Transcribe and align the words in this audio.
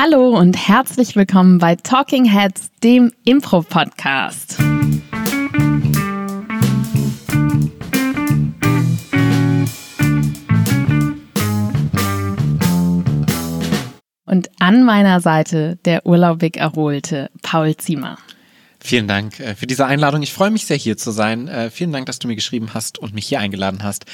Hallo 0.00 0.38
und 0.38 0.56
herzlich 0.56 1.16
willkommen 1.16 1.58
bei 1.58 1.74
Talking 1.74 2.24
Heads, 2.24 2.70
dem 2.84 3.10
Impro-Podcast. 3.24 4.56
Und 14.24 14.48
an 14.60 14.84
meiner 14.84 15.20
Seite 15.20 15.80
der 15.84 16.06
urlaubig 16.06 16.56
erholte 16.56 17.28
Paul 17.42 17.76
Ziemer. 17.76 18.18
Vielen 18.78 19.08
Dank 19.08 19.40
äh, 19.40 19.56
für 19.56 19.66
diese 19.66 19.86
Einladung. 19.86 20.22
Ich 20.22 20.32
freue 20.32 20.52
mich 20.52 20.64
sehr, 20.66 20.76
hier 20.76 20.96
zu 20.96 21.10
sein. 21.10 21.48
Äh, 21.48 21.70
vielen 21.72 21.90
Dank, 21.90 22.06
dass 22.06 22.20
du 22.20 22.28
mir 22.28 22.36
geschrieben 22.36 22.72
hast 22.72 23.00
und 23.00 23.14
mich 23.14 23.26
hier 23.26 23.40
eingeladen 23.40 23.82
hast. 23.82 24.04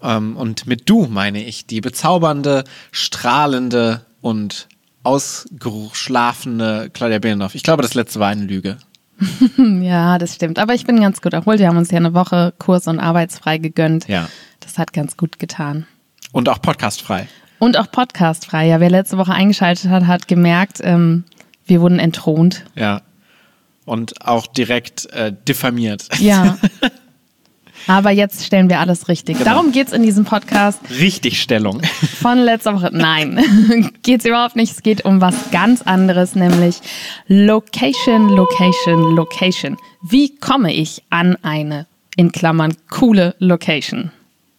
Ähm, 0.00 0.36
und 0.36 0.68
mit 0.68 0.88
du 0.88 1.08
meine 1.08 1.42
ich 1.42 1.66
die 1.66 1.80
bezaubernde, 1.80 2.62
strahlende 2.92 4.06
und 4.20 4.68
ausgeschlafene 5.02 6.90
Claudia 6.92 7.18
Behlendorf. 7.18 7.54
Ich 7.54 7.62
glaube, 7.62 7.82
das 7.82 7.94
letzte 7.94 8.20
war 8.20 8.28
eine 8.28 8.44
Lüge. 8.44 8.78
ja, 9.80 10.18
das 10.18 10.34
stimmt. 10.34 10.58
Aber 10.58 10.74
ich 10.74 10.84
bin 10.84 11.00
ganz 11.00 11.20
gut 11.20 11.32
erholt. 11.32 11.58
Wir 11.58 11.68
haben 11.68 11.76
uns 11.76 11.90
ja 11.90 11.98
eine 11.98 12.14
Woche 12.14 12.52
kurs- 12.58 12.86
und 12.86 12.98
arbeitsfrei 12.98 13.58
gegönnt. 13.58 14.08
Ja. 14.08 14.28
Das 14.60 14.78
hat 14.78 14.92
ganz 14.92 15.16
gut 15.16 15.38
getan. 15.38 15.86
Und 16.32 16.48
auch 16.48 16.60
podcastfrei. 16.60 17.28
Und 17.58 17.76
auch 17.76 17.90
podcastfrei. 17.90 18.66
Ja, 18.66 18.80
wer 18.80 18.90
letzte 18.90 19.18
Woche 19.18 19.32
eingeschaltet 19.32 19.90
hat, 19.90 20.06
hat 20.06 20.28
gemerkt, 20.28 20.80
ähm, 20.82 21.24
wir 21.66 21.80
wurden 21.80 21.98
entthront. 21.98 22.64
Ja. 22.74 23.02
Und 23.84 24.26
auch 24.26 24.46
direkt 24.46 25.06
äh, 25.12 25.32
diffamiert. 25.46 26.08
Ja. 26.18 26.58
Aber 27.86 28.10
jetzt 28.10 28.44
stellen 28.44 28.68
wir 28.68 28.80
alles 28.80 29.08
richtig. 29.08 29.38
Genau. 29.38 29.50
Darum 29.50 29.72
geht's 29.72 29.92
in 29.92 30.02
diesem 30.02 30.24
Podcast 30.24 30.80
Richtigstellung. 30.98 31.82
von 32.20 32.38
letzter 32.38 32.74
Woche. 32.74 32.90
Nein, 32.92 33.90
geht's 34.02 34.24
überhaupt 34.24 34.56
nicht. 34.56 34.72
Es 34.72 34.82
geht 34.82 35.04
um 35.04 35.20
was 35.20 35.34
ganz 35.50 35.82
anderes, 35.82 36.34
nämlich 36.34 36.76
Location, 37.26 38.28
Location, 38.28 39.14
Location. 39.14 39.76
Wie 40.02 40.36
komme 40.36 40.72
ich 40.72 41.02
an 41.10 41.36
eine, 41.42 41.86
in 42.16 42.32
Klammern, 42.32 42.74
coole 42.90 43.34
Location? 43.38 44.10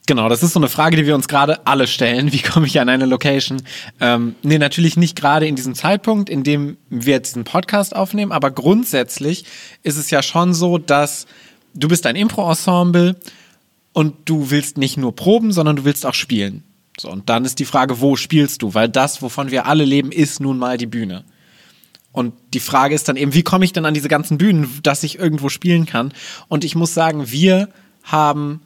Genau, 0.05 0.27
das 0.27 0.43
ist 0.43 0.51
so 0.51 0.59
eine 0.59 0.67
Frage, 0.67 0.97
die 0.97 1.05
wir 1.05 1.15
uns 1.15 1.29
gerade 1.29 1.65
alle 1.65 1.87
stellen. 1.87 2.33
Wie 2.33 2.41
komme 2.41 2.67
ich 2.67 2.77
an 2.81 2.89
eine 2.89 3.05
Location? 3.05 3.61
Ähm, 4.01 4.35
nee, 4.43 4.57
natürlich 4.57 4.97
nicht 4.97 5.15
gerade 5.15 5.47
in 5.47 5.55
diesem 5.55 5.75
Zeitpunkt, 5.75 6.29
in 6.29 6.43
dem 6.43 6.75
wir 6.89 7.13
jetzt 7.13 7.29
diesen 7.29 7.45
Podcast 7.45 7.95
aufnehmen, 7.95 8.33
aber 8.33 8.51
grundsätzlich 8.51 9.45
ist 9.81 9.95
es 9.95 10.09
ja 10.09 10.21
schon 10.21 10.53
so, 10.53 10.77
dass 10.77 11.25
du 11.73 11.87
bist 11.87 12.05
ein 12.05 12.15
Impro-Ensemble 12.15 13.15
und 13.93 14.15
du 14.25 14.49
willst 14.49 14.77
nicht 14.77 14.97
nur 14.97 15.15
proben, 15.15 15.51
sondern 15.51 15.75
du 15.75 15.85
willst 15.85 16.05
auch 16.05 16.13
spielen. 16.13 16.63
So, 16.99 17.09
und 17.09 17.29
dann 17.29 17.45
ist 17.45 17.59
die 17.59 17.65
Frage, 17.65 18.01
wo 18.01 18.15
spielst 18.15 18.61
du? 18.61 18.73
Weil 18.73 18.89
das, 18.89 19.21
wovon 19.21 19.51
wir 19.51 19.65
alle 19.65 19.85
leben, 19.85 20.11
ist 20.11 20.39
nun 20.39 20.57
mal 20.57 20.77
die 20.77 20.85
Bühne. 20.85 21.23
Und 22.11 22.33
die 22.53 22.59
Frage 22.59 22.93
ist 22.93 23.09
dann 23.09 23.15
eben, 23.15 23.33
wie 23.33 23.41
komme 23.41 23.65
ich 23.65 23.73
denn 23.73 23.85
an 23.85 23.95
diese 23.95 24.07
ganzen 24.07 24.37
Bühnen, 24.37 24.69
dass 24.83 25.03
ich 25.03 25.17
irgendwo 25.17 25.49
spielen 25.49 25.87
kann? 25.87 26.13
Und 26.47 26.63
ich 26.63 26.75
muss 26.75 26.93
sagen, 26.93 27.31
wir 27.31 27.69
haben 28.03 28.61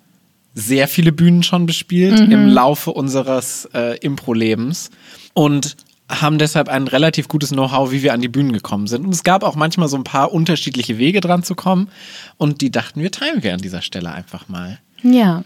sehr 0.54 0.88
viele 0.88 1.12
Bühnen 1.12 1.44
schon 1.44 1.66
bespielt 1.66 2.20
im 2.20 2.48
Laufe 2.48 2.92
unseres 2.92 3.70
äh, 3.74 3.98
Impro-Lebens 4.00 4.90
und 5.34 5.78
haben 6.10 6.38
deshalb 6.38 6.70
ein 6.70 6.88
relativ 6.88 7.28
gutes 7.28 7.50
Know-how, 7.50 7.92
wie 7.92 8.02
wir 8.04 8.14
an 8.14 8.22
die 8.22 8.30
Bühnen 8.30 8.54
gekommen 8.54 8.88
sind. 8.88 9.06
Und 9.06 9.14
es 9.14 9.24
gab 9.24 9.44
auch 9.44 9.56
manchmal 9.56 9.90
so 9.90 9.98
ein 9.98 10.04
paar 10.04 10.32
unterschiedliche 10.32 10.98
Wege 10.98 11.20
dran 11.20 11.44
zu 11.44 11.54
kommen. 11.56 11.90
Und 12.38 12.62
die 12.62 12.72
dachten 12.72 13.02
wir, 13.02 13.12
teilen 13.12 13.44
wir 13.44 13.54
an 13.54 13.60
dieser 13.60 13.82
Stelle 13.82 14.12
einfach 14.12 14.48
mal. 14.48 14.80
Ja, 15.04 15.44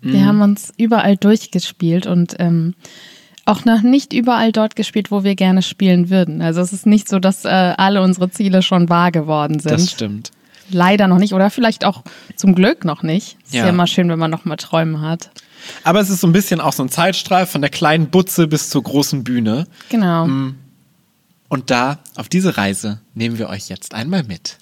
wir 0.00 0.24
haben 0.24 0.40
uns 0.42 0.72
überall 0.76 1.16
durchgespielt 1.16 2.06
und 2.06 2.36
ähm, 2.38 2.74
auch 3.44 3.64
noch 3.64 3.82
nicht 3.82 4.12
überall 4.12 4.52
dort 4.52 4.76
gespielt, 4.76 5.10
wo 5.10 5.24
wir 5.24 5.34
gerne 5.34 5.62
spielen 5.62 6.08
würden. 6.10 6.40
Also 6.42 6.60
es 6.60 6.72
ist 6.72 6.86
nicht 6.86 7.08
so, 7.08 7.18
dass 7.18 7.44
äh, 7.44 7.48
alle 7.48 8.00
unsere 8.02 8.30
Ziele 8.30 8.62
schon 8.62 8.88
wahr 8.88 9.10
geworden 9.10 9.58
sind. 9.58 9.72
Das 9.72 9.90
stimmt. 9.90 10.30
Leider 10.70 11.08
noch 11.08 11.18
nicht 11.18 11.32
oder 11.32 11.50
vielleicht 11.50 11.84
auch 11.84 12.04
zum 12.36 12.54
Glück 12.54 12.84
noch 12.84 13.02
nicht. 13.02 13.38
Ist 13.44 13.54
ja, 13.54 13.64
Ja. 13.64 13.70
immer 13.70 13.86
schön, 13.88 14.08
wenn 14.08 14.18
man 14.18 14.30
noch 14.30 14.44
mal 14.44 14.56
Träume 14.56 15.00
hat. 15.00 15.30
Aber 15.84 16.00
es 16.00 16.10
ist 16.10 16.20
so 16.20 16.26
ein 16.26 16.32
bisschen 16.32 16.60
auch 16.60 16.72
so 16.72 16.82
ein 16.82 16.88
Zeitstrahl 16.88 17.46
von 17.46 17.60
der 17.60 17.70
kleinen 17.70 18.08
Butze 18.08 18.46
bis 18.46 18.70
zur 18.70 18.82
großen 18.82 19.24
Bühne. 19.24 19.66
Genau. 19.88 20.28
Und 21.48 21.70
da, 21.70 21.98
auf 22.16 22.28
diese 22.28 22.56
Reise, 22.56 23.00
nehmen 23.14 23.38
wir 23.38 23.48
euch 23.48 23.68
jetzt 23.68 23.94
einmal 23.94 24.22
mit. 24.22 24.58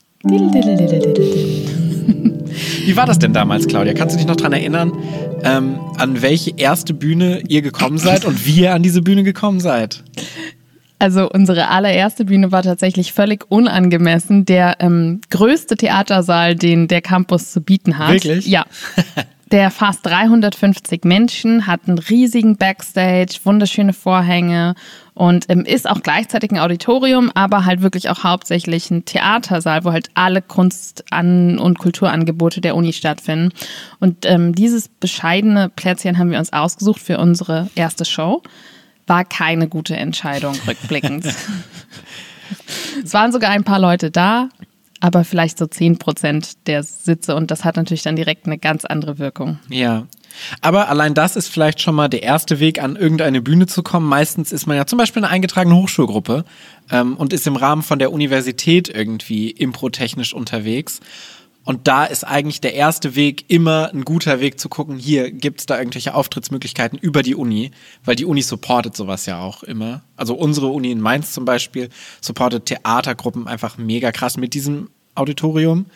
Wie 2.85 2.97
war 2.97 3.07
das 3.07 3.19
denn 3.19 3.33
damals, 3.33 3.67
Claudia? 3.67 3.93
Kannst 3.95 4.15
du 4.15 4.19
dich 4.19 4.27
noch 4.27 4.37
dran 4.37 4.53
erinnern, 4.53 4.93
ähm, 5.43 5.79
an 5.99 6.23
welche 6.23 6.53
erste 6.57 6.95
Bühne 6.95 7.43
ihr 7.49 7.63
gekommen 7.63 7.99
seid 7.99 8.25
und 8.25 8.47
wie 8.47 8.61
ihr 8.63 8.75
an 8.75 8.83
diese 8.83 9.03
Bühne 9.03 9.25
gekommen 9.25 9.61
seid? 9.61 10.05
Also 10.99 11.29
unsere 11.29 11.69
allererste 11.69 12.25
Bühne 12.25 12.53
war 12.53 12.63
tatsächlich 12.63 13.13
völlig 13.13 13.45
unangemessen. 13.51 14.47
Der 14.47 14.77
ähm, 14.81 15.21
größte 15.31 15.77
Theatersaal, 15.77 16.55
den 16.55 16.89
der 16.89 17.03
Campus 17.03 17.53
zu 17.53 17.61
bieten 17.61 17.99
hat. 17.99 18.13
Wirklich? 18.13 18.47
Ja. 18.47 18.65
Der 19.53 19.71
fast 19.71 20.05
350 20.05 21.05
Menschen, 21.05 21.69
hat 21.69 21.83
einen 21.87 21.99
riesigen 21.99 22.57
Backstage, 22.57 23.39
wunderschöne 23.45 23.93
Vorhänge 23.93 24.75
und 25.15 25.47
ähm, 25.49 25.65
ist 25.65 25.89
auch 25.89 26.03
gleichzeitig 26.03 26.51
ein 26.51 26.59
Auditorium, 26.59 27.31
aber 27.33 27.65
halt 27.65 27.81
wirklich 27.81 28.11
auch 28.11 28.25
hauptsächlich 28.25 28.91
ein 28.91 29.05
Theatersaal, 29.05 29.85
wo 29.85 29.93
halt 29.93 30.09
alle 30.15 30.43
Kunst- 30.43 31.05
und 31.13 31.79
Kulturangebote 31.79 32.61
der 32.61 32.75
Uni 32.75 32.93
stattfinden. 32.93 33.53
Und 34.01 34.27
ähm, 34.27 34.53
dieses 34.53 34.89
bescheidene 34.89 35.69
Plätzchen 35.69 36.19
haben 36.19 36.33
wir 36.33 36.41
uns 36.41 36.53
ausgesucht 36.53 37.01
für 37.01 37.19
unsere 37.19 37.71
erste 37.77 38.05
Show. 38.05 38.43
War 39.07 39.25
keine 39.25 39.69
gute 39.69 39.97
Entscheidung, 39.97 40.57
rückblickend. 40.67 41.25
es 43.05 43.15
waren 43.15 43.31
sogar 43.31 43.51
ein 43.51 43.63
paar 43.63 43.79
Leute 43.79 44.11
da, 44.11 44.49
aber 45.01 45.25
vielleicht 45.25 45.59
so 45.59 45.67
10 45.67 45.99
Prozent 45.99 46.67
der 46.67 46.83
Sitze 46.83 47.37
und 47.37 47.51
das 47.51 47.65
hat 47.65 47.77
natürlich 47.77 48.03
dann 48.03 48.17
direkt 48.17 48.47
eine 48.47 48.59
ganz 48.59 48.85
andere 48.85 49.19
Wirkung. 49.19 49.59
Ja. 49.69 50.07
Aber 50.61 50.89
allein 50.89 51.15
das 51.15 51.37
ist 51.37 51.49
vielleicht 51.49 51.81
schon 51.81 51.95
mal 51.95 52.09
der 52.09 52.23
erste 52.23 52.61
Weg, 52.61 52.83
an 52.83 52.97
irgendeine 52.97 53.41
Bühne 53.41 53.67
zu 53.67 53.83
kommen. 53.83 54.07
Meistens 54.07 54.53
ist 54.53 54.67
man 54.67 54.77
ja 54.77 54.87
zum 54.87 54.99
Beispiel 54.99 55.25
eine 55.25 55.33
eingetragene 55.33 55.75
Hochschulgruppe 55.77 56.45
ähm, 56.91 57.17
und 57.17 57.33
ist 57.33 57.47
im 57.47 57.57
Rahmen 57.57 57.83
von 57.83 57.99
der 57.99 58.13
Universität 58.13 58.89
irgendwie 58.89 59.51
improtechnisch 59.51 60.35
unterwegs. 60.35 61.01
Und 61.67 61.89
da 61.89 62.05
ist 62.05 62.23
eigentlich 62.23 62.61
der 62.61 62.75
erste 62.75 63.17
Weg 63.17 63.47
immer 63.49 63.91
ein 63.93 64.05
guter 64.05 64.41
Weg 64.41 64.61
zu 64.61 64.69
gucken, 64.69 64.99
hier 64.99 65.33
gibt 65.33 65.61
es 65.61 65.67
da 65.67 65.77
irgendwelche 65.77 66.15
Auftrittsmöglichkeiten 66.15 66.97
über 66.97 67.25
die 67.25 67.35
Uni, 67.35 67.73
weil 68.05 68.15
die 68.15 68.25
Uni 68.25 68.41
supportet 68.41 68.97
sowas 68.97 69.27
ja 69.27 69.41
auch 69.41 69.65
immer. 69.65 70.03
Also 70.17 70.35
unsere 70.35 70.69
Uni 70.69 70.93
in 70.93 71.01
Mainz 71.01 71.33
zum 71.33 71.45
Beispiel 71.45 71.89
supportet 72.21 72.67
Theatergruppen 72.67 73.49
einfach 73.49 73.79
mega 73.79 74.13
krass 74.13 74.37
mit 74.37 74.55
diesem 74.55 74.91
Auditorium. 75.17 75.87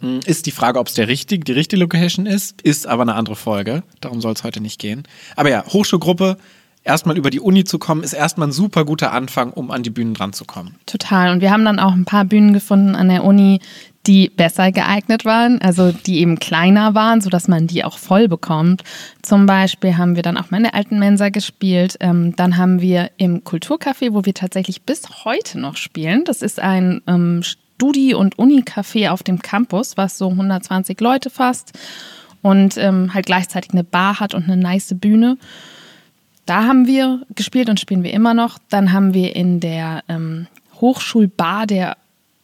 Mm, 0.00 0.20
Ist 0.24 0.46
die 0.46 0.52
Frage, 0.52 0.78
ob 0.78 0.88
es 0.88 0.94
der 0.94 1.06
richtige, 1.06 1.44
die 1.44 1.52
richtige 1.52 1.80
Location 1.80 2.24
ist, 2.24 2.62
ist 2.62 2.86
aber 2.86 3.02
eine 3.02 3.14
andere 3.14 3.36
Folge. 3.36 3.82
Darum 4.00 4.22
soll 4.22 4.32
es 4.32 4.42
heute 4.42 4.62
nicht 4.62 4.80
gehen. 4.80 5.02
Aber 5.36 5.50
ja, 5.50 5.66
Hochschulgruppe, 5.66 6.38
erstmal 6.82 7.18
über 7.18 7.28
die 7.28 7.40
Uni 7.40 7.64
zu 7.64 7.78
kommen, 7.78 8.02
ist 8.04 8.14
erstmal 8.14 8.48
ein 8.48 8.52
super 8.52 8.86
guter 8.86 9.12
Anfang, 9.12 9.52
um 9.52 9.70
an 9.70 9.82
die 9.82 9.90
Bühnen 9.90 10.14
dran 10.14 10.32
zu 10.32 10.46
kommen. 10.46 10.76
Total. 10.86 11.30
Und 11.30 11.42
wir 11.42 11.50
haben 11.50 11.66
dann 11.66 11.78
auch 11.78 11.92
ein 11.92 12.06
paar 12.06 12.24
Bühnen 12.24 12.54
gefunden 12.54 12.94
an 12.94 13.10
der 13.10 13.24
Uni, 13.24 13.60
die 14.06 14.28
besser 14.28 14.70
geeignet 14.70 15.24
waren, 15.24 15.60
also 15.62 15.92
die 15.92 16.18
eben 16.18 16.38
kleiner 16.38 16.94
waren, 16.94 17.20
sodass 17.20 17.48
man 17.48 17.66
die 17.66 17.84
auch 17.84 17.98
voll 17.98 18.28
bekommt. 18.28 18.82
Zum 19.22 19.46
Beispiel 19.46 19.96
haben 19.96 20.16
wir 20.16 20.22
dann 20.22 20.36
auch 20.36 20.50
mal 20.50 20.58
in 20.58 20.64
der 20.64 20.74
alten 20.74 20.98
Mensa 20.98 21.30
gespielt. 21.30 21.96
Ähm, 22.00 22.36
dann 22.36 22.56
haben 22.56 22.80
wir 22.80 23.10
im 23.16 23.44
Kulturcafé, 23.44 24.12
wo 24.12 24.24
wir 24.24 24.34
tatsächlich 24.34 24.82
bis 24.82 25.24
heute 25.24 25.58
noch 25.58 25.76
spielen. 25.76 26.24
Das 26.24 26.42
ist 26.42 26.60
ein 26.60 27.02
ähm, 27.06 27.42
Studi- 27.42 28.14
und 28.14 28.38
Uni-Café 28.38 29.10
auf 29.10 29.22
dem 29.22 29.40
Campus, 29.40 29.96
was 29.96 30.18
so 30.18 30.30
120 30.30 31.00
Leute 31.00 31.30
fasst 31.30 31.72
und 32.42 32.76
ähm, 32.76 33.14
halt 33.14 33.24
gleichzeitig 33.26 33.72
eine 33.72 33.84
Bar 33.84 34.20
hat 34.20 34.34
und 34.34 34.44
eine 34.44 34.58
nice 34.58 34.94
Bühne. 34.94 35.38
Da 36.44 36.64
haben 36.64 36.86
wir 36.86 37.22
gespielt 37.34 37.70
und 37.70 37.80
spielen 37.80 38.02
wir 38.02 38.12
immer 38.12 38.34
noch. 38.34 38.58
Dann 38.68 38.92
haben 38.92 39.14
wir 39.14 39.34
in 39.34 39.60
der 39.60 40.04
ähm, 40.08 40.46
Hochschulbar 40.78 41.66
der 41.66 41.96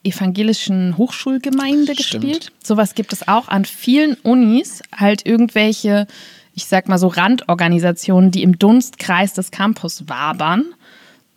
evangelischen 0.05 0.97
Hochschulgemeinde 0.97 1.95
Stimmt. 1.95 1.99
gespielt. 1.99 2.53
Sowas 2.63 2.95
gibt 2.95 3.13
es 3.13 3.29
auch 3.29 3.49
an 3.49 3.65
vielen 3.65 4.15
Unis, 4.23 4.83
halt 4.97 5.27
irgendwelche, 5.27 6.07
ich 6.55 6.67
sag 6.67 6.89
mal 6.89 6.99
so 6.99 7.09
Randorganisationen, 7.09 8.31
die 8.31 8.43
im 8.43 8.59
Dunstkreis 8.59 9.35
des 9.35 9.51
Campus 9.51 10.09
wabern. 10.09 10.65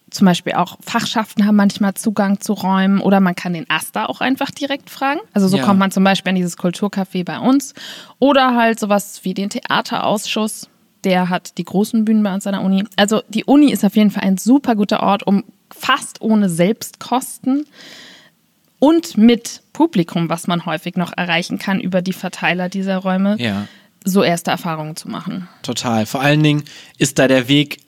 Zum 0.10 0.26
Beispiel 0.26 0.54
auch 0.54 0.78
Fachschaften 0.80 1.46
haben 1.48 1.56
manchmal 1.56 1.96
Zugang 1.96 2.40
zu 2.40 2.54
Räumen 2.54 3.02
oder 3.02 3.20
man 3.20 3.34
kann 3.36 3.54
den 3.54 3.68
Asta 3.70 4.06
auch 4.06 4.22
einfach 4.22 4.52
direkt 4.52 4.92
fragen. 4.92 5.20
Also 5.34 5.48
so 5.48 5.58
Ja. 5.58 5.66
kommt 5.66 5.80
man 5.80 5.90
zum 5.92 6.04
Beispiel 6.04 6.30
an 6.30 6.36
dieses 6.36 6.58
Kulturcafé 6.58 7.26
bei 7.26 7.40
uns 7.40 7.74
oder 8.20 8.56
halt 8.56 8.80
sowas 8.80 9.22
wie 9.24 9.34
den 9.34 9.50
Theaterausschuss. 9.50 10.70
Der 11.04 11.30
hat 11.30 11.58
die 11.58 11.64
großen 11.66 12.06
Bühnen 12.06 12.22
bei 12.24 12.34
uns 12.34 12.46
an 12.48 12.54
der 12.54 12.62
Uni. 12.62 12.84
Also 12.96 13.24
die 13.28 13.44
Uni 13.44 13.72
ist 13.72 13.84
auf 13.84 13.96
jeden 13.96 14.12
Fall 14.12 14.24
ein 14.24 14.38
super 14.38 14.76
guter 14.76 15.02
Ort, 15.02 15.24
um 15.26 15.44
fast 15.72 16.22
ohne 16.22 16.48
Selbstkosten 16.48 17.66
und 18.84 19.18
mit 19.18 19.62
Publikum, 19.72 20.28
was 20.28 20.46
man 20.46 20.66
häufig 20.66 20.98
noch 20.98 21.14
erreichen 21.16 21.58
kann 21.58 21.80
über 21.80 22.02
die 22.02 22.12
Verteiler 22.12 22.68
dieser 22.68 22.98
Räume, 22.98 23.38
Ja. 23.40 23.66
so 24.04 24.24
erste 24.24 24.52
Erfahrungen 24.52 24.98
zu 24.98 25.08
machen. 25.08 25.48
Total. 25.62 26.06
Vor 26.06 26.20
allen 26.20 26.44
Dingen 26.44 26.66
ist 26.98 27.18
da 27.18 27.30
der 27.30 27.48
Weg 27.48 27.80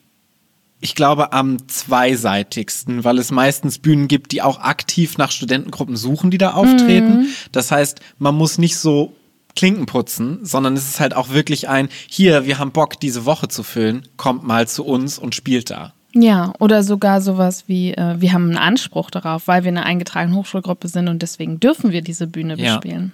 ich 0.80 0.94
glaube, 0.94 1.32
am 1.32 1.68
zweiseitigsten, 1.68 3.02
weil 3.04 3.18
es 3.18 3.30
meistens 3.30 3.78
Bühnen 3.78 4.08
gibt, 4.08 4.32
die 4.32 4.42
auch 4.42 4.60
aktiv 4.60 5.16
nach 5.16 5.30
Studentengruppen 5.30 5.96
suchen, 5.96 6.30
die 6.30 6.38
da 6.38 6.52
auftreten. 6.52 7.20
Mhm. 7.20 7.26
Das 7.50 7.70
heißt, 7.70 8.00
man 8.18 8.34
muss 8.34 8.58
nicht 8.58 8.76
so 8.76 9.14
Klinken 9.56 9.86
putzen, 9.86 10.44
sondern 10.44 10.76
es 10.76 10.86
ist 10.86 11.00
halt 11.00 11.14
auch 11.16 11.30
wirklich 11.30 11.68
ein, 11.68 11.88
hier, 12.08 12.44
wir 12.44 12.58
haben 12.58 12.72
Bock, 12.72 13.00
diese 13.00 13.24
Woche 13.24 13.48
zu 13.48 13.62
füllen, 13.62 14.06
kommt 14.18 14.44
mal 14.44 14.68
zu 14.68 14.84
uns 14.84 15.18
und 15.18 15.34
spielt 15.34 15.70
da. 15.70 15.94
Ja, 16.18 16.54
oder 16.60 16.82
sogar 16.82 17.20
sowas 17.20 17.64
wie, 17.66 17.92
äh, 17.92 18.14
wir 18.18 18.32
haben 18.32 18.44
einen 18.44 18.56
Anspruch 18.56 19.10
darauf, 19.10 19.48
weil 19.48 19.64
wir 19.64 19.68
eine 19.68 19.84
eingetragene 19.84 20.34
Hochschulgruppe 20.34 20.88
sind 20.88 21.08
und 21.08 21.20
deswegen 21.20 21.60
dürfen 21.60 21.92
wir 21.92 22.00
diese 22.00 22.26
Bühne 22.26 22.56
bespielen. 22.56 23.12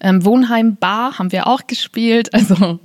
Ja. 0.00 0.08
Ähm, 0.08 0.24
Wohnheim 0.24 0.76
Bar 0.76 1.18
haben 1.18 1.30
wir 1.30 1.46
auch 1.46 1.66
gespielt, 1.66 2.32
also 2.38 2.80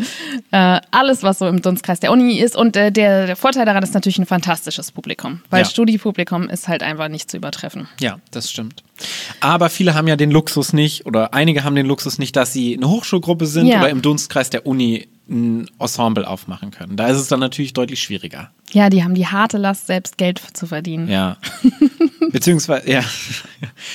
äh, 0.51 0.81
alles, 0.91 1.23
was 1.23 1.39
so 1.39 1.47
im 1.47 1.61
Dunstkreis 1.61 2.01
der 2.01 2.11
Uni 2.11 2.39
ist. 2.39 2.57
Und 2.57 2.75
äh, 2.75 2.91
der, 2.91 3.25
der, 3.25 3.35
Vorteil 3.37 3.65
daran 3.65 3.83
ist 3.83 3.93
natürlich 3.93 4.19
ein 4.19 4.25
fantastisches 4.25 4.91
Publikum, 4.91 5.41
weil 5.49 5.61
ja. 5.61 5.65
Studiepublikum 5.65 6.49
ist 6.49 6.67
halt 6.67 6.83
einfach 6.83 7.07
nicht 7.07 7.31
zu 7.31 7.37
übertreffen. 7.37 7.87
Ja, 8.01 8.17
das 8.31 8.51
stimmt. 8.51 8.83
Aber 9.39 9.69
viele 9.69 9.95
haben 9.95 10.07
ja 10.07 10.17
den 10.17 10.31
Luxus 10.31 10.73
nicht, 10.73 11.05
oder 11.05 11.33
einige 11.33 11.63
haben 11.63 11.75
den 11.75 11.85
Luxus 11.85 12.19
nicht, 12.19 12.35
dass 12.35 12.51
sie 12.51 12.75
eine 12.75 12.89
Hochschulgruppe 12.89 13.45
sind 13.45 13.67
ja. 13.67 13.79
oder 13.79 13.89
im 13.89 14.01
Dunstkreis 14.01 14.49
der 14.49 14.67
Uni 14.67 15.07
ein 15.29 15.69
Ensemble 15.79 16.27
aufmachen 16.27 16.71
können. 16.71 16.97
Da 16.97 17.07
ist 17.07 17.17
es 17.17 17.27
dann 17.27 17.39
natürlich 17.39 17.73
deutlich 17.73 18.01
schwieriger. 18.01 18.51
Ja, 18.71 18.89
die 18.89 19.03
haben 19.03 19.13
die 19.13 19.27
harte 19.27 19.57
Last, 19.57 19.87
selbst 19.87 20.17
Geld 20.17 20.41
zu 20.53 20.67
verdienen. 20.67 21.07
Ja. 21.07 21.37
Beziehungsweise, 22.31 22.89
ja. 22.89 23.03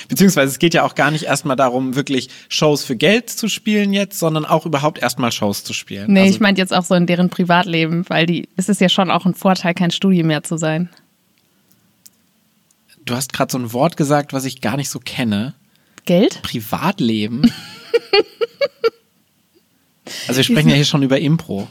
Beziehungsweise 0.07 0.51
es 0.51 0.59
geht 0.59 0.73
ja 0.73 0.83
auch 0.83 0.95
gar 0.95 1.11
nicht 1.11 1.25
erstmal 1.25 1.55
darum, 1.55 1.95
wirklich 1.95 2.29
Shows 2.47 2.83
für 2.83 2.95
Geld 2.95 3.29
zu 3.29 3.47
spielen 3.47 3.93
jetzt, 3.93 4.17
sondern 4.17 4.45
auch 4.45 4.65
überhaupt 4.65 4.99
erstmal 4.99 5.31
Shows 5.31 5.63
zu 5.63 5.73
spielen. 5.73 6.13
Nee, 6.13 6.21
also, 6.21 6.33
ich 6.33 6.39
meinte 6.39 6.61
jetzt 6.61 6.73
auch 6.73 6.85
so 6.85 6.95
in 6.95 7.05
deren 7.05 7.29
Privatleben, 7.29 8.05
weil 8.07 8.25
die, 8.25 8.47
es 8.55 8.69
ist 8.69 8.81
ja 8.81 8.89
schon 8.89 9.11
auch 9.11 9.25
ein 9.25 9.35
Vorteil, 9.35 9.73
kein 9.73 9.91
Studium 9.91 10.27
mehr 10.27 10.43
zu 10.43 10.57
sein. 10.57 10.89
Du 13.05 13.15
hast 13.15 13.33
gerade 13.33 13.51
so 13.51 13.57
ein 13.57 13.73
Wort 13.73 13.97
gesagt, 13.97 14.33
was 14.33 14.45
ich 14.45 14.61
gar 14.61 14.77
nicht 14.77 14.89
so 14.89 14.99
kenne. 14.99 15.53
Geld? 16.05 16.41
Privatleben. 16.41 17.51
Also 20.27 20.37
wir 20.37 20.43
sprechen 20.43 20.69
ja 20.69 20.75
hier 20.75 20.85
schon 20.85 21.03
über 21.03 21.19
Impro. 21.19 21.67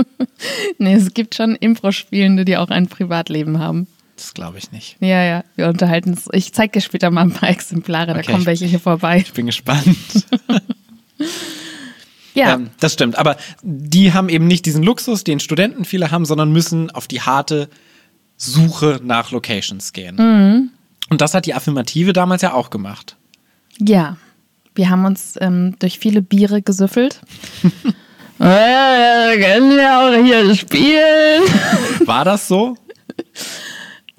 nee, 0.78 0.94
es 0.94 1.14
gibt 1.14 1.34
schon 1.34 1.54
Impro-Spielende, 1.56 2.44
die 2.44 2.56
auch 2.56 2.68
ein 2.68 2.88
Privatleben 2.88 3.58
haben. 3.58 3.86
Das 4.16 4.34
glaube 4.34 4.58
ich 4.58 4.72
nicht. 4.72 4.96
Ja, 5.00 5.22
ja, 5.22 5.44
wir 5.54 5.68
unterhalten 5.68 6.10
uns. 6.10 6.28
Ich 6.32 6.52
zeige 6.52 6.72
dir 6.72 6.80
später 6.80 7.10
mal 7.10 7.22
ein 7.22 7.32
paar 7.32 7.50
Exemplare, 7.50 8.12
okay, 8.12 8.22
da 8.22 8.32
kommen 8.32 8.46
welche 8.46 8.66
hier 8.66 8.80
vorbei. 8.80 9.18
Ich 9.26 9.32
bin 9.32 9.46
gespannt. 9.46 9.96
ja. 12.34 12.54
Ähm, 12.54 12.70
das 12.80 12.94
stimmt. 12.94 13.16
Aber 13.16 13.36
die 13.62 14.12
haben 14.12 14.28
eben 14.28 14.46
nicht 14.46 14.66
diesen 14.66 14.82
Luxus, 14.82 15.22
den 15.22 15.38
Studenten 15.38 15.84
viele 15.84 16.10
haben, 16.10 16.24
sondern 16.24 16.50
müssen 16.50 16.90
auf 16.90 17.06
die 17.06 17.20
harte 17.20 17.68
Suche 18.36 19.00
nach 19.04 19.30
Locations 19.30 19.92
gehen. 19.92 20.16
Mhm. 20.16 20.70
Und 21.10 21.20
das 21.20 21.34
hat 21.34 21.46
die 21.46 21.54
Affirmative 21.54 22.12
damals 22.12 22.42
ja 22.42 22.54
auch 22.54 22.70
gemacht. 22.70 23.16
Ja. 23.78 24.16
Wir 24.78 24.90
haben 24.90 25.04
uns 25.06 25.34
ähm, 25.40 25.74
durch 25.80 25.98
viele 25.98 26.22
Biere 26.22 26.62
gesüffelt. 26.62 27.20
ja, 28.38 29.32
können 29.34 29.76
wir 29.76 29.98
auch 29.98 30.24
hier 30.24 30.54
spielen. 30.54 31.42
War 32.06 32.24
das 32.24 32.46
so? 32.46 32.76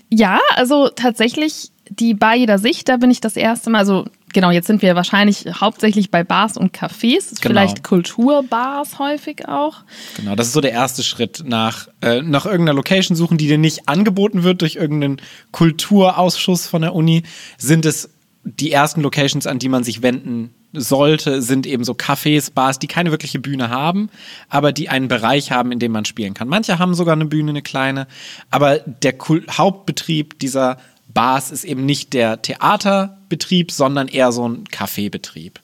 Ja, 0.09 0.41
also 0.57 0.89
tatsächlich 0.89 1.71
die 1.89 2.13
Bar 2.13 2.35
jeder 2.35 2.59
Sicht, 2.59 2.89
da 2.89 2.97
bin 2.97 3.09
ich 3.09 3.21
das 3.21 3.37
erste 3.37 3.69
Mal, 3.69 3.79
also 3.79 4.05
genau, 4.33 4.51
jetzt 4.51 4.67
sind 4.67 4.81
wir 4.81 4.97
wahrscheinlich 4.97 5.45
hauptsächlich 5.61 6.11
bei 6.11 6.25
Bars 6.25 6.57
und 6.57 6.75
Cafés, 6.75 7.29
genau. 7.29 7.41
vielleicht 7.41 7.85
Kulturbars 7.85 8.99
häufig 8.99 9.47
auch. 9.47 9.77
Genau, 10.17 10.35
das 10.35 10.47
ist 10.47 10.53
so 10.53 10.61
der 10.61 10.73
erste 10.73 11.03
Schritt 11.03 11.43
nach, 11.45 11.87
äh, 12.01 12.21
nach 12.21 12.45
irgendeiner 12.45 12.75
Location 12.75 13.15
suchen, 13.15 13.37
die 13.37 13.47
dir 13.47 13.57
nicht 13.57 13.87
angeboten 13.87 14.43
wird 14.43 14.59
durch 14.59 14.75
irgendeinen 14.75 15.21
Kulturausschuss 15.53 16.67
von 16.67 16.81
der 16.81 16.93
Uni, 16.95 17.23
sind 17.57 17.85
es 17.85 18.09
die 18.43 18.71
ersten 18.71 19.01
Locations, 19.01 19.47
an 19.47 19.59
die 19.59 19.69
man 19.69 19.83
sich 19.83 20.01
wenden 20.01 20.53
sollte, 20.73 21.41
sind 21.41 21.65
eben 21.65 21.83
so 21.83 21.93
Cafés, 21.93 22.51
Bars, 22.53 22.79
die 22.79 22.87
keine 22.87 23.11
wirkliche 23.11 23.39
Bühne 23.39 23.69
haben, 23.69 24.09
aber 24.49 24.71
die 24.71 24.89
einen 24.89 25.07
Bereich 25.07 25.51
haben, 25.51 25.71
in 25.71 25.79
dem 25.79 25.91
man 25.91 26.05
spielen 26.05 26.33
kann. 26.33 26.47
Manche 26.47 26.79
haben 26.79 26.93
sogar 26.93 27.13
eine 27.13 27.25
Bühne, 27.25 27.51
eine 27.51 27.61
kleine, 27.61 28.07
aber 28.51 28.79
der 28.79 29.15
Hauptbetrieb 29.51 30.39
dieser 30.39 30.77
Bars 31.11 31.51
ist 31.51 31.63
eben 31.63 31.85
nicht 31.85 32.13
der 32.13 32.41
Theaterbetrieb, 32.41 33.71
sondern 33.71 34.07
eher 34.07 34.31
so 34.31 34.47
ein 34.47 34.65
Kaffeebetrieb. 34.65 35.59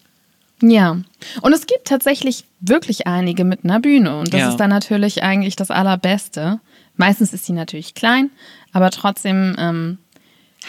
Ja, 0.62 0.98
und 1.42 1.54
es 1.54 1.68
gibt 1.68 1.86
tatsächlich 1.86 2.46
wirklich 2.62 3.06
einige 3.06 3.44
mit 3.44 3.64
einer 3.64 3.80
Bühne 3.80 4.18
und 4.18 4.34
das 4.34 4.42
ja. 4.42 4.50
ist 4.50 4.58
dann 4.58 4.70
natürlich 4.70 5.22
eigentlich 5.22 5.56
das 5.56 5.70
Allerbeste. 5.70 6.60
Meistens 6.96 7.34
ist 7.34 7.46
sie 7.46 7.54
natürlich 7.54 7.94
klein, 7.94 8.32
aber 8.72 8.90
trotzdem 8.90 9.56
ähm, 9.60 9.98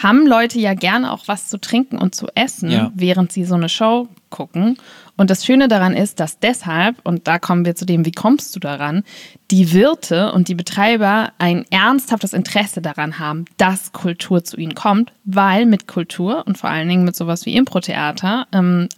haben 0.01 0.27
Leute 0.27 0.59
ja 0.59 0.73
gerne 0.73 1.11
auch 1.11 1.27
was 1.27 1.49
zu 1.49 1.59
trinken 1.59 1.97
und 1.97 2.15
zu 2.15 2.27
essen, 2.35 2.69
ja. 2.69 2.91
während 2.95 3.31
sie 3.31 3.45
so 3.45 3.55
eine 3.55 3.69
Show 3.69 4.07
gucken. 4.29 4.77
Und 5.15 5.31
das 5.31 5.43
Schöne 5.45 5.67
daran 5.67 5.93
ist, 5.93 6.19
dass 6.19 6.37
deshalb, 6.37 6.97
und 7.03 7.27
da 7.27 7.39
kommen 7.39 7.65
wir 7.65 7.75
zu 7.75 7.85
dem, 7.85 8.05
wie 8.05 8.11
kommst 8.11 8.55
du 8.55 8.59
daran, 8.59 9.03
die 9.49 9.73
Wirte 9.73 10.31
und 10.31 10.47
die 10.47 10.53
Betreiber 10.53 11.31
ein 11.39 11.65
ernsthaftes 11.71 12.33
Interesse 12.33 12.81
daran 12.81 13.17
haben, 13.17 13.45
dass 13.57 13.93
Kultur 13.93 14.43
zu 14.43 14.57
ihnen 14.57 14.75
kommt, 14.75 15.11
weil 15.25 15.65
mit 15.65 15.87
Kultur 15.87 16.45
und 16.45 16.57
vor 16.57 16.69
allen 16.69 16.87
Dingen 16.87 17.03
mit 17.03 17.15
sowas 17.15 17.47
wie 17.47 17.55
Impro-Theater, 17.55 18.47
ähm, 18.53 18.89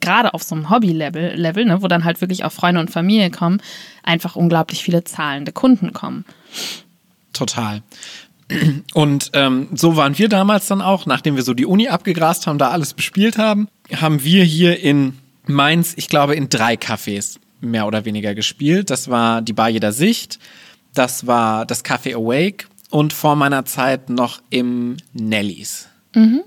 gerade 0.00 0.34
auf 0.34 0.44
so 0.44 0.54
einem 0.54 0.70
Hobby-Level, 0.70 1.34
Level, 1.34 1.64
ne, 1.64 1.82
wo 1.82 1.88
dann 1.88 2.04
halt 2.04 2.20
wirklich 2.20 2.44
auch 2.44 2.52
Freunde 2.52 2.80
und 2.80 2.90
Familie 2.90 3.30
kommen, 3.30 3.60
einfach 4.04 4.36
unglaublich 4.36 4.84
viele 4.84 5.02
zahlende 5.02 5.50
Kunden 5.50 5.92
kommen. 5.92 6.24
Total. 7.32 7.82
Und 8.94 9.30
ähm, 9.34 9.68
so 9.74 9.96
waren 9.96 10.16
wir 10.18 10.28
damals 10.28 10.66
dann 10.66 10.80
auch, 10.80 11.06
nachdem 11.06 11.36
wir 11.36 11.42
so 11.42 11.54
die 11.54 11.66
Uni 11.66 11.88
abgegrast 11.88 12.46
haben, 12.46 12.58
da 12.58 12.70
alles 12.70 12.94
bespielt 12.94 13.38
haben, 13.38 13.68
haben 13.94 14.22
wir 14.22 14.44
hier 14.44 14.80
in 14.80 15.18
Mainz, 15.46 15.94
ich 15.96 16.08
glaube, 16.08 16.34
in 16.34 16.48
drei 16.48 16.74
Cafés 16.74 17.38
mehr 17.60 17.86
oder 17.86 18.04
weniger 18.04 18.34
gespielt. 18.34 18.90
Das 18.90 19.08
war 19.08 19.42
die 19.42 19.52
Bar 19.52 19.68
jeder 19.68 19.92
Sicht, 19.92 20.38
das 20.94 21.26
war 21.26 21.66
das 21.66 21.84
Café 21.84 22.14
Awake 22.14 22.66
und 22.90 23.12
vor 23.12 23.36
meiner 23.36 23.64
Zeit 23.64 24.10
noch 24.10 24.40
im 24.50 24.96
Nellies. 25.12 25.88
Mhm. 26.14 26.42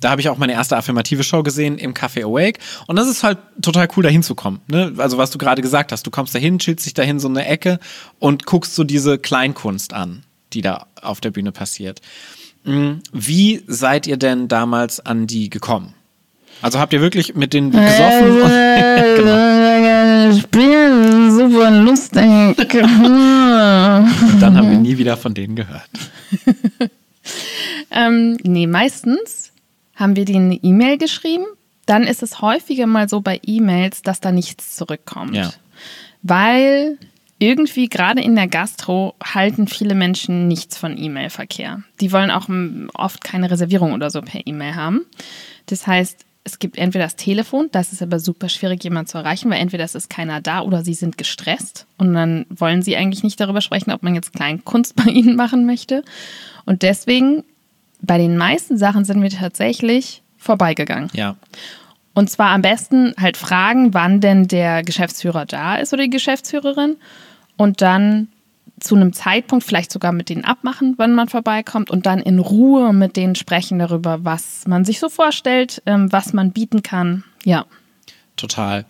Da 0.00 0.10
habe 0.10 0.20
ich 0.20 0.28
auch 0.28 0.36
meine 0.36 0.52
erste 0.52 0.76
affirmative 0.76 1.22
Show 1.22 1.44
gesehen 1.44 1.78
im 1.78 1.94
Café 1.94 2.24
Awake. 2.24 2.58
Und 2.88 2.96
das 2.96 3.08
ist 3.08 3.22
halt 3.22 3.38
total 3.62 3.86
cool, 3.96 4.02
da 4.02 4.08
hinzukommen. 4.08 4.60
Ne? 4.66 4.92
Also, 4.96 5.16
was 5.16 5.30
du 5.30 5.38
gerade 5.38 5.62
gesagt 5.62 5.92
hast, 5.92 6.04
du 6.04 6.10
kommst 6.10 6.34
da 6.34 6.40
hin, 6.40 6.58
chillst 6.58 6.84
dich 6.84 6.94
dahin 6.94 7.20
so 7.20 7.28
eine 7.28 7.46
Ecke 7.46 7.78
und 8.18 8.44
guckst 8.44 8.74
so 8.74 8.82
diese 8.82 9.16
Kleinkunst 9.18 9.94
an 9.94 10.24
die 10.54 10.62
da 10.62 10.86
auf 11.00 11.20
der 11.20 11.30
Bühne 11.30 11.52
passiert. 11.52 12.00
Mm, 12.64 12.94
wie 13.12 13.62
seid 13.66 14.06
ihr 14.06 14.16
denn 14.16 14.48
damals 14.48 15.00
an 15.00 15.26
die 15.26 15.50
gekommen? 15.50 15.94
Also 16.60 16.78
habt 16.78 16.92
ihr 16.92 17.00
wirklich 17.00 17.34
mit 17.34 17.54
denen 17.54 17.72
gesoffen? 17.72 18.40
Äh, 18.50 19.16
genau. 19.16 20.38
Spielen, 20.38 21.32
super 21.32 21.70
lustig. 21.72 22.22
Dann 22.70 24.56
haben 24.56 24.70
wir 24.70 24.78
nie 24.78 24.96
wieder 24.96 25.16
von 25.16 25.34
denen 25.34 25.56
gehört. 25.56 25.88
ähm, 27.90 28.38
nee, 28.44 28.68
meistens 28.68 29.50
haben 29.96 30.14
wir 30.14 30.24
denen 30.24 30.52
eine 30.52 30.60
E-Mail 30.62 30.98
geschrieben. 30.98 31.46
Dann 31.86 32.04
ist 32.04 32.22
es 32.22 32.40
häufiger 32.40 32.86
mal 32.86 33.08
so 33.08 33.20
bei 33.20 33.40
E-Mails, 33.44 34.02
dass 34.02 34.20
da 34.20 34.30
nichts 34.30 34.76
zurückkommt. 34.76 35.34
Ja. 35.34 35.52
Weil 36.22 36.96
irgendwie 37.42 37.88
gerade 37.88 38.22
in 38.22 38.36
der 38.36 38.46
Gastro 38.46 39.16
halten 39.22 39.66
viele 39.66 39.96
Menschen 39.96 40.46
nichts 40.46 40.78
von 40.78 40.96
E-Mail-Verkehr. 40.96 41.82
Die 42.00 42.12
wollen 42.12 42.30
auch 42.30 42.48
oft 42.94 43.24
keine 43.24 43.50
Reservierung 43.50 43.94
oder 43.94 44.10
so 44.10 44.22
per 44.22 44.46
E-Mail 44.46 44.76
haben. 44.76 45.00
Das 45.66 45.88
heißt, 45.88 46.24
es 46.44 46.60
gibt 46.60 46.78
entweder 46.78 47.04
das 47.04 47.16
Telefon, 47.16 47.68
das 47.72 47.92
ist 47.92 48.00
aber 48.00 48.20
super 48.20 48.48
schwierig, 48.48 48.84
jemanden 48.84 49.08
zu 49.08 49.18
erreichen, 49.18 49.50
weil 49.50 49.58
entweder 49.58 49.82
es 49.82 49.96
ist 49.96 50.08
keiner 50.08 50.40
da 50.40 50.60
oder 50.60 50.84
sie 50.84 50.94
sind 50.94 51.18
gestresst 51.18 51.86
und 51.98 52.14
dann 52.14 52.46
wollen 52.48 52.82
sie 52.82 52.96
eigentlich 52.96 53.24
nicht 53.24 53.40
darüber 53.40 53.60
sprechen, 53.60 53.90
ob 53.90 54.04
man 54.04 54.14
jetzt 54.14 54.32
Kleinkunst 54.32 54.94
bei 55.04 55.10
ihnen 55.10 55.34
machen 55.34 55.66
möchte. 55.66 56.04
Und 56.64 56.82
deswegen, 56.82 57.42
bei 58.00 58.18
den 58.18 58.36
meisten 58.36 58.78
Sachen 58.78 59.04
sind 59.04 59.20
wir 59.20 59.30
tatsächlich 59.30 60.22
vorbeigegangen. 60.38 61.10
Ja. 61.12 61.34
Und 62.14 62.30
zwar 62.30 62.50
am 62.50 62.62
besten 62.62 63.14
halt 63.18 63.36
fragen, 63.36 63.94
wann 63.94 64.20
denn 64.20 64.46
der 64.46 64.84
Geschäftsführer 64.84 65.44
da 65.44 65.74
ist 65.76 65.92
oder 65.92 66.04
die 66.04 66.10
Geschäftsführerin 66.10 66.96
und 67.56 67.80
dann 67.80 68.28
zu 68.80 68.96
einem 68.96 69.12
Zeitpunkt 69.12 69.64
vielleicht 69.64 69.92
sogar 69.92 70.12
mit 70.12 70.28
denen 70.28 70.44
abmachen, 70.44 70.94
wann 70.96 71.14
man 71.14 71.28
vorbeikommt 71.28 71.90
und 71.90 72.06
dann 72.06 72.18
in 72.18 72.38
Ruhe 72.38 72.92
mit 72.92 73.16
denen 73.16 73.34
sprechen 73.34 73.78
darüber, 73.78 74.24
was 74.24 74.66
man 74.66 74.84
sich 74.84 74.98
so 74.98 75.08
vorstellt, 75.08 75.82
ähm, 75.86 76.10
was 76.10 76.32
man 76.32 76.52
bieten 76.52 76.82
kann. 76.82 77.24
Ja. 77.44 77.64
Total. 78.36 78.84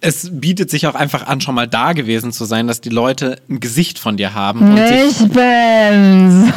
Es 0.00 0.28
bietet 0.32 0.70
sich 0.70 0.88
auch 0.88 0.96
einfach 0.96 1.26
an, 1.26 1.40
schon 1.40 1.54
mal 1.54 1.68
da 1.68 1.92
gewesen 1.92 2.32
zu 2.32 2.44
sein, 2.44 2.66
dass 2.66 2.80
die 2.80 2.88
Leute 2.88 3.40
ein 3.48 3.60
Gesicht 3.60 4.00
von 4.00 4.16
dir 4.16 4.34
haben. 4.34 4.60
Und 4.60 4.78
ich 4.78 5.12
sich, 5.12 5.28
bin's. 5.28 6.52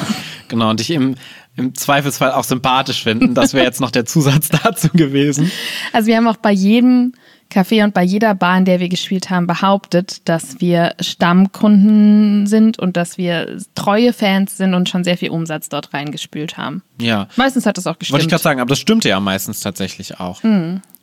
Genau, 0.48 0.72
und 0.72 0.80
dich 0.80 0.90
im, 0.90 1.16
im 1.56 1.76
Zweifelsfall 1.76 2.32
auch 2.32 2.44
sympathisch 2.44 3.04
finden. 3.04 3.36
Das 3.36 3.54
wäre 3.54 3.66
jetzt 3.66 3.82
noch 3.82 3.92
der 3.92 4.06
Zusatz 4.06 4.50
dazu 4.64 4.90
gewesen. 4.90 5.52
Also 5.94 6.08
wir 6.08 6.18
haben 6.18 6.28
auch 6.28 6.38
bei 6.38 6.52
jedem 6.52 7.14
Café 7.52 7.84
und 7.84 7.94
bei 7.94 8.04
jeder 8.04 8.36
Bar, 8.36 8.58
in 8.58 8.66
der 8.66 8.80
wir 8.80 8.90
gespielt 8.90 9.30
haben, 9.30 9.48
behauptet, 9.48 10.28
dass 10.28 10.60
wir 10.60 10.96
Stammkunden 11.00 12.48
sind 12.48 12.80
und 12.80 12.98
dass 12.98 13.18
wir 13.18 13.58
treue 13.76 14.14
Fans 14.14 14.58
sind 14.58 14.74
und 14.74 14.90
schon 14.90 15.04
sehr 15.04 15.18
viel 15.18 15.30
Umsatz 15.30 15.70
dort 15.70 15.94
reingespült 15.94 16.58
haben. 16.58 16.84
Ja. 17.00 17.28
Meistens 17.36 17.66
hat 17.66 17.78
das 17.78 17.88
auch 17.88 17.98
gestimmt. 17.98 18.14
Wollte 18.14 18.26
ich 18.26 18.30
gerade 18.30 18.44
sagen, 18.44 18.60
aber 18.60 18.70
das 18.70 18.80
stimmte 18.80 19.10
ja 19.10 19.20
meistens 19.20 19.62
tatsächlich 19.62 20.20
auch. 20.20 20.42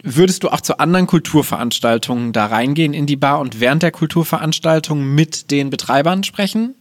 Würdest 0.03 0.43
du 0.43 0.49
auch 0.49 0.61
zu 0.61 0.79
anderen 0.79 1.07
Kulturveranstaltungen 1.07 2.33
da 2.33 2.47
reingehen 2.47 2.93
in 2.93 3.07
die 3.07 3.17
Bar 3.17 3.39
und 3.41 3.61
während 3.61 3.83
der 3.83 3.93
Kulturveranstaltung 3.93 5.15
mit 5.15 5.51
den 5.51 5.71
Betreibern 5.71 6.25
sprechen? 6.25 6.75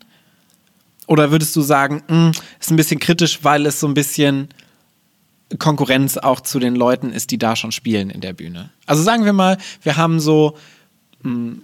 Oder 1.08 1.32
würdest 1.32 1.56
du 1.56 1.62
sagen, 1.62 2.04
mh, 2.08 2.32
ist 2.60 2.72
ein 2.72 2.78
bisschen 2.78 3.00
kritisch, 3.00 3.40
weil 3.44 3.66
es 3.66 3.80
so 3.80 3.88
ein 3.88 3.94
bisschen 3.94 4.50
Konkurrenz 5.60 6.18
auch 6.18 6.42
zu 6.42 6.60
den 6.60 6.76
Leuten 6.76 7.12
ist, 7.12 7.32
die 7.32 7.38
da 7.38 7.56
schon 7.56 7.72
spielen 7.72 8.10
in 8.10 8.22
der 8.22 8.34
Bühne? 8.34 8.70
Also 8.86 9.04
sagen 9.04 9.26
wir 9.26 9.34
mal, 9.34 9.58
wir 9.82 9.98
haben 9.98 10.20
so 10.20 10.56
mh, 11.24 11.56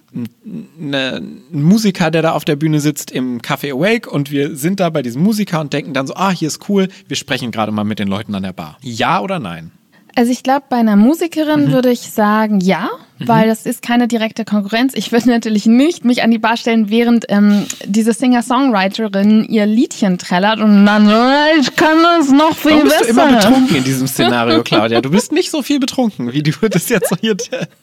ne, 0.77 1.15
einen 1.15 1.63
Musiker, 1.63 2.11
der 2.11 2.21
da 2.21 2.31
auf 2.33 2.45
der 2.45 2.55
Bühne 2.55 2.79
sitzt 2.79 3.11
im 3.11 3.41
Café 3.41 3.71
Awake 3.71 4.09
und 4.09 4.31
wir 4.31 4.55
sind 4.55 4.79
da 4.79 4.89
bei 4.89 5.01
diesem 5.01 5.23
Musiker 5.23 5.61
und 5.61 5.73
denken 5.73 5.93
dann 5.93 6.07
so, 6.07 6.15
ah, 6.15 6.31
hier 6.31 6.47
ist 6.47 6.69
cool, 6.69 6.87
wir 7.07 7.17
sprechen 7.17 7.51
gerade 7.51 7.71
mal 7.71 7.83
mit 7.83 7.99
den 7.99 8.07
Leuten 8.07 8.35
an 8.35 8.43
der 8.43 8.53
Bar. 8.53 8.77
Ja 8.81 9.21
oder 9.21 9.39
nein? 9.39 9.71
Also 10.17 10.31
ich 10.31 10.41
glaube, 10.41 10.63
bei 10.67 10.77
einer 10.77 10.95
Musikerin 10.95 11.71
würde 11.71 11.91
ich 11.91 11.99
sagen, 11.99 12.59
ja, 12.59 12.89
weil 13.19 13.47
das 13.47 13.67
ist 13.67 13.83
keine 13.83 14.07
direkte 14.07 14.45
Konkurrenz. 14.45 14.93
Ich 14.95 15.11
würde 15.11 15.29
natürlich 15.29 15.67
nicht 15.67 16.05
mich 16.05 16.23
an 16.23 16.31
die 16.31 16.39
Bar 16.39 16.57
stellen, 16.57 16.89
während 16.89 17.25
ähm, 17.29 17.67
diese 17.85 18.13
Singer-Songwriterin 18.13 19.43
ihr 19.45 19.67
Liedchen 19.67 20.17
trällert 20.17 20.59
und 20.59 20.87
dann, 20.87 21.07
"Oh, 21.07 21.59
ich 21.61 21.75
kann 21.75 22.01
das 22.01 22.31
noch 22.31 22.55
viel 22.55 22.71
Warum 22.71 22.83
bist 22.85 22.99
besser. 22.99 23.13
du 23.13 23.21
immer 23.21 23.37
betrunken 23.37 23.75
in 23.75 23.83
diesem 23.83 24.07
Szenario, 24.07 24.63
Claudia? 24.65 25.01
Du 25.01 25.11
bist 25.11 25.31
nicht 25.31 25.51
so 25.51 25.61
viel 25.61 25.79
betrunken, 25.79 26.33
wie 26.33 26.41
du 26.41 26.51
das 26.67 26.89
jetzt 26.89 27.13
hier 27.21 27.37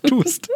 tust. 0.04 0.48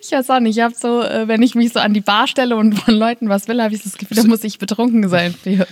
Ich 0.00 0.12
weiß 0.12 0.30
auch 0.30 0.40
nicht, 0.40 0.56
ich 0.56 0.62
habe 0.62 0.74
so, 0.74 1.02
äh, 1.02 1.26
wenn 1.26 1.42
ich 1.42 1.54
mich 1.54 1.72
so 1.72 1.80
an 1.80 1.92
die 1.92 2.00
Bar 2.00 2.28
stelle 2.28 2.56
und 2.56 2.78
von 2.78 2.94
Leuten 2.94 3.28
was 3.28 3.48
will, 3.48 3.60
habe 3.60 3.74
ich 3.74 3.82
das 3.82 3.98
Gefühl, 3.98 4.16
da 4.16 4.24
muss 4.24 4.44
ich 4.44 4.58
betrunken 4.58 5.08
sein. 5.08 5.34
für. 5.34 5.66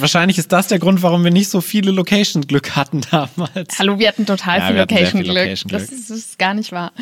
Wahrscheinlich 0.00 0.38
ist 0.38 0.52
das 0.52 0.68
der 0.68 0.78
Grund, 0.78 1.02
warum 1.02 1.24
wir 1.24 1.30
nicht 1.30 1.48
so 1.48 1.60
viele 1.60 1.90
Location-Glück 1.90 2.76
hatten 2.76 3.02
damals. 3.10 3.78
Hallo, 3.78 3.98
wir 3.98 4.08
hatten 4.08 4.26
total 4.26 4.58
Ja, 4.60 4.66
viel 4.68 4.76
Location-Glück. 4.76 5.34
Location-Glück. 5.36 5.80
das, 5.80 5.90
ist, 5.92 6.10
das 6.10 6.16
ist 6.18 6.38
gar 6.38 6.54
nicht 6.54 6.72
wahr. 6.72 6.92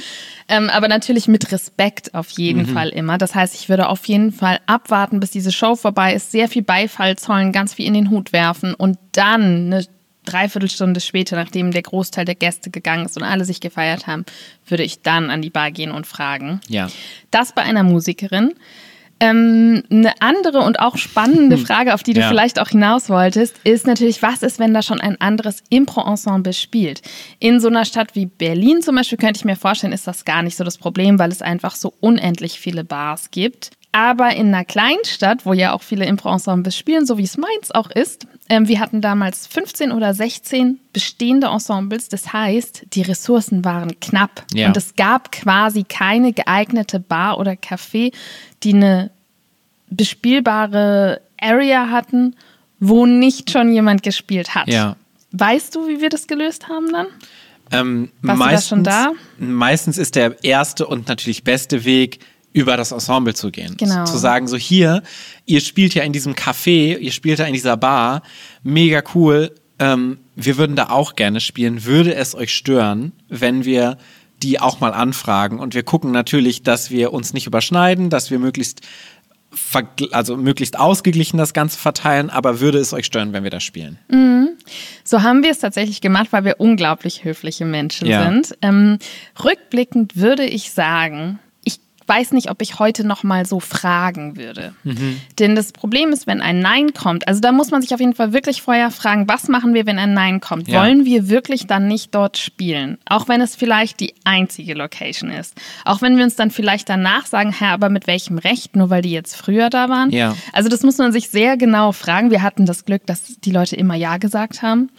Ähm, 0.49 0.71
aber 0.71 0.89
natürlich 0.89 1.29
mit 1.29 1.51
Respekt 1.53 2.15
auf 2.15 2.31
jeden 2.31 2.63
Mhm. 2.63 2.75
Fall 2.75 2.89
immer. 2.91 3.19
Das 3.19 3.35
heißt, 3.35 3.55
ich 3.55 3.69
würde 3.69 3.89
auf 3.89 4.05
jeden 4.07 4.33
Fall 4.33 4.61
abwarten, 4.67 5.21
bis 5.21 5.31
diese 5.31 5.53
Show 5.53 5.77
vorbei 5.77 6.15
ist, 6.15 6.31
sehr 6.33 6.49
viel 6.49 6.63
Beifall 6.63 7.17
zollen, 7.17 7.53
ganz 7.53 7.75
viel 7.75 7.87
in 7.87 7.95
den 7.95 8.11
Hut 8.11 8.33
werfen 8.33 8.75
und 8.75 8.99
dann 9.13 9.43
eine 9.73 9.87
Dreiviertelstunde 10.27 11.01
später, 11.01 11.37
nachdem 11.37 11.71
der 11.71 11.83
Großteil 11.83 12.25
der 12.25 12.35
Gäste 12.35 12.71
gegangen 12.71 13.05
ist 13.05 13.17
und 13.19 13.23
alle 13.25 13.45
sich 13.45 13.61
gefeiert 13.61 14.07
haben, 14.07 14.25
würde 14.67 14.83
ich 14.83 15.03
dann 15.03 15.29
an 15.31 15.43
die 15.43 15.51
Bar 15.51 15.71
gehen 15.71 15.91
und 15.91 16.07
fragen. 16.07 16.61
Ja. 16.69 16.89
Das 17.31 17.53
bei 17.55 17.61
einer 17.63 17.83
Musikerin. 17.83 18.55
Ähm, 19.25 19.83
eine 19.91 20.13
andere 20.21 20.61
und 20.61 20.81
auch 20.81 20.97
spannende 20.99 21.57
Frage, 21.59 21.95
auf 21.95 22.03
die 22.03 22.13
du 22.13 22.21
Ja. 22.21 22.29
vielleicht 22.29 22.61
auch 22.61 22.69
hinaus 22.69 23.09
wolltest, 23.09 23.57
ist 23.65 23.87
natürlich, 23.87 24.21
was 24.23 24.43
ist, 24.43 24.59
wenn 24.59 24.75
da 24.75 24.83
schon 24.83 25.01
ein 25.01 25.21
anderes 25.21 25.63
Impro-Ensemble 25.71 26.53
spielt? 26.53 27.01
In 27.39 27.61
so 27.61 27.69
einer 27.69 27.85
Stadt 27.85 28.15
wie 28.15 28.27
Berlin 28.27 28.83
zum 28.83 28.97
Beispiel 28.97 29.19
könnte 29.19 29.39
ich 29.39 29.45
mir 29.45 29.57
vorstellen, 29.57 29.93
ist 29.93 30.07
das 30.07 30.25
gar 30.25 30.43
nicht 30.43 30.57
so 30.57 30.65
das 30.65 30.77
Problem, 30.79 31.19
weil 31.19 31.33
es 31.33 31.43
einfach 31.43 31.75
so 31.75 31.95
unendlich 32.01 32.61
viele 32.61 32.85
Bars 32.85 33.31
gibt. 33.31 33.71
Aber 33.93 34.35
in 34.35 34.49
einer 34.49 34.65
Kleinstadt, 34.65 35.47
wo 35.47 35.53
ja 35.53 35.73
auch 35.73 35.83
viele 35.83 36.05
Impro-Ensembles 36.07 36.77
spielen, 36.77 37.07
so 37.07 37.17
wie 37.17 37.23
es 37.23 37.39
meins 37.39 37.71
auch 37.71 37.89
ist, 37.91 38.27
ähm, 38.51 38.67
wir 38.67 38.81
hatten 38.81 39.01
damals 39.01 39.47
15 39.47 39.93
oder 39.93 40.13
16 40.15 40.81
bestehende 40.93 41.47
Ensembles. 41.47 42.09
Das 42.09 42.33
heißt, 42.33 42.87
die 42.93 43.03
Ressourcen 43.03 43.65
waren 43.65 44.01
knapp. 44.01 44.45
Ja. 44.53 44.67
Und 44.67 44.77
es 44.77 44.97
gab 44.97 45.31
quasi 45.31 45.85
keine 45.85 46.33
geeignete 46.33 46.99
Bar 46.99 47.39
oder 47.39 47.53
Café, 47.53 48.13
die 48.65 48.75
eine 48.75 49.13
bespielbare 49.97 51.21
Area 51.41 51.91
hatten, 51.91 52.37
wo 52.81 53.07
nicht 53.07 53.51
schon 53.51 53.73
jemand 53.73 54.03
gespielt 54.03 54.55
hat. 54.55 54.69
Ja. 54.69 54.97
Weißt 55.33 55.75
du, 55.75 55.89
wie 55.89 56.01
wir 56.01 56.11
das 56.11 56.27
gelöst 56.27 56.69
haben 56.69 56.93
dann? 56.93 57.07
Ähm, 57.73 58.11
Warst 58.23 58.23
du 58.23 58.27
da 58.27 58.35
meistens, 58.37 58.69
schon 58.69 58.85
da? 58.85 59.13
Meistens 59.39 59.99
ist 59.99 60.15
der 60.17 60.45
erste 60.45 60.87
und 60.87 61.09
natürlich 61.09 61.45
beste 61.45 61.85
Weg, 61.85 62.21
über 62.55 62.77
das 62.77 62.93
Ensemble 62.93 63.35
zu 63.35 63.51
gehen. 63.51 63.77
Genau. 63.77 64.05
Zu 64.05 64.17
sagen, 64.17 64.47
so 64.47 64.57
hier, 64.57 65.03
ihr 65.45 65.61
spielt 65.61 65.93
ja 65.95 66.05
in 66.05 66.13
diesem 66.13 66.35
Café, 66.35 66.97
ihr 66.97 67.11
spielt 67.11 67.41
da 67.41 67.45
in 67.47 67.53
dieser 67.53 67.77
Bar, 67.77 68.23
mega 68.63 69.03
cool, 69.15 69.51
ähm, 69.81 70.19
wir 70.37 70.57
würden 70.57 70.77
da 70.77 70.91
auch 70.91 71.17
gerne 71.17 71.41
spielen. 71.41 71.85
Würde 71.85 72.15
es 72.15 72.35
euch 72.35 72.55
stören, 72.55 73.13
wenn 73.29 73.65
wir 73.65 73.99
die 74.43 74.61
auch 74.61 74.81
mal 74.81 74.93
anfragen? 74.93 75.59
Und 75.59 75.75
wir 75.75 75.83
gucken 75.83 76.13
natürlich, 76.13 76.63
dass 76.63 76.91
wir 76.91 77.13
uns 77.13 77.35
nicht 77.35 77.47
überschneiden, 77.47 78.09
dass 78.09 78.31
wir 78.31 78.39
möglichst 78.39 78.83
also 80.13 80.37
möglichst 80.37 80.79
ausgeglichen 80.79 81.39
das 81.39 81.53
Ganze 81.53 81.79
verteilen, 81.79 82.31
aber 82.31 82.61
würde 82.61 82.79
es 82.79 82.93
euch 82.93 83.07
stören, 83.07 83.33
wenn 83.33 83.45
wir 83.45 83.51
das 83.51 83.63
spielen? 83.63 83.99
So 85.05 85.23
haben 85.23 85.43
wir 85.43 85.51
es 85.51 85.59
tatsächlich 85.59 86.01
gemacht, 86.01 86.29
weil 86.31 86.45
wir 86.45 86.59
unglaublich 86.59 87.25
höfliche 87.25 87.65
Menschen 87.65 88.09
Ja. 88.09 88.25
sind. 88.25 88.57
Ähm, 88.63 88.99
rückblickend 89.45 90.17
würde 90.17 90.45
ich 90.45 90.71
sagen, 90.73 91.39
weiß 92.07 92.33
nicht, 92.33 92.51
ob 92.51 92.63
ich 92.63 92.79
heute 92.79 93.07
noch 93.07 93.23
mal 93.23 93.47
so 93.47 93.61
fragen 93.61 94.37
würde. 94.37 94.75
Mhm. 94.85 95.21
Denn 95.39 95.55
das 95.55 95.73
Problem 95.73 96.13
ist, 96.13 96.27
wenn 96.27 96.41
ein 96.41 96.61
Nein 96.61 96.93
kommt, 96.95 97.27
also 97.29 97.41
da 97.41 97.53
muss 97.53 97.71
man 97.71 97.83
sich 97.83 97.95
auf 97.95 98.01
jeden 98.01 98.15
Fall 98.15 98.33
wirklich 98.33 98.63
vorher 98.63 98.91
fragen, 98.91 99.29
was 99.29 99.49
machen 99.49 99.75
wir, 99.75 99.87
wenn 99.87 99.99
ein 99.99 100.15
Nein 100.15 100.41
kommt? 100.41 100.69
Ja. 100.69 100.81
Wollen 100.81 101.05
wir 101.05 101.29
wirklich 101.29 101.67
dann 101.67 101.89
nicht 101.89 102.15
dort 102.15 102.37
spielen? 102.39 102.99
Auch 103.09 103.29
wenn 103.29 103.41
es 103.41 103.57
vielleicht 103.57 104.01
die 104.01 104.15
einzige 104.25 104.75
Location 104.75 105.31
ist. 105.31 105.55
Auch 105.85 106.03
wenn 106.03 106.17
wir 106.17 106.25
uns 106.25 106.37
dann 106.37 106.51
vielleicht 106.51 106.89
danach 106.89 107.27
sagen, 107.27 107.53
Herr, 107.53 107.73
aber 107.73 107.89
mit 107.89 108.07
welchem 108.07 108.39
Recht? 108.39 108.77
Nur 108.77 108.91
weil 108.91 109.03
die 109.03 109.13
jetzt 109.13 109.37
früher 109.37 109.71
da 109.71 109.89
waren? 109.89 110.11
Ja. 110.11 110.37
Also 110.53 110.69
das 110.69 110.83
muss 110.83 110.99
man 110.99 111.13
sich 111.13 111.29
sehr 111.29 111.57
genau 111.57 111.93
fragen. 111.93 112.31
Wir 112.31 112.43
hatten 112.43 112.67
das 112.67 112.85
Glück, 112.85 113.07
dass 113.07 113.39
die 113.41 113.51
Leute 113.51 113.77
immer 113.77 113.95
Ja 113.95 114.19
gesagt 114.19 114.63
haben. 114.63 114.91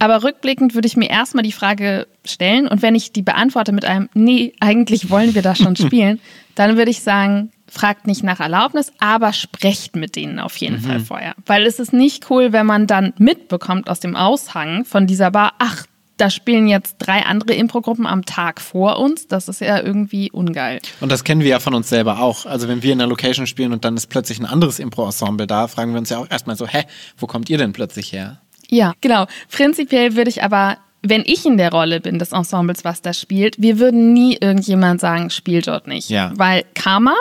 Aber 0.00 0.24
rückblickend 0.24 0.74
würde 0.74 0.88
ich 0.88 0.96
mir 0.96 1.10
erstmal 1.10 1.44
die 1.44 1.52
Frage 1.52 2.08
stellen 2.24 2.66
und 2.66 2.80
wenn 2.80 2.94
ich 2.94 3.12
die 3.12 3.22
beantworte 3.22 3.70
mit 3.70 3.84
einem 3.84 4.08
Nee, 4.14 4.54
eigentlich 4.58 5.10
wollen 5.10 5.34
wir 5.34 5.42
da 5.42 5.54
schon 5.54 5.76
spielen, 5.76 6.20
dann 6.54 6.76
würde 6.76 6.90
ich 6.90 7.02
sagen, 7.02 7.52
fragt 7.68 8.06
nicht 8.06 8.24
nach 8.24 8.40
Erlaubnis, 8.40 8.92
aber 8.98 9.32
sprecht 9.32 9.96
mit 9.96 10.16
denen 10.16 10.38
auf 10.38 10.56
jeden 10.56 10.80
Fall 10.80 11.00
vorher. 11.00 11.34
Weil 11.46 11.66
es 11.66 11.78
ist 11.78 11.92
nicht 11.92 12.30
cool, 12.30 12.52
wenn 12.52 12.66
man 12.66 12.86
dann 12.86 13.12
mitbekommt 13.18 13.88
aus 13.88 14.00
dem 14.00 14.16
Aushang 14.16 14.84
von 14.84 15.06
dieser 15.06 15.30
Bar, 15.30 15.52
ach, 15.58 15.84
da 16.16 16.30
spielen 16.30 16.66
jetzt 16.66 16.96
drei 16.98 17.24
andere 17.24 17.54
Impro-Gruppen 17.54 18.06
am 18.06 18.24
Tag 18.24 18.60
vor 18.60 18.98
uns. 18.98 19.26
Das 19.28 19.48
ist 19.48 19.60
ja 19.60 19.80
irgendwie 19.80 20.30
ungeil. 20.30 20.80
Und 21.00 21.10
das 21.10 21.24
kennen 21.24 21.40
wir 21.40 21.48
ja 21.48 21.60
von 21.60 21.74
uns 21.74 21.88
selber 21.88 22.20
auch. 22.20 22.44
Also 22.44 22.68
wenn 22.68 22.82
wir 22.82 22.92
in 22.92 23.00
einer 23.00 23.08
Location 23.08 23.46
spielen 23.46 23.72
und 23.72 23.84
dann 23.84 23.96
ist 23.96 24.08
plötzlich 24.08 24.38
ein 24.38 24.46
anderes 24.46 24.78
Impro-Ensemble 24.78 25.46
da, 25.46 25.68
fragen 25.68 25.92
wir 25.92 25.98
uns 25.98 26.10
ja 26.10 26.18
auch 26.18 26.30
erstmal 26.30 26.56
so, 26.56 26.66
hä, 26.66 26.84
wo 27.16 27.26
kommt 27.26 27.48
ihr 27.48 27.58
denn 27.58 27.72
plötzlich 27.72 28.12
her? 28.12 28.40
Ja, 28.70 28.94
genau. 29.00 29.26
Prinzipiell 29.50 30.16
würde 30.16 30.30
ich 30.30 30.42
aber, 30.42 30.78
wenn 31.02 31.22
ich 31.26 31.44
in 31.44 31.56
der 31.58 31.70
Rolle 31.70 32.00
bin 32.00 32.18
des 32.18 32.32
Ensembles, 32.32 32.84
was 32.84 33.02
da 33.02 33.12
spielt, 33.12 33.60
wir 33.60 33.78
würden 33.78 34.12
nie 34.12 34.38
irgendjemand 34.40 35.00
sagen, 35.00 35.30
spielt 35.30 35.66
dort 35.66 35.86
nicht. 35.86 36.08
Ja. 36.08 36.32
Weil 36.36 36.64
Karma 36.74 37.14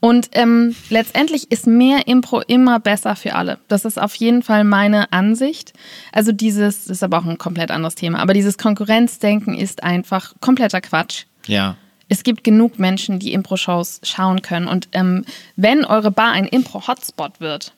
und 0.00 0.28
ähm, 0.32 0.76
letztendlich 0.90 1.50
ist 1.50 1.66
mehr 1.66 2.06
Impro 2.06 2.40
immer 2.40 2.78
besser 2.80 3.16
für 3.16 3.34
alle. 3.34 3.58
Das 3.68 3.84
ist 3.84 4.00
auf 4.00 4.14
jeden 4.14 4.42
Fall 4.42 4.64
meine 4.64 5.12
Ansicht. 5.12 5.72
Also 6.12 6.32
dieses, 6.32 6.84
das 6.84 6.98
ist 6.98 7.02
aber 7.02 7.18
auch 7.18 7.24
ein 7.24 7.38
komplett 7.38 7.70
anderes 7.70 7.94
Thema, 7.94 8.18
aber 8.18 8.34
dieses 8.34 8.58
Konkurrenzdenken 8.58 9.56
ist 9.56 9.82
einfach 9.82 10.34
kompletter 10.40 10.80
Quatsch. 10.80 11.24
Ja. 11.46 11.76
Es 12.08 12.22
gibt 12.22 12.44
genug 12.44 12.78
Menschen, 12.78 13.18
die 13.18 13.32
Impro-Shows 13.32 14.00
schauen 14.04 14.42
können. 14.42 14.68
Und 14.68 14.88
ähm, 14.92 15.24
wenn 15.56 15.84
eure 15.84 16.12
Bar 16.12 16.30
ein 16.30 16.44
Impro-Hotspot 16.46 17.40
wird, 17.40 17.72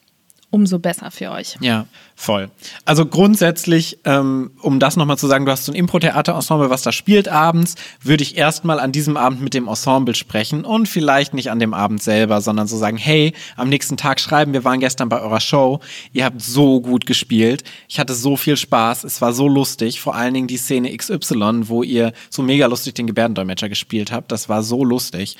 umso 0.50 0.78
besser 0.78 1.10
für 1.10 1.30
euch. 1.30 1.56
Ja, 1.60 1.86
voll. 2.16 2.50
Also 2.86 3.04
grundsätzlich, 3.04 3.98
ähm, 4.04 4.50
um 4.62 4.80
das 4.80 4.96
nochmal 4.96 5.18
zu 5.18 5.26
sagen, 5.26 5.44
du 5.44 5.52
hast 5.52 5.66
so 5.66 5.72
ein 5.72 5.74
Impro-Theater-Ensemble, 5.74 6.70
was 6.70 6.82
da 6.82 6.90
spielt 6.90 7.28
abends, 7.28 7.74
würde 8.02 8.22
ich 8.22 8.38
erstmal 8.38 8.80
an 8.80 8.90
diesem 8.90 9.18
Abend 9.18 9.42
mit 9.42 9.52
dem 9.52 9.68
Ensemble 9.68 10.14
sprechen 10.14 10.64
und 10.64 10.88
vielleicht 10.88 11.34
nicht 11.34 11.50
an 11.50 11.58
dem 11.58 11.74
Abend 11.74 12.02
selber, 12.02 12.40
sondern 12.40 12.66
so 12.66 12.78
sagen, 12.78 12.96
hey, 12.96 13.34
am 13.56 13.68
nächsten 13.68 13.98
Tag 13.98 14.20
schreiben, 14.20 14.54
wir 14.54 14.64
waren 14.64 14.80
gestern 14.80 15.10
bei 15.10 15.20
eurer 15.20 15.40
Show, 15.40 15.80
ihr 16.14 16.24
habt 16.24 16.40
so 16.40 16.80
gut 16.80 17.04
gespielt, 17.04 17.64
ich 17.86 18.00
hatte 18.00 18.14
so 18.14 18.36
viel 18.36 18.56
Spaß, 18.56 19.04
es 19.04 19.20
war 19.20 19.34
so 19.34 19.48
lustig, 19.48 20.00
vor 20.00 20.14
allen 20.14 20.32
Dingen 20.32 20.48
die 20.48 20.56
Szene 20.56 20.96
XY, 20.96 21.68
wo 21.68 21.82
ihr 21.82 22.12
so 22.30 22.42
mega 22.42 22.66
lustig 22.66 22.94
den 22.94 23.06
Gebärdendolmetscher 23.06 23.68
gespielt 23.68 24.12
habt, 24.12 24.32
das 24.32 24.48
war 24.48 24.62
so 24.62 24.82
lustig. 24.82 25.36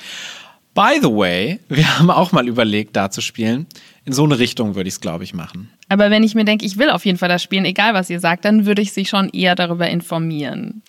By 0.73 0.99
the 1.01 1.09
way, 1.09 1.59
wir 1.67 1.97
haben 1.99 2.09
auch 2.11 2.31
mal 2.31 2.47
überlegt, 2.47 2.95
da 2.95 3.09
zu 3.11 3.21
spielen. 3.21 3.65
In 4.05 4.13
so 4.13 4.23
eine 4.23 4.39
Richtung 4.39 4.75
würde 4.75 4.87
ich 4.87 4.95
es, 4.95 5.01
glaube 5.01 5.23
ich, 5.23 5.33
machen. 5.33 5.69
Aber 5.89 6.09
wenn 6.09 6.23
ich 6.23 6.35
mir 6.35 6.45
denke, 6.45 6.65
ich 6.65 6.77
will 6.77 6.89
auf 6.89 7.05
jeden 7.05 7.17
Fall 7.17 7.29
das 7.29 7.43
spielen, 7.43 7.65
egal 7.65 7.93
was 7.93 8.09
ihr 8.09 8.19
sagt, 8.19 8.45
dann 8.45 8.65
würde 8.65 8.81
ich 8.81 8.93
sie 8.93 9.05
schon 9.05 9.29
eher 9.29 9.55
darüber 9.55 9.89
informieren. 9.89 10.81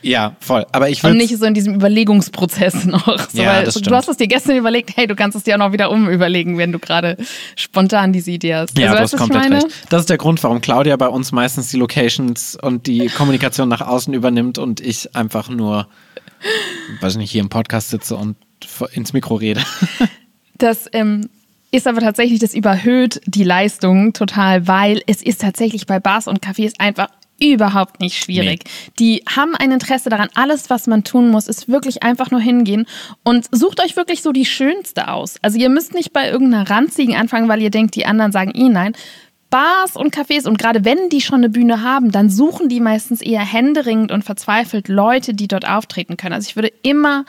Ja, 0.00 0.36
voll. 0.40 0.64
Aber 0.72 0.88
ich 0.88 1.02
Und 1.02 1.16
nicht 1.16 1.36
so 1.36 1.44
in 1.44 1.54
diesem 1.54 1.74
Überlegungsprozess 1.74 2.84
noch. 2.86 3.18
So, 3.30 3.42
Ja, 3.42 3.62
das 3.62 3.74
stimmt. 3.74 3.88
du 3.88 3.94
hast 3.96 4.08
es 4.08 4.16
dir 4.16 4.28
gestern 4.28 4.56
überlegt, 4.56 4.96
hey, 4.96 5.06
du 5.06 5.16
kannst 5.16 5.36
es 5.36 5.42
dir 5.42 5.54
auch 5.54 5.58
noch 5.58 5.72
wieder 5.72 5.90
umüberlegen, 5.90 6.56
wenn 6.56 6.70
du 6.72 6.78
gerade 6.78 7.16
spontan 7.56 8.12
diese 8.12 8.30
Idee 8.30 8.54
hast. 8.54 8.78
Ja, 8.78 8.92
also, 8.92 9.16
du 9.16 9.22
hast 9.22 9.30
komplett 9.30 9.50
recht. 9.50 9.66
Das 9.88 10.00
ist 10.02 10.10
der 10.10 10.18
Grund, 10.18 10.42
warum 10.44 10.60
Claudia 10.60 10.96
bei 10.96 11.08
uns 11.08 11.32
meistens 11.32 11.70
die 11.70 11.78
Locations 11.78 12.56
und 12.60 12.86
die 12.86 13.06
Kommunikation 13.16 13.68
nach 13.68 13.80
außen 13.80 14.14
übernimmt 14.14 14.58
und 14.58 14.80
ich 14.80 15.16
einfach 15.16 15.48
nur, 15.48 15.88
weiß 17.00 17.16
nicht, 17.16 17.30
hier 17.32 17.40
im 17.40 17.48
Podcast 17.48 17.90
sitze 17.90 18.16
und 18.16 18.36
ins 18.92 19.12
Mikro 19.12 19.36
rede. 19.36 19.62
Das 20.60 20.86
ähm, 20.92 21.28
ist 21.70 21.86
aber 21.86 22.00
tatsächlich, 22.00 22.40
das 22.40 22.52
überhöht 22.52 23.20
die 23.26 23.44
Leistung 23.44 24.12
total, 24.12 24.66
weil 24.66 25.02
es 25.06 25.22
ist 25.22 25.40
tatsächlich 25.40 25.86
bei 25.86 26.00
Bars 26.00 26.26
und 26.26 26.44
Cafés 26.44 26.72
einfach 26.78 27.08
überhaupt 27.40 28.00
nicht 28.00 28.22
schwierig. 28.22 28.64
Die 28.98 29.22
haben 29.28 29.54
ein 29.54 29.70
Interesse 29.70 30.10
daran. 30.10 30.28
Alles, 30.34 30.70
was 30.70 30.86
man 30.86 31.04
tun 31.04 31.30
muss, 31.30 31.46
ist 31.46 31.68
wirklich 31.68 32.02
einfach 32.02 32.30
nur 32.30 32.40
hingehen 32.40 32.86
und 33.22 33.46
sucht 33.52 33.82
euch 33.82 33.96
wirklich 33.96 34.22
so 34.22 34.32
die 34.32 34.44
schönste 34.44 35.08
aus. 35.08 35.36
Also 35.42 35.58
ihr 35.58 35.68
müsst 35.68 35.94
nicht 35.94 36.12
bei 36.12 36.28
irgendeiner 36.28 36.68
ranzigen 36.68 37.14
anfangen, 37.14 37.48
weil 37.48 37.62
ihr 37.62 37.70
denkt, 37.70 37.94
die 37.94 38.06
anderen 38.06 38.32
sagen 38.32 38.52
eh 38.54 38.68
nein. 38.68 38.94
Bars 39.50 39.96
und 39.96 40.14
Cafés 40.14 40.46
und 40.46 40.58
gerade 40.58 40.84
wenn 40.84 41.08
die 41.08 41.22
schon 41.22 41.36
eine 41.36 41.48
Bühne 41.48 41.82
haben, 41.82 42.10
dann 42.10 42.28
suchen 42.28 42.68
die 42.68 42.80
meistens 42.80 43.22
eher 43.22 43.40
händeringend 43.40 44.12
und 44.12 44.24
verzweifelt 44.24 44.88
Leute, 44.88 45.32
die 45.32 45.48
dort 45.48 45.66
auftreten 45.66 46.16
können. 46.16 46.34
Also 46.34 46.48
ich 46.48 46.56
würde 46.56 46.72
immer 46.82 47.24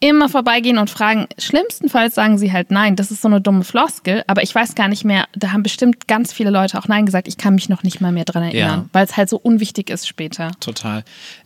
immer 0.00 0.28
vorbeigehen 0.28 0.78
und 0.78 0.90
fragen. 0.90 1.26
Schlimmstenfalls 1.38 2.14
sagen 2.14 2.38
sie 2.38 2.52
halt 2.52 2.70
nein. 2.70 2.94
Das 2.96 3.10
ist 3.10 3.22
so 3.22 3.28
eine 3.28 3.40
dumme 3.40 3.64
Floskel, 3.64 4.22
aber 4.26 4.42
ich 4.42 4.54
weiß 4.54 4.74
gar 4.74 4.88
nicht 4.88 5.04
mehr. 5.04 5.26
Da 5.34 5.52
haben 5.52 5.62
bestimmt 5.62 6.06
ganz 6.08 6.32
viele 6.32 6.50
Leute 6.50 6.78
auch 6.78 6.86
nein 6.88 7.06
gesagt. 7.06 7.26
Ich 7.28 7.36
kann 7.36 7.54
mich 7.54 7.68
noch 7.68 7.82
nicht 7.82 8.00
mal 8.00 8.12
mehr 8.12 8.24
dran 8.24 8.42
erinnern, 8.44 8.80
Ja. 8.80 8.88
weil 8.92 9.04
es 9.04 9.16
halt 9.16 9.28
so 9.28 9.38
unwichtig 9.38 9.90
ist 9.90 10.06
später. 10.06 10.52
Total. 10.60 11.04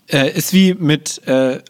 Äh, 0.09 0.31
ist 0.37 0.53
wie 0.53 0.75
mit 0.75 1.27
äh, 1.27 1.61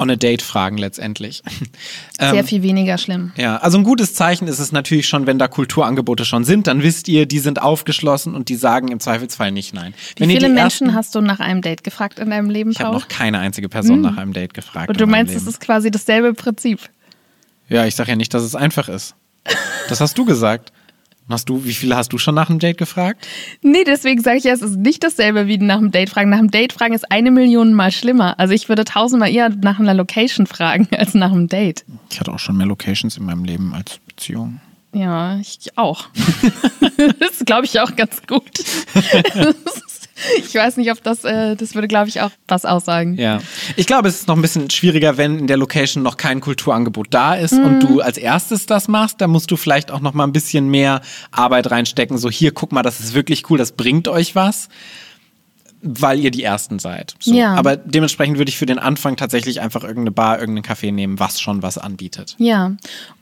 on 0.00 0.10
a 0.10 0.16
date 0.16 0.42
fragen 0.42 0.78
letztendlich. 0.78 1.42
Sehr 2.18 2.34
Ähm, 2.34 2.46
viel 2.46 2.62
weniger 2.62 2.98
schlimm. 2.98 3.32
Ja, 3.36 3.58
also 3.58 3.78
ein 3.78 3.84
gutes 3.84 4.14
Zeichen 4.14 4.48
ist 4.48 4.58
es 4.58 4.72
natürlich 4.72 5.06
schon, 5.06 5.26
wenn 5.26 5.38
da 5.38 5.46
Kulturangebote 5.46 6.24
schon 6.24 6.44
sind, 6.44 6.66
dann 6.66 6.82
wisst 6.82 7.06
ihr, 7.08 7.26
die 7.26 7.38
sind 7.38 7.62
aufgeschlossen 7.62 8.34
und 8.34 8.48
die 8.48 8.56
sagen 8.56 8.88
im 8.88 8.98
Zweifelsfall 8.98 9.52
nicht 9.52 9.74
nein. 9.74 9.94
Wie 10.16 10.22
wenn 10.22 10.30
viele 10.30 10.48
Menschen 10.48 10.94
hast 10.94 11.14
du 11.14 11.20
nach 11.20 11.40
einem 11.40 11.62
Date 11.62 11.84
gefragt 11.84 12.18
in 12.18 12.30
deinem 12.30 12.50
Leben, 12.50 12.70
Ich 12.70 12.80
habe 12.80 12.96
noch 12.96 13.08
keine 13.08 13.38
einzige 13.38 13.68
Person 13.68 14.00
nach 14.00 14.16
einem 14.16 14.32
Date 14.32 14.54
gefragt. 14.54 14.88
Und 14.88 15.00
du 15.00 15.06
meinst, 15.06 15.34
es 15.34 15.46
ist 15.46 15.60
quasi 15.60 15.90
dasselbe 15.90 16.34
Prinzip. 16.34 16.80
Ja, 17.68 17.84
ich 17.86 17.94
sage 17.94 18.10
ja 18.10 18.16
nicht, 18.16 18.34
dass 18.34 18.42
es 18.42 18.54
einfach 18.54 18.88
ist. 18.88 19.14
Das 19.88 20.00
hast 20.00 20.18
du 20.18 20.24
gesagt. 20.24 20.72
Hast 21.30 21.48
du, 21.48 21.64
wie 21.64 21.74
viele 21.74 21.96
hast 21.96 22.12
du 22.12 22.18
schon 22.18 22.34
nach 22.34 22.50
einem 22.50 22.58
Date 22.58 22.78
gefragt? 22.78 23.26
Nee, 23.62 23.84
deswegen 23.84 24.20
sage 24.22 24.38
ich 24.38 24.44
ja, 24.44 24.52
es 24.52 24.62
ist 24.62 24.76
nicht 24.76 25.02
dasselbe 25.04 25.46
wie 25.46 25.58
nach 25.58 25.78
dem 25.78 25.90
Date 25.90 26.10
fragen. 26.10 26.30
Nach 26.30 26.38
dem 26.38 26.50
Date 26.50 26.72
fragen 26.72 26.94
ist 26.94 27.10
eine 27.10 27.30
Million 27.30 27.72
Mal 27.74 27.92
schlimmer. 27.92 28.38
Also 28.38 28.52
ich 28.54 28.68
würde 28.68 28.84
tausendmal 28.84 29.30
eher 29.30 29.48
nach 29.48 29.78
einer 29.78 29.94
Location 29.94 30.46
fragen 30.46 30.88
als 30.96 31.14
nach 31.14 31.32
einem 31.32 31.48
Date. 31.48 31.84
Ich 32.10 32.20
hatte 32.20 32.32
auch 32.32 32.38
schon 32.38 32.56
mehr 32.56 32.66
Locations 32.66 33.16
in 33.16 33.24
meinem 33.24 33.44
Leben 33.44 33.74
als 33.74 33.98
Beziehung. 34.06 34.60
Ja, 34.92 35.38
ich 35.38 35.58
auch. 35.76 36.08
das 37.20 37.44
glaube 37.46 37.64
ich 37.64 37.78
auch 37.78 37.94
ganz 37.94 38.22
gut. 38.26 38.50
ich 40.38 40.54
weiß 40.54 40.76
nicht, 40.76 40.90
ob 40.90 41.02
das, 41.02 41.24
äh, 41.24 41.56
das 41.56 41.74
würde, 41.74 41.88
glaube 41.88 42.08
ich, 42.08 42.20
auch 42.20 42.30
was 42.48 42.64
aussagen. 42.64 43.14
Ja. 43.16 43.40
Ich 43.76 43.86
glaube, 43.86 44.08
es 44.08 44.20
ist 44.20 44.28
noch 44.28 44.36
ein 44.36 44.42
bisschen 44.42 44.70
schwieriger, 44.70 45.16
wenn 45.16 45.38
in 45.38 45.46
der 45.46 45.56
Location 45.56 46.02
noch 46.02 46.16
kein 46.16 46.40
Kulturangebot 46.40 47.08
da 47.10 47.34
ist 47.34 47.52
und 47.54 47.74
Mhm. 47.76 47.80
du 47.80 48.00
als 48.00 48.18
erstes 48.18 48.66
das 48.66 48.88
machst. 48.88 49.20
Da 49.20 49.26
musst 49.26 49.50
du 49.50 49.56
vielleicht 49.56 49.90
auch 49.90 50.00
noch 50.00 50.14
mal 50.14 50.24
ein 50.24 50.32
bisschen 50.32 50.68
mehr 50.68 51.00
Arbeit 51.30 51.70
reinstecken. 51.70 52.18
So, 52.18 52.30
hier, 52.30 52.52
guck 52.52 52.72
mal, 52.72 52.82
das 52.82 53.00
ist 53.00 53.14
wirklich 53.14 53.48
cool, 53.50 53.58
das 53.58 53.72
bringt 53.72 54.08
euch 54.08 54.34
was. 54.34 54.68
Weil 55.82 56.20
ihr 56.20 56.30
die 56.30 56.42
Ersten 56.42 56.78
seid. 56.78 57.14
So. 57.20 57.34
Ja. 57.34 57.54
Aber 57.54 57.76
dementsprechend 57.76 58.36
würde 58.36 58.50
ich 58.50 58.58
für 58.58 58.66
den 58.66 58.78
Anfang 58.78 59.16
tatsächlich 59.16 59.62
einfach 59.62 59.82
irgendeine 59.82 60.10
Bar, 60.10 60.38
irgendeinen 60.38 60.64
Café 60.64 60.92
nehmen, 60.92 61.18
was 61.18 61.40
schon 61.40 61.62
was 61.62 61.78
anbietet. 61.78 62.34
Ja. 62.38 62.72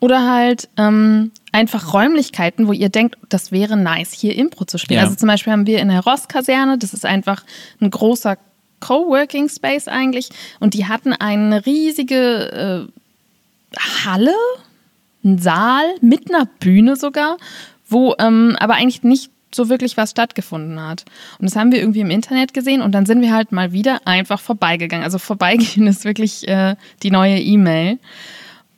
Oder 0.01 0.29
halt 0.29 0.69
ähm, 0.77 1.31
einfach 1.53 1.95
Räumlichkeiten, 1.95 2.67
wo 2.67 2.73
ihr 2.73 2.89
denkt, 2.89 3.17
das 3.29 3.53
wäre 3.53 3.77
nice, 3.77 4.13
hier 4.13 4.35
Impro 4.35 4.65
zu 4.65 4.79
spielen. 4.79 4.99
Ja. 4.99 5.05
Also 5.05 5.17
zum 5.17 5.29
Beispiel 5.29 5.53
haben 5.53 5.67
wir 5.67 5.79
in 5.79 5.89
der 5.89 6.01
Ross-Kaserne, 6.01 6.79
das 6.79 6.95
ist 6.95 7.05
einfach 7.05 7.45
ein 7.81 7.91
großer 7.91 8.37
Coworking 8.81 9.49
Space 9.49 9.87
eigentlich, 9.87 10.31
und 10.61 10.75
die 10.75 10.87
hatten 10.87 11.13
eine 11.13 11.65
riesige 11.65 12.89
äh, 12.89 13.79
Halle, 14.05 14.35
einen 15.25 15.39
Saal 15.39 15.85
mit 16.01 16.29
einer 16.29 16.47
Bühne 16.47 16.97
sogar, 16.97 17.37
wo 17.89 18.15
ähm, 18.19 18.57
aber 18.59 18.75
eigentlich 18.75 19.03
nicht 19.03 19.31
so 19.55 19.69
wirklich 19.69 19.97
was 19.97 20.11
stattgefunden 20.11 20.81
hat. 20.81 21.05
Und 21.39 21.49
das 21.49 21.57
haben 21.57 21.73
wir 21.73 21.81
irgendwie 21.81 22.01
im 22.01 22.11
Internet 22.11 22.55
gesehen 22.55 22.83
und 22.83 22.93
dann 22.93 23.07
sind 23.07 23.21
wir 23.21 23.33
halt 23.33 23.53
mal 23.53 23.73
wieder 23.73 24.07
einfach 24.07 24.41
vorbeigegangen. 24.41 25.05
Also 25.05 25.19
vorbeigehen 25.19 25.87
ist 25.87 26.05
wirklich 26.05 26.47
äh, 26.49 26.77
die 27.03 27.11
neue 27.11 27.39
E-Mail. 27.39 27.99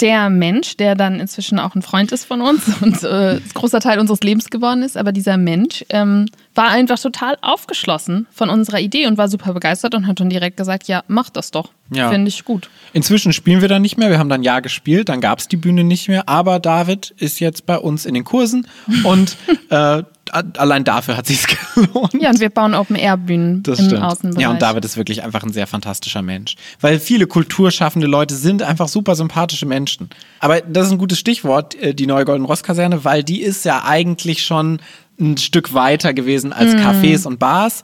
Der 0.00 0.30
Mensch, 0.30 0.78
der 0.78 0.94
dann 0.94 1.20
inzwischen 1.20 1.58
auch 1.58 1.74
ein 1.74 1.82
Freund 1.82 2.10
ist 2.10 2.24
von 2.24 2.40
uns 2.40 2.62
und 2.80 3.02
äh, 3.02 3.38
großer 3.52 3.80
Teil 3.80 3.98
unseres 3.98 4.20
Lebens 4.20 4.48
geworden 4.48 4.82
ist, 4.82 4.96
aber 4.96 5.12
dieser 5.12 5.36
Mensch 5.36 5.84
ähm, 5.90 6.26
war 6.54 6.68
einfach 6.70 6.98
total 6.98 7.36
aufgeschlossen 7.42 8.26
von 8.30 8.48
unserer 8.48 8.80
Idee 8.80 9.06
und 9.06 9.18
war 9.18 9.28
super 9.28 9.52
begeistert 9.52 9.94
und 9.94 10.06
hat 10.06 10.18
dann 10.18 10.30
direkt 10.30 10.56
gesagt, 10.56 10.88
ja, 10.88 11.04
mach 11.06 11.28
das 11.28 11.50
doch. 11.50 11.70
Ja. 11.92 12.10
Finde 12.10 12.28
ich 12.28 12.46
gut. 12.46 12.70
Inzwischen 12.94 13.34
spielen 13.34 13.60
wir 13.60 13.68
da 13.68 13.78
nicht 13.78 13.98
mehr. 13.98 14.08
Wir 14.08 14.18
haben 14.18 14.30
dann 14.30 14.42
Jahr 14.42 14.62
gespielt, 14.62 15.10
dann 15.10 15.20
gab 15.20 15.38
es 15.38 15.48
die 15.48 15.58
Bühne 15.58 15.84
nicht 15.84 16.08
mehr. 16.08 16.28
Aber 16.30 16.60
David 16.60 17.12
ist 17.18 17.38
jetzt 17.38 17.66
bei 17.66 17.76
uns 17.76 18.06
in 18.06 18.14
den 18.14 18.24
Kursen 18.24 18.66
und 19.04 19.36
äh, 19.68 20.02
allein 20.32 20.84
dafür 20.84 21.16
hat 21.16 21.26
sich's 21.26 21.46
gelohnt. 21.74 22.14
Ja, 22.20 22.30
und 22.30 22.40
wir 22.40 22.50
bauen 22.50 22.74
Open-Air-Bühnen 22.74 23.62
Das 23.62 23.78
im 23.78 23.86
stimmt. 23.86 24.02
Außenbereich. 24.02 24.42
Ja, 24.42 24.50
und 24.50 24.62
David 24.62 24.84
ist 24.84 24.96
wirklich 24.96 25.22
einfach 25.22 25.42
ein 25.42 25.52
sehr 25.52 25.66
fantastischer 25.66 26.22
Mensch. 26.22 26.56
Weil 26.80 26.98
viele 26.98 27.26
kulturschaffende 27.26 28.06
Leute 28.06 28.34
sind 28.34 28.62
einfach 28.62 28.88
super 28.88 29.14
sympathische 29.14 29.66
Menschen. 29.66 30.10
Aber 30.38 30.60
das 30.60 30.86
ist 30.86 30.92
ein 30.92 30.98
gutes 30.98 31.18
Stichwort, 31.18 31.74
äh, 31.76 31.94
die 31.94 32.06
neue 32.06 32.24
Golden 32.24 32.44
Ross 32.44 32.62
Kaserne, 32.62 33.04
weil 33.04 33.22
die 33.24 33.42
ist 33.42 33.64
ja 33.64 33.84
eigentlich 33.84 34.44
schon 34.44 34.80
ein 35.18 35.36
Stück 35.36 35.74
weiter 35.74 36.14
gewesen 36.14 36.52
als 36.52 36.72
Cafés 36.74 37.26
und 37.26 37.38
Bars. 37.38 37.82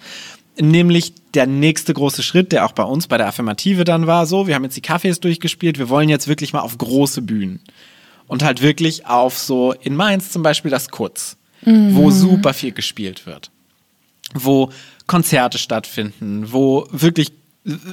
Nämlich 0.59 1.13
der 1.35 1.47
nächste 1.47 1.93
große 1.93 2.23
Schritt, 2.23 2.51
der 2.53 2.65
auch 2.65 2.73
bei 2.73 2.83
uns 2.83 3.09
bei 3.09 3.19
der 3.19 3.27
Affirmative 3.27 3.85
dann 3.85 4.07
war, 4.07 4.25
so, 4.25 4.47
wir 4.47 4.55
haben 4.55 4.65
jetzt 4.65 4.77
die 4.77 4.81
Cafés 4.83 5.21
durchgespielt, 5.21 5.79
wir 5.79 5.91
wollen 5.91 6.09
jetzt 6.09 6.29
wirklich 6.29 6.55
mal 6.55 6.61
auf 6.61 6.79
große 6.79 7.21
Bühnen. 7.21 7.61
Und 8.27 8.43
halt 8.43 8.63
wirklich 8.63 9.07
auf 9.07 9.39
so, 9.39 9.73
in 9.73 9.95
Mainz 9.95 10.31
zum 10.31 10.43
Beispiel 10.43 10.71
das 10.71 10.89
Kurz, 10.89 11.37
wo 11.67 12.11
super 12.11 12.55
viel 12.55 12.73
gespielt 12.73 13.27
wird 13.27 13.51
wo 14.35 14.71
Konzerte 15.07 15.57
stattfinden, 15.57 16.53
wo 16.53 16.87
wirklich 16.91 17.33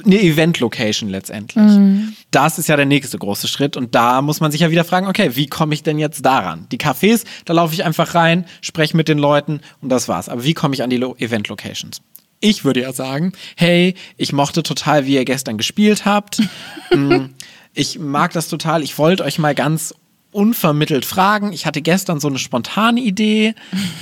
eine 0.04 0.20
Event-Location 0.20 1.08
letztendlich. 1.08 2.14
Das 2.32 2.58
ist 2.58 2.68
ja 2.68 2.76
der 2.76 2.86
nächste 2.86 3.18
große 3.18 3.48
Schritt 3.48 3.76
und 3.76 3.94
da 3.94 4.20
muss 4.20 4.40
man 4.40 4.50
sich 4.52 4.60
ja 4.60 4.70
wieder 4.70 4.84
fragen, 4.84 5.06
okay, 5.06 5.36
wie 5.36 5.46
komme 5.46 5.74
ich 5.74 5.82
denn 5.84 5.98
jetzt 5.98 6.24
daran? 6.24 6.66
Die 6.70 6.78
Cafés, 6.78 7.24
da 7.44 7.54
laufe 7.54 7.72
ich 7.72 7.84
einfach 7.84 8.14
rein, 8.14 8.44
spreche 8.60 8.96
mit 8.96 9.08
den 9.08 9.18
Leuten 9.18 9.60
und 9.80 9.88
das 9.90 10.06
war's. 10.08 10.28
Aber 10.28 10.44
wie 10.44 10.54
komme 10.54 10.74
ich 10.74 10.82
an 10.82 10.90
die 10.90 10.96
Lo- 10.96 11.14
Event-Locations? 11.18 12.02
Ich 12.40 12.64
würde 12.64 12.82
ja 12.82 12.92
sagen, 12.92 13.32
hey, 13.56 13.94
ich 14.16 14.32
mochte 14.32 14.62
total, 14.64 15.06
wie 15.06 15.14
ihr 15.14 15.24
gestern 15.24 15.56
gespielt 15.56 16.04
habt. 16.04 16.42
Mm, 16.94 17.30
ich 17.72 17.98
mag 17.98 18.32
das 18.34 18.48
total. 18.48 18.82
Ich 18.82 18.98
wollte 18.98 19.24
euch 19.24 19.38
mal 19.38 19.54
ganz 19.54 19.94
unvermittelt 20.34 21.04
fragen. 21.04 21.52
Ich 21.52 21.66
hatte 21.66 21.80
gestern 21.82 22.20
so 22.20 22.28
eine 22.28 22.38
spontane 22.38 23.00
Idee. 23.00 23.54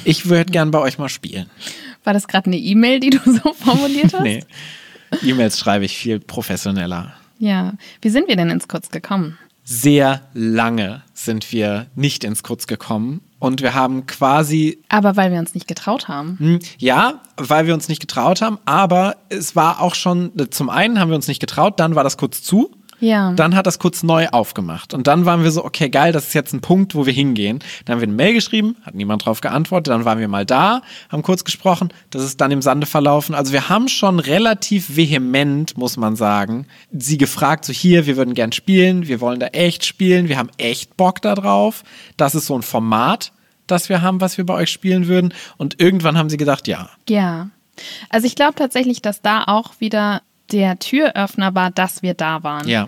Ich 0.05 0.27
würde 0.29 0.51
gern 0.51 0.71
bei 0.71 0.79
euch 0.79 0.99
mal 0.99 1.09
spielen. 1.09 1.51
War 2.05 2.13
das 2.15 2.27
gerade 2.27 2.47
eine 2.47 2.57
E-Mail, 2.59 3.01
die 3.01 3.11
du 3.11 3.19
so 3.25 3.53
formuliert 3.53 4.13
hast? 4.15 4.23
Nee. 4.23 4.45
E-Mails 5.23 5.59
schreibe 5.59 5.85
ich 5.85 5.97
viel 5.97 6.19
professioneller. 6.21 7.13
Ja. 7.39 7.75
Wie 8.01 8.09
sind 8.09 8.29
wir 8.29 8.37
denn 8.37 8.51
ins 8.51 8.67
Kurz 8.69 8.89
gekommen? 8.91 9.39
Sehr 9.65 10.23
lange 10.35 11.03
sind 11.13 11.53
wir 11.53 11.87
nicht 11.95 12.25
ins 12.25 12.43
Kurz 12.43 12.67
gekommen 12.67 13.21
und 13.39 13.61
wir 13.63 13.75
haben 13.75 14.07
quasi, 14.07 14.83
Aber 14.89 15.17
weil 15.17 15.31
wir 15.31 15.39
uns 15.39 15.55
nicht 15.55 15.69
getraut 15.69 16.09
haben. 16.09 16.37
hm, 16.39 16.59
ja, 16.79 17.21
weil 17.37 17.67
wir 17.67 17.75
uns 17.75 17.89
nicht 17.89 18.01
getraut 18.01 18.43
haben, 18.43 18.59
aber 18.65 19.17
es 19.29 19.55
war 19.55 19.81
auch 19.81 19.95
schon, 19.95 20.33
zum 20.51 20.69
einen 20.69 20.99
haben 20.99 21.11
wir 21.11 21.15
uns 21.17 21.29
nicht 21.29 21.41
getraut, 21.41 21.79
dann 21.79 21.95
war 21.95 22.03
das 22.03 22.17
kurz 22.17 22.43
zu. 22.43 22.73
Ja. 23.03 23.33
Dann 23.33 23.57
hat 23.57 23.67
das 23.67 23.81
kurz 23.81 24.05
neu 24.05 24.29
aufgemacht. 24.29 24.95
Und 24.95 25.09
dann 25.09 25.27
waren 25.27 25.43
wir 25.43 25.51
so, 25.51 25.65
okay, 25.65 25.91
geil, 25.91 26.13
das 26.13 26.29
ist 26.29 26.35
jetzt 26.35 26.53
ein 26.53 26.61
Punkt, 26.61 26.95
wo 26.95 27.05
wir 27.05 27.13
hingehen. 27.13 27.59
Dann 27.85 27.95
haben 27.95 28.01
wir 28.01 28.07
eine 28.07 28.17
Mail 28.17 28.33
geschrieben, 28.33 28.77
hat 28.83 28.95
niemand 28.95 29.27
drauf 29.27 29.41
geantwortet. 29.41 29.89
Dann 29.89 30.05
waren 30.05 30.21
wir 30.21 30.29
mal 30.29 30.47
da, 30.47 30.83
haben 31.09 31.25
kurz 31.25 31.43
gesprochen. 31.43 31.93
Das 32.11 32.23
ist 32.23 32.41
dann 32.41 32.53
im 32.53 32.63
Sande 32.63 32.87
verlaufen. 32.87 33.35
Also 33.35 33.53
wir 33.53 33.69
haben 33.69 33.89
schon 33.89 34.21
relativ 34.21 34.97
vehement, 34.97 35.77
muss 35.77 35.97
man 35.97 36.15
sagen, 36.15 36.69
sie 36.93 37.19
gefragt, 37.19 37.65
so 37.65 37.73
hier, 37.73 38.07
wir 38.07 38.17
würden 38.17 38.35
gern 38.35 38.53
spielen, 38.53 39.09
wir 39.09 39.21
wollen 39.21 39.41
da 39.41 39.49
echt 39.49 39.85
spielen, 39.85 40.29
wir 40.29 40.39
haben 40.39 40.51
echt 40.57 40.97
Bock 40.97 41.21
da 41.21 41.35
drauf. 41.35 41.83
Das 42.17 42.37
ist 42.37 42.47
so 42.47 42.55
ein 42.55 42.63
Format, 42.63 43.33
das 43.67 43.89
wir 43.89 44.03
haben, 44.03 44.21
was 44.21 44.39
wir 44.39 44.47
bei 44.47 44.55
euch 44.55 44.71
spielen 44.71 45.09
würden. 45.09 45.35
Und 45.57 45.81
irgendwann 45.81 46.17
haben 46.17 46.31
sie 46.31 46.37
gedacht, 46.37 46.69
ja. 46.69 46.89
Ja. 47.09 47.49
Also 48.11 48.29
ich 48.29 48.37
glaube 48.37 48.55
tatsächlich, 48.55 49.03
dass 49.03 49.23
da 49.23 49.43
auch 49.49 49.81
wieder 49.81 50.23
der 50.53 50.79
Türöffner 50.79 51.55
war, 51.55 51.71
dass 51.71 52.03
wir 52.03 52.15
da 52.15 52.43
waren. 52.43 52.69
Ja. 52.69 52.87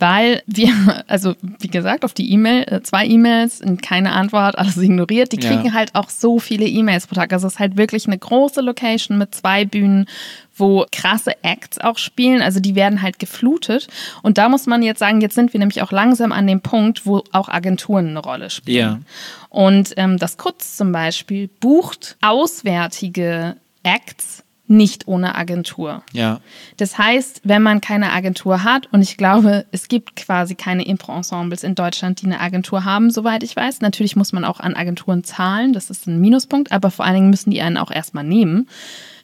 Weil 0.00 0.42
wir, 0.46 0.72
also 1.06 1.34
wie 1.60 1.68
gesagt, 1.68 2.04
auf 2.04 2.12
die 2.12 2.32
E-Mail, 2.32 2.64
äh, 2.64 2.82
zwei 2.82 3.06
E-Mails 3.06 3.60
und 3.60 3.80
keine 3.80 4.12
Antwort, 4.12 4.58
alles 4.58 4.76
ignoriert. 4.76 5.32
Die 5.32 5.40
Ja. 5.40 5.48
kriegen 5.50 5.72
halt 5.72 5.94
auch 5.94 6.10
so 6.10 6.38
viele 6.40 6.66
E-Mails 6.66 7.06
pro 7.06 7.14
Tag. 7.14 7.32
Also 7.32 7.46
es 7.46 7.54
ist 7.54 7.58
halt 7.60 7.76
wirklich 7.76 8.06
eine 8.06 8.18
große 8.18 8.60
Location 8.60 9.18
mit 9.18 9.34
zwei 9.34 9.64
Bühnen, 9.64 10.06
wo 10.56 10.84
krasse 10.92 11.32
Acts 11.42 11.78
auch 11.80 11.98
spielen. 11.98 12.42
Also 12.42 12.58
die 12.60 12.74
werden 12.74 13.02
halt 13.02 13.18
geflutet. 13.20 13.86
Und 14.22 14.36
da 14.36 14.48
muss 14.48 14.66
man 14.66 14.82
jetzt 14.82 14.98
sagen, 14.98 15.20
jetzt 15.20 15.36
sind 15.36 15.52
wir 15.52 15.58
nämlich 15.60 15.80
auch 15.80 15.92
langsam 15.92 16.32
an 16.32 16.46
dem 16.48 16.60
Punkt, 16.60 17.06
wo 17.06 17.22
auch 17.32 17.48
Agenturen 17.48 18.08
eine 18.08 18.18
Rolle 18.20 18.50
spielen. 18.50 18.76
Ja. 18.76 18.98
Und 19.48 19.94
ähm, 19.96 20.18
das 20.18 20.36
Kutz 20.36 20.76
zum 20.76 20.90
Beispiel 20.92 21.48
bucht 21.60 22.16
auswärtige 22.20 23.56
Acts 23.84 24.43
nicht 24.66 25.06
ohne 25.06 25.34
Agentur. 25.34 26.02
Ja. 26.12 26.40
Das 26.78 26.96
heißt, 26.96 27.42
wenn 27.44 27.62
man 27.62 27.80
keine 27.80 28.12
Agentur 28.12 28.64
hat, 28.64 28.88
und 28.92 29.02
ich 29.02 29.16
glaube, 29.16 29.66
es 29.72 29.88
gibt 29.88 30.16
quasi 30.16 30.54
keine 30.54 30.86
Impro-Ensembles 30.86 31.64
in 31.64 31.74
Deutschland, 31.74 32.22
die 32.22 32.26
eine 32.26 32.40
Agentur 32.40 32.84
haben, 32.84 33.10
soweit 33.10 33.42
ich 33.42 33.54
weiß. 33.54 33.82
Natürlich 33.82 34.16
muss 34.16 34.32
man 34.32 34.44
auch 34.44 34.60
an 34.60 34.74
Agenturen 34.74 35.22
zahlen, 35.22 35.74
das 35.74 35.90
ist 35.90 36.06
ein 36.06 36.20
Minuspunkt, 36.20 36.72
aber 36.72 36.90
vor 36.90 37.04
allen 37.04 37.14
Dingen 37.14 37.30
müssen 37.30 37.50
die 37.50 37.60
einen 37.60 37.76
auch 37.76 37.90
erstmal 37.90 38.24
nehmen. 38.24 38.68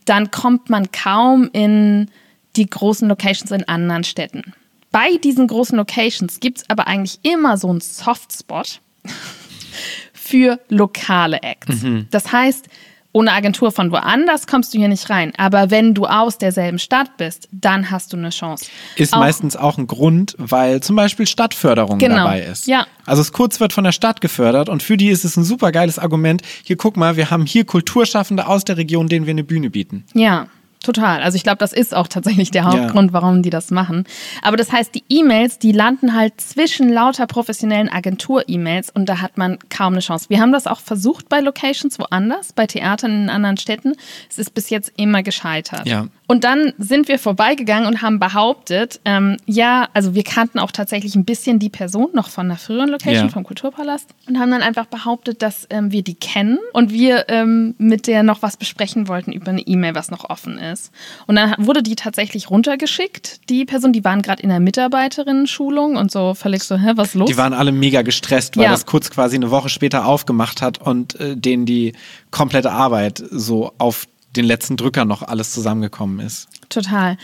Dann 0.05 0.31
kommt 0.31 0.69
man 0.69 0.93
kaum 0.93 1.49
in 1.53 2.11
die 2.57 2.69
großen 2.69 3.09
Locations 3.09 3.51
in 3.51 3.67
anderen 3.67 4.05
Städten. 4.05 4.55
Bei 4.91 5.17
diesen 5.23 5.47
großen 5.47 5.77
Locations 5.79 6.41
gibt 6.41 6.59
es 6.59 6.65
aber 6.69 6.87
eigentlich 6.87 7.21
immer 7.23 7.57
so 7.57 7.69
einen 7.71 7.81
Softspot 7.81 8.81
für 10.13 10.61
lokale 10.69 11.43
Acts. 11.43 11.85
Das 12.11 12.33
heißt, 12.33 12.69
ohne 13.13 13.33
Agentur 13.33 13.73
von 13.73 13.91
woanders 13.91 14.47
kommst 14.47 14.73
du 14.73 14.79
hier 14.79 14.89
nicht 14.89 15.11
rein. 15.11 15.33
Aber 15.37 15.71
wenn 15.71 15.95
du 15.95 16.07
aus 16.07 16.39
derselben 16.39 16.79
Stadt 16.79 17.17
bist, 17.17 17.49
dann 17.51 17.91
hast 17.91 18.13
du 18.13 18.17
eine 18.17 18.31
Chance. 18.31 18.67
Ist 18.97 19.15
Auch- 19.15 19.19
meistens 19.19 19.57
auch 19.57 19.79
ein 19.79 19.87
Grund, 19.89 20.35
weil 20.39 20.81
zum 20.81 20.95
Beispiel 20.97 21.27
Stadtförderung 21.27 21.99
Genau. 21.99 22.17
dabei 22.17 22.43
ist. 22.43 22.67
Ja. 22.69 22.87
Also 23.07 23.21
das 23.23 23.33
Kurz 23.33 23.59
wird 23.59 23.73
von 23.73 23.85
der 23.85 23.93
Stadt 23.93 24.21
gefördert 24.21 24.69
und 24.69 24.83
für 24.83 24.97
die 24.97 25.09
ist 25.09 25.25
es 25.25 25.37
ein 25.37 25.45
super 25.45 25.73
geiles 25.73 25.99
Argument. 25.99 26.43
Hier 26.63 26.77
guck 26.77 26.97
mal, 26.97 27.17
wir 27.17 27.31
haben 27.31 27.47
hier 27.47 27.65
Kulturschaffende 27.65 28.47
aus 28.47 28.65
der 28.65 28.77
Region, 28.77 29.09
denen 29.09 29.27
wir 29.27 29.33
eine 29.33 29.45
Bühne 29.45 29.71
bieten. 29.71 30.05
Ja, 30.15 30.47
total. 30.83 31.23
Also 31.23 31.37
ich 31.37 31.43
glaube, 31.43 31.59
das 31.59 31.73
ist 31.73 31.95
auch 31.95 32.09
tatsächlich 32.09 32.51
der 32.51 32.65
Hauptgrund, 32.65 33.13
warum 33.13 33.43
die 33.43 33.51
das 33.51 33.71
machen. 33.71 34.05
Aber 34.43 34.57
das 34.57 34.73
heißt, 34.73 34.95
die 34.95 35.05
E-Mails, 35.09 35.59
die 35.59 35.73
landen 35.73 36.15
halt 36.15 36.41
zwischen 36.41 36.89
lauter 36.89 37.27
professionellen 37.27 37.89
Agentur-E-Mails 37.89 38.91
und 38.91 39.09
da 39.09 39.21
hat 39.21 39.39
man 39.39 39.59
kaum 39.69 39.93
eine 39.95 40.01
Chance. 40.01 40.27
Wir 40.29 40.41
haben 40.41 40.53
das 40.53 40.67
auch 40.67 40.81
versucht 40.81 41.29
bei 41.29 41.41
Locations 41.41 41.99
woanders, 41.99 42.53
bei 42.53 42.67
Theatern 42.67 43.25
in 43.25 43.31
anderen 43.31 43.57
Städten. 43.57 43.95
Es 44.29 44.39
ist 44.39 44.55
bis 44.55 44.71
jetzt 44.71 44.93
immer 44.97 45.23
gescheitert. 45.23 45.87
Ja. 45.87 46.07
Und 46.31 46.45
dann 46.45 46.73
sind 46.79 47.09
wir 47.09 47.19
vorbeigegangen 47.19 47.89
und 47.89 48.03
haben 48.03 48.21
behauptet, 48.21 49.01
ähm, 49.05 49.37
ja, 49.47 49.89
also 49.95 50.15
wir 50.15 50.23
kannten 50.23 50.61
auch 50.61 50.71
tatsächlich 50.71 51.17
ein 51.17 51.25
bisschen 51.25 51.59
die 51.59 51.71
Person 51.71 52.09
noch 52.13 52.29
von 52.29 52.47
einer 52.47 52.57
früheren 52.57 52.89
Location, 52.89 53.25
Ja. 53.27 53.29
vom 53.33 53.43
Kulturpalast, 53.43 54.09
und 54.29 54.39
haben 54.39 54.51
dann 54.53 54.63
einfach 54.63 54.87
behauptet, 54.87 55.43
dass 55.43 55.67
ähm, 55.71 55.91
wir 55.91 56.03
die 56.03 56.15
kennen 56.15 56.59
und 56.73 56.93
wir 56.93 57.29
ähm, 57.29 57.75
mit 57.79 58.07
der 58.07 58.23
noch 58.23 58.43
was 58.43 58.57
besprechen 58.57 59.09
wollten 59.09 59.33
über 59.33 59.49
eine 59.51 59.63
E-Mail, 59.63 59.97
was 59.97 60.13
noch 60.13 60.31
offen 60.31 60.57
ist. 60.59 60.93
Und 61.27 61.35
dann 61.35 61.55
wurde 61.59 61.83
die 61.83 61.97
tatsächlich 61.97 62.49
runtergeschickt, 62.49 63.49
die 63.51 63.65
Person, 63.65 63.93
die 63.93 64.05
waren 64.05 64.23
gerade 64.23 64.41
in 64.43 64.51
der 64.51 64.61
Mitarbeiterinnen-Schulung 64.61 65.97
und 65.97 66.11
so 66.13 66.35
völlig 66.35 66.63
so, 66.63 66.77
hä, 66.77 66.93
was 66.95 67.09
ist 67.09 67.15
los? 67.15 67.29
Die 67.29 67.37
waren 67.37 67.53
alle 67.55 67.73
mega 67.73 68.03
gestresst, 68.03 68.57
weil 68.57 68.65
Ja. 68.67 68.71
das 68.71 68.87
kurz 68.87 69.11
quasi 69.11 69.37
eine 69.37 69.51
Woche 69.51 69.69
später 69.69 70.07
aufgemacht 70.07 70.63
hat 70.63 70.79
und 70.81 71.19
äh, 71.19 71.37
denen 71.37 71.67
die 71.67 71.93
komplette 72.31 72.71
Arbeit 72.71 73.21
so 73.31 73.73
auf 73.79 74.07
den 74.37 74.45
letzten 74.45 74.77
Drücker 74.77 75.05
noch 75.05 75.23
alles 75.23 75.53
zusammengekommen 75.53 76.21
ist. 76.21 76.49
Total. 76.69 77.17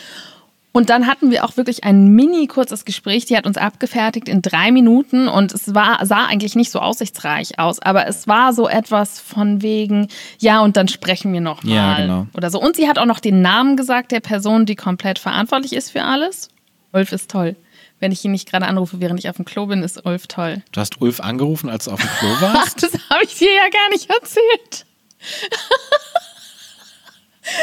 Und 0.73 0.90
dann 0.90 1.07
hatten 1.07 1.31
wir 1.31 1.42
auch 1.47 1.57
wirklich 1.57 1.85
ein 1.85 2.09
mini 2.09 2.47
kurzes 2.49 2.85
Gespräch. 2.85 3.25
Die 3.25 3.35
hat 3.35 3.47
uns 3.47 3.57
abgefertigt 3.57 4.29
in 4.29 4.42
drei 4.42 4.71
Minuten 4.73 5.27
und 5.27 5.55
es 5.55 5.75
war, 5.75 6.05
sah 6.05 6.27
eigentlich 6.27 6.55
nicht 6.55 6.71
so 6.71 6.81
aussichtsreich 6.81 7.59
aus, 7.59 7.79
aber 7.81 8.07
es 8.07 8.29
war 8.29 8.53
so 8.53 8.69
etwas 8.69 9.19
von 9.19 9.62
wegen, 9.62 10.09
ja, 10.38 10.61
und 10.61 10.77
dann 10.77 10.88
sprechen 10.88 11.33
wir 11.33 11.40
noch 11.40 11.62
mal 11.62 11.73
Ja, 11.75 11.97
genau. 11.97 12.27
oder 12.35 12.51
so. 12.51 12.61
Und 12.61 12.77
sie 12.77 12.88
hat 12.88 12.99
auch 12.99 13.07
noch 13.07 13.21
den 13.21 13.40
Namen 13.40 13.79
gesagt 13.79 14.12
der 14.12 14.21
Person, 14.21 14.66
die 14.66 14.77
komplett 14.77 15.19
verantwortlich 15.19 15.73
ist 15.73 15.92
für 15.92 16.03
alles. 16.03 16.51
Ulf 16.92 17.11
ist 17.12 17.31
toll. 17.31 17.57
Wenn 17.99 18.12
ich 18.12 18.23
ihn 18.27 18.33
nicht 18.33 18.51
gerade 18.51 18.66
anrufe, 18.66 19.01
während 19.01 19.19
ich 19.19 19.31
auf 19.31 19.37
dem 19.37 19.47
Klo 19.47 19.64
bin, 19.64 19.83
ist 19.83 20.05
Ulf 20.05 20.27
toll. 20.27 20.62
Du 20.73 20.81
hast 20.83 21.01
Ulf 21.01 21.21
angerufen, 21.21 21.71
als 21.71 21.87
du 21.87 21.92
auf 21.92 22.01
dem 22.01 22.11
Klo 22.19 22.29
Ach, 22.37 22.42
warst? 22.55 22.83
das 22.83 22.92
habe 23.09 23.25
ich 23.25 23.35
dir 23.38 23.51
ja 23.51 23.62
gar 23.71 23.88
nicht 23.88 24.11
erzählt. 24.11 24.85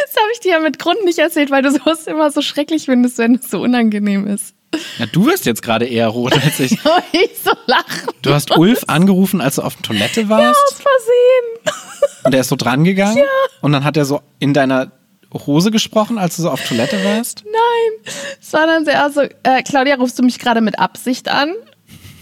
Das 0.06 0.15
habe 0.15 0.32
ich 0.34 0.39
dir 0.39 0.54
ja 0.54 0.60
mit 0.60 0.80
Grund 0.80 1.04
nicht 1.06 1.19
erzählt, 1.19 1.52
weil 1.52 1.62
du 1.62 1.72
sowas 1.72 2.08
immer 2.08 2.32
so 2.32 2.41
schrecklich 2.41 2.86
findest, 2.86 3.17
wenn 3.17 3.36
es 3.36 3.50
so 3.50 3.62
unangenehm 3.62 4.28
ist. 4.28 4.56
Ja, 4.98 5.06
du 5.06 5.26
wirst 5.26 5.46
jetzt 5.46 5.62
gerade 5.62 5.86
eher 5.86 6.08
rot 6.08 6.34
als 6.34 6.60
ich. 6.60 6.78
Oh, 6.86 7.00
ich 7.12 7.32
so 7.43 7.52
lachen. 7.67 8.10
Du 8.22 8.34
hast 8.34 8.58
Ulf 8.58 8.84
angeruin, 8.88 9.39
als 9.41 9.56
du 9.56 9.62
auf 9.62 9.76
der 9.76 9.84
Toilette 9.84 10.30
warst 10.30 10.60
Aus 10.67 10.82
Versehen. 10.82 11.78
und 12.24 12.34
er 12.34 12.41
ist 12.41 12.50
so 12.50 12.56
dran 12.56 12.84
gegangen 12.84 13.22
und 13.62 13.72
dann 13.72 13.84
hat 13.84 13.98
er 13.98 14.06
so 14.06 14.22
in 14.39 14.54
deiner 14.54 14.91
Hose 15.46 15.72
gesprochen, 15.72 16.17
als 16.17 16.36
du 16.38 16.43
so 16.43 16.50
auf 16.52 16.63
Toilette 16.67 17.04
warst. 17.04 17.43
Nein. 17.46 18.13
Es 18.41 18.54
war 18.54 18.67
dann 18.67 18.86
sehr 18.86 19.10
so, 19.12 19.22
äh, 19.22 19.63
Claudia, 19.63 19.96
rufst 19.96 20.17
du 20.19 20.24
mich 20.24 20.39
gerade 20.39 20.62
mit 20.62 20.80
Absicht 20.80 21.28
an? 21.30 21.54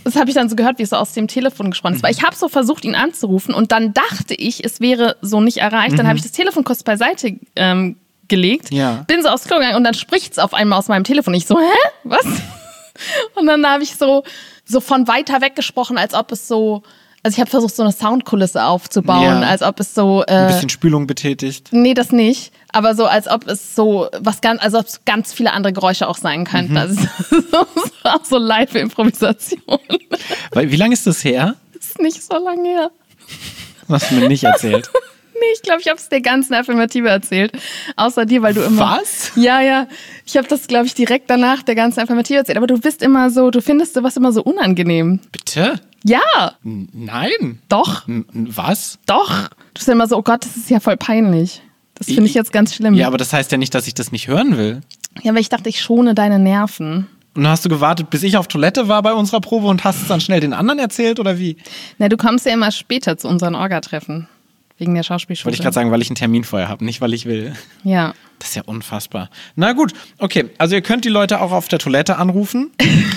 Das 0.04 0.16
habe 0.16 0.30
ich 0.30 0.36
dann 0.36 0.50
so 0.50 0.56
gehört, 0.56 0.80
wie 0.80 0.84
es 0.84 0.90
so 0.90 0.96
aus 0.96 1.14
dem 1.14 1.28
Telefon 1.28 1.70
gesprochen 1.72 1.96
ist. 1.96 2.04
Weil 2.04 2.12
ich 2.12 2.24
habe 2.24 2.36
so 2.36 2.50
versucht, 2.50 2.86
ihn 2.86 2.96
anzurufen 2.96 3.54
und 3.54 3.72
dann 3.72 3.94
dachte 3.94 4.34
ich, 4.34 4.64
es 4.64 4.80
wäre 4.80 5.16
so 5.22 5.42
nicht 5.42 5.58
erreicht. 5.58 5.98
Dann 6.00 6.08
habe 6.08 6.18
ich 6.18 6.24
das 6.24 6.32
Telefon 6.32 6.64
kurz 6.64 6.84
beiseite 6.84 7.38
ähm, 7.56 7.98
gelegt, 8.28 8.72
Ja. 8.72 9.04
bin 9.08 9.22
so 9.22 9.30
aufs 9.30 9.44
Klo 9.46 9.58
gegangen 9.58 9.76
und 9.76 9.84
dann 9.84 9.94
spricht 9.94 10.32
es 10.34 10.40
auf 10.40 10.54
einmal 10.54 10.80
aus 10.80 10.88
meinem 10.88 11.04
Telefon. 11.04 11.34
Ich 11.34 11.46
so, 11.46 11.60
hä? 11.60 11.90
Was? 12.04 12.26
Und 13.36 13.48
dann 13.48 13.66
habe 13.66 13.84
ich 13.84 13.96
so, 13.96 14.24
so 14.66 14.80
von 14.80 15.08
weiter 15.08 15.42
weg 15.42 15.56
gesprochen, 15.56 15.98
als 15.98 16.14
ob 16.14 16.32
es 16.32 16.48
so, 16.48 16.84
also 17.24 17.36
ich 17.36 17.40
habe 17.40 17.50
versucht, 17.50 17.76
so 17.76 17.84
eine 17.84 17.92
Soundkulisse 17.92 18.64
aufzubauen, 18.64 19.24
Ja. 19.24 19.42
als 19.42 19.62
ob 19.62 19.80
es 19.80 19.94
so. 19.94 20.24
Äh, 20.28 20.32
Ein 20.34 20.48
bisschen 20.48 20.70
Spülung 20.70 21.06
betätigt. 21.08 21.70
Nee, 21.72 21.94
das 21.94 22.12
nicht. 22.12 22.52
Aber 22.74 22.96
so, 22.96 23.06
als 23.06 23.28
ob 23.28 23.48
es 23.48 23.76
so 23.76 24.08
was 24.20 24.42
ganz, 24.42 24.62
also 24.64 24.80
ob 24.80 24.86
es 24.88 25.04
ganz 25.06 25.34
viele 25.34 25.54
andere 25.54 25.74
Geräusche 25.74 26.08
auch 26.08 26.18
sein 26.18 26.46
könnten. 26.46 26.78
Also 26.78 27.00
es 27.30 28.04
war 28.04 28.22
so 28.24 28.38
Live-Improvisation. 28.38 29.60
Wie 30.54 30.76
lange 30.76 30.94
ist 30.94 31.06
das 31.06 31.24
her? 31.24 31.56
Das 31.74 31.88
ist 31.88 32.00
nicht 32.00 32.24
so 32.24 32.34
lange 32.44 32.68
her. 32.68 32.92
Das 33.88 34.04
hast 34.04 34.12
du 34.12 34.16
mir 34.16 34.28
nicht 34.28 34.44
erzählt. 34.44 34.90
Nee, 35.42 35.48
ich 35.56 35.62
glaube, 35.64 35.82
ich 35.82 35.88
habe 35.88 35.98
es 35.98 36.08
der 36.08 36.22
ganzen 36.22 36.54
Affirmative 36.54 37.10
erzählt. 37.10 37.52
Außer 37.96 38.26
dir, 38.26 38.42
weil 38.44 38.54
du 38.54 38.62
immer. 38.62 39.00
Was? 39.02 39.32
Ja, 39.36 39.60
ja. 39.60 39.88
Ich 40.26 40.38
habe 40.38 40.48
das, 40.48 40.68
glaube 40.68 40.86
ich, 40.86 40.94
direkt 40.94 41.30
danach 41.30 41.64
der 41.64 41.74
ganzen 41.76 42.00
Affirmative 42.00 42.38
erzählt. 42.38 42.58
Aber 42.58 42.68
du 42.68 42.80
bist 42.80 43.02
immer 43.02 43.30
so, 43.32 43.50
du 43.50 43.60
findest 43.62 43.96
sowas 43.96 44.16
immer 44.18 44.32
so 44.32 44.44
unangenehm. 44.44 45.20
Bitte? 45.32 45.80
Ja, 46.04 46.54
Nein. 46.64 47.60
doch, 47.70 48.04
Was? 48.34 48.98
doch. 49.06 49.50
Du 49.50 49.56
bist 49.76 49.90
immer 49.90 50.08
so, 50.08 50.18
oh 50.18 50.22
Gott, 50.24 50.46
das 50.46 50.58
ist 50.58 50.70
ja 50.70 50.80
voll 50.80 50.98
peinlich. 50.98 51.62
Das 51.96 52.08
finde 52.08 52.26
ich 52.26 52.34
jetzt 52.34 52.52
ganz 52.52 52.74
schlimm. 52.74 52.96
Ja, 52.96 53.06
aber 53.08 53.18
das 53.18 53.32
heißt 53.34 53.52
ja 53.52 53.58
nicht, 53.60 53.76
dass 53.76 53.86
ich 53.88 53.94
das 53.94 54.12
nicht 54.12 54.28
hören 54.28 54.58
will. 54.58 54.82
ja, 55.22 55.34
weil 55.34 55.42
ich 55.42 55.50
dachte, 55.50 55.70
ich 55.70 55.82
schone 55.82 56.16
deine 56.16 56.40
Nerven. 56.40 57.08
Und 57.36 57.44
dann 57.44 57.52
hast 57.52 57.64
du 57.64 57.70
gewartet, 57.70 58.10
bis 58.10 58.24
ich 58.24 58.36
auf 58.38 58.48
Toilette 58.48 58.88
war 58.88 59.02
bei 59.04 59.14
unserer 59.14 59.40
Probe 59.42 59.68
und 59.68 59.84
hast 59.84 60.02
es 60.02 60.08
dann 60.08 60.20
schnell 60.22 60.40
den 60.40 60.54
anderen 60.54 60.80
erzählt 60.80 61.20
oder 61.20 61.38
wie? 61.38 61.58
Na, 62.00 62.10
du 62.10 62.18
kommst 62.18 62.46
ja 62.48 62.54
immer 62.54 62.72
später 62.72 63.18
zu 63.18 63.28
unseren 63.28 63.54
Orga-Treffen. 63.56 64.28
Wegen 64.82 64.96
der 64.96 65.04
Schauspielschule. 65.04 65.46
Wollte 65.46 65.58
ich 65.58 65.62
gerade 65.62 65.76
sagen, 65.76 65.92
weil 65.92 66.02
ich 66.02 66.10
einen 66.10 66.16
Termin 66.16 66.44
vorher 66.44 66.68
habe, 66.68 66.84
nicht 66.84 67.02
weil 67.02 67.14
ich 67.14 67.28
will. 67.28 67.54
Ja. 67.84 68.16
Das 68.40 68.50
ist 68.50 68.56
ja 68.56 68.64
unfassbar. 68.66 69.30
Na 69.56 69.74
gut, 69.74 69.94
okay. 70.18 70.50
Also 70.58 70.74
ihr 70.74 70.82
könnt 70.82 71.06
die 71.06 71.10
Leute 71.10 71.40
auch 71.40 71.52
auf 71.52 71.68
der 71.68 71.78
Toilette 71.78 72.18
anrufen. 72.18 72.72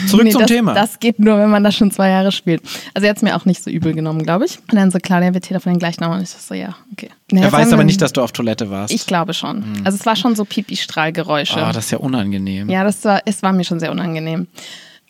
Zurück 0.07 0.25
Nee, 0.25 0.31
zum 0.33 0.43
das, 0.43 0.51
Thema. 0.51 0.75
Das 0.75 1.01
geht 1.01 1.19
nur, 1.19 1.39
wenn 1.39 1.49
man 1.49 1.65
das 1.65 1.75
schon 1.75 1.91
zwei 1.91 2.11
Jahre 2.11 2.33
spielt. 2.33 2.61
Also 2.93 3.07
er 3.07 3.11
hat 3.13 3.17
es 3.17 3.23
mir 3.23 3.35
auch 3.35 3.47
nicht 3.47 3.65
so 3.65 3.71
übel 3.71 3.95
genommen, 3.95 4.25
glaube 4.25 4.45
ich. 4.45 4.59
Und 4.71 4.75
dann 4.75 4.91
so, 4.91 4.99
Claudia, 4.99 5.33
wir 5.33 5.41
telefonieren 5.41 5.79
gleich 5.79 5.99
nochmal. 6.01 6.19
Und 6.19 6.25
ich 6.25 6.29
so, 6.29 6.53
ja, 6.53 6.77
okay. 6.93 7.09
Na, 7.33 7.41
er 7.41 7.51
weiß 7.51 7.73
aber 7.73 7.85
nicht, 7.85 8.03
dass 8.03 8.13
du 8.13 8.21
auf 8.21 8.33
Toilette 8.33 8.69
warst. 8.69 8.93
Ich 8.93 9.07
glaube 9.07 9.33
schon. 9.33 9.65
Also 9.85 9.97
es 9.97 10.05
war 10.05 10.17
schon 10.17 10.37
so 10.37 10.45
Pipi-Strahlgeräusche. 10.45 11.65
Ah, 11.65 11.73
das 11.73 11.87
ist 11.87 11.93
ja 11.93 11.99
unangenehm. 11.99 12.69
ja, 12.69 12.85
das 12.85 13.03
war, 13.07 13.23
es 13.25 13.43
war 13.43 13.55
mir 13.55 13.65
schon 13.65 13.81
sehr 13.81 13.91
unangenehm. 13.91 14.49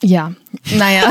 Ja, 0.02 0.32
naja. 0.76 1.10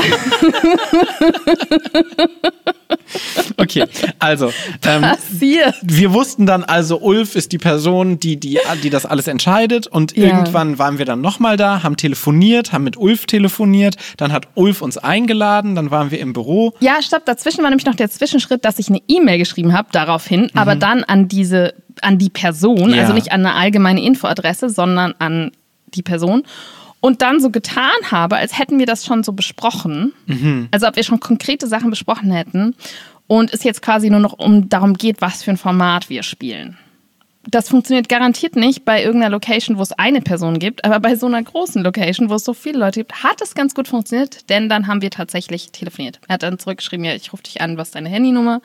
Okay, 3.56 3.84
also 4.18 4.52
ähm, 4.84 5.02
Passiert. 5.02 5.74
wir 5.82 6.12
wussten 6.12 6.44
dann 6.46 6.64
also, 6.64 6.98
Ulf 7.00 7.36
ist 7.36 7.52
die 7.52 7.58
Person, 7.58 8.18
die, 8.18 8.36
die, 8.38 8.58
die 8.82 8.90
das 8.90 9.06
alles 9.06 9.28
entscheidet. 9.28 9.86
Und 9.86 10.16
Ja. 10.16 10.24
irgendwann 10.26 10.78
waren 10.78 10.98
wir 10.98 11.04
dann 11.04 11.20
nochmal 11.20 11.56
da, 11.56 11.82
haben 11.82 11.96
telefoniert, 11.96 12.72
haben 12.72 12.84
mit 12.84 12.96
Ulf 12.96 13.26
telefoniert. 13.26 13.96
Dann 14.16 14.32
hat 14.32 14.48
Ulf 14.54 14.82
uns 14.82 14.98
eingeladen, 14.98 15.74
dann 15.74 15.90
waren 15.90 16.10
wir 16.10 16.18
im 16.20 16.32
Büro. 16.32 16.74
Ja, 16.80 17.00
stopp, 17.02 17.24
dazwischen 17.26 17.62
war 17.62 17.70
nämlich 17.70 17.86
noch 17.86 17.94
der 17.94 18.10
Zwischenschritt, 18.10 18.64
dass 18.64 18.78
ich 18.78 18.88
eine 18.88 19.00
E-Mail 19.08 19.38
geschrieben 19.38 19.72
habe 19.72 19.88
daraufhin, 19.92 20.50
aber 20.54 20.74
dann 20.74 21.04
an 21.04 21.28
diese, 21.28 21.74
an 22.02 22.18
die 22.18 22.30
Person, 22.30 22.88
Mhm. 22.90 22.94
Ja. 22.94 23.02
also 23.02 23.12
nicht 23.12 23.30
an 23.32 23.40
eine 23.46 23.54
allgemeine 23.54 24.02
Infoadresse, 24.02 24.68
sondern 24.68 25.14
an 25.18 25.52
die 25.94 26.02
Person. 26.02 26.42
Und 27.04 27.20
dann 27.20 27.38
so 27.38 27.50
getan 27.50 27.90
habe, 28.10 28.36
als 28.36 28.58
hätten 28.58 28.78
wir 28.78 28.86
das 28.86 29.04
schon 29.04 29.24
so 29.24 29.34
besprochen. 29.34 30.14
Mhm. 30.24 30.68
Also 30.70 30.88
ob 30.88 30.96
wir 30.96 31.04
schon 31.04 31.20
konkrete 31.20 31.66
Sachen 31.66 31.90
besprochen 31.90 32.30
hätten. 32.30 32.74
Und 33.26 33.52
es 33.52 33.62
jetzt 33.62 33.82
quasi 33.82 34.08
nur 34.08 34.20
noch 34.20 34.32
um 34.32 34.70
darum 34.70 34.94
geht, 34.94 35.20
was 35.20 35.42
für 35.42 35.50
ein 35.50 35.58
Format 35.58 36.08
wir 36.08 36.22
spielen. 36.22 36.78
Das 37.50 37.68
funktioniert 37.68 38.08
garantiert 38.08 38.56
nicht 38.56 38.84
bei 38.84 39.02
irgendeiner 39.02 39.30
Location, 39.30 39.78
wo 39.78 39.82
es 39.82 39.92
eine 39.92 40.20
Person 40.20 40.58
gibt, 40.58 40.84
aber 40.84 41.00
bei 41.00 41.16
so 41.16 41.26
einer 41.26 41.42
großen 41.42 41.82
Location, 41.82 42.30
wo 42.30 42.34
es 42.34 42.44
so 42.44 42.54
viele 42.54 42.78
Leute 42.78 43.00
gibt, 43.00 43.22
hat 43.22 43.40
es 43.42 43.54
ganz 43.54 43.74
gut 43.74 43.88
funktioniert, 43.88 44.48
denn 44.50 44.68
dann 44.68 44.86
haben 44.86 45.02
wir 45.02 45.10
tatsächlich 45.10 45.72
telefoniert. 45.72 46.20
Er 46.28 46.34
hat 46.34 46.42
dann 46.42 46.58
zurückgeschrieben, 46.58 47.04
ja, 47.04 47.14
ich 47.14 47.32
rufe 47.32 47.42
dich 47.42 47.60
an, 47.60 47.76
was 47.76 47.88
ist 47.88 47.94
deine 47.94 48.08
Handynummer? 48.08 48.60